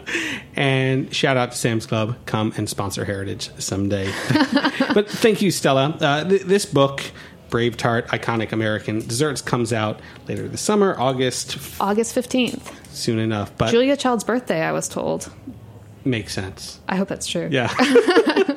And 0.56 1.14
shout 1.14 1.36
out 1.36 1.52
to 1.52 1.56
Sam's 1.56 1.86
Club. 1.86 2.16
Come 2.26 2.52
and 2.56 2.68
sponsor 2.68 3.04
Heritage 3.04 3.50
someday. 3.58 4.10
but 4.94 5.08
thank 5.08 5.40
you, 5.40 5.52
Stella. 5.52 5.96
Uh, 6.00 6.24
th- 6.28 6.42
this 6.42 6.66
book, 6.66 7.02
BraveTart 7.50 8.06
Iconic 8.08 8.50
American 8.50 8.98
Desserts, 9.06 9.40
comes 9.40 9.72
out 9.72 10.00
later 10.26 10.48
this 10.48 10.60
summer, 10.62 10.98
August, 10.98 11.56
f- 11.56 11.80
August 11.80 12.12
fifteenth, 12.12 12.72
soon 12.92 13.20
enough. 13.20 13.56
But 13.56 13.70
Julia 13.70 13.96
Child's 13.96 14.24
birthday. 14.24 14.62
I 14.62 14.72
was 14.72 14.88
told. 14.88 15.30
makes 16.04 16.32
sense. 16.32 16.80
I 16.88 16.96
hope 16.96 17.06
that's 17.06 17.26
true. 17.28 17.48
Yeah. 17.52 17.72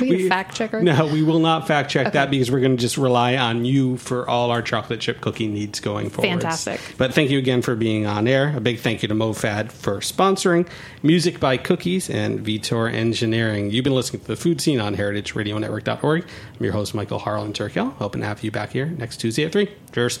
we, 0.00 0.28
fact 0.28 0.54
checker. 0.54 0.82
no, 0.82 1.06
we 1.06 1.22
will 1.22 1.38
not 1.38 1.66
fact 1.66 1.90
check 1.90 2.12
that 2.12 2.30
because 2.30 2.50
we're 2.50 2.60
going 2.60 2.76
to 2.76 2.80
just 2.80 2.96
rely 2.96 3.36
on 3.36 3.64
you 3.64 3.96
for 3.96 4.28
all 4.28 4.50
our 4.50 4.62
chocolate 4.62 5.00
chip 5.00 5.20
cookie 5.20 5.46
needs 5.46 5.80
going 5.80 6.10
forward. 6.10 6.28
Fantastic. 6.28 6.80
But 6.98 7.14
thank 7.14 7.30
you 7.30 7.38
again 7.38 7.62
for 7.62 7.74
being 7.74 8.06
on 8.06 8.26
air. 8.26 8.56
A 8.56 8.60
big 8.60 8.80
thank 8.80 9.02
you 9.02 9.08
to 9.08 9.14
MoFad 9.14 9.72
for 9.72 9.98
sponsoring. 9.98 10.68
Music 11.02 11.40
by 11.40 11.56
Cookies 11.56 12.10
and 12.10 12.40
Vitor 12.40 12.92
Engineering. 12.92 13.70
You've 13.70 13.84
been 13.84 13.94
listening 13.94 14.22
to 14.22 14.28
the 14.28 14.36
Food 14.36 14.60
Seen 14.60 14.80
on 14.80 14.96
heritageradionetwork.org. 14.96 16.22
I'm 16.22 16.64
your 16.64 16.72
host, 16.72 16.94
Michael 16.94 17.18
Harlan 17.18 17.52
Turkell. 17.52 17.92
Hoping 17.94 18.20
to 18.20 18.26
have 18.26 18.42
you 18.42 18.50
back 18.50 18.70
here 18.70 18.86
next 18.86 19.18
Tuesday 19.18 19.44
at 19.44 19.52
3. 19.52 19.68
Cheers. 19.92 20.20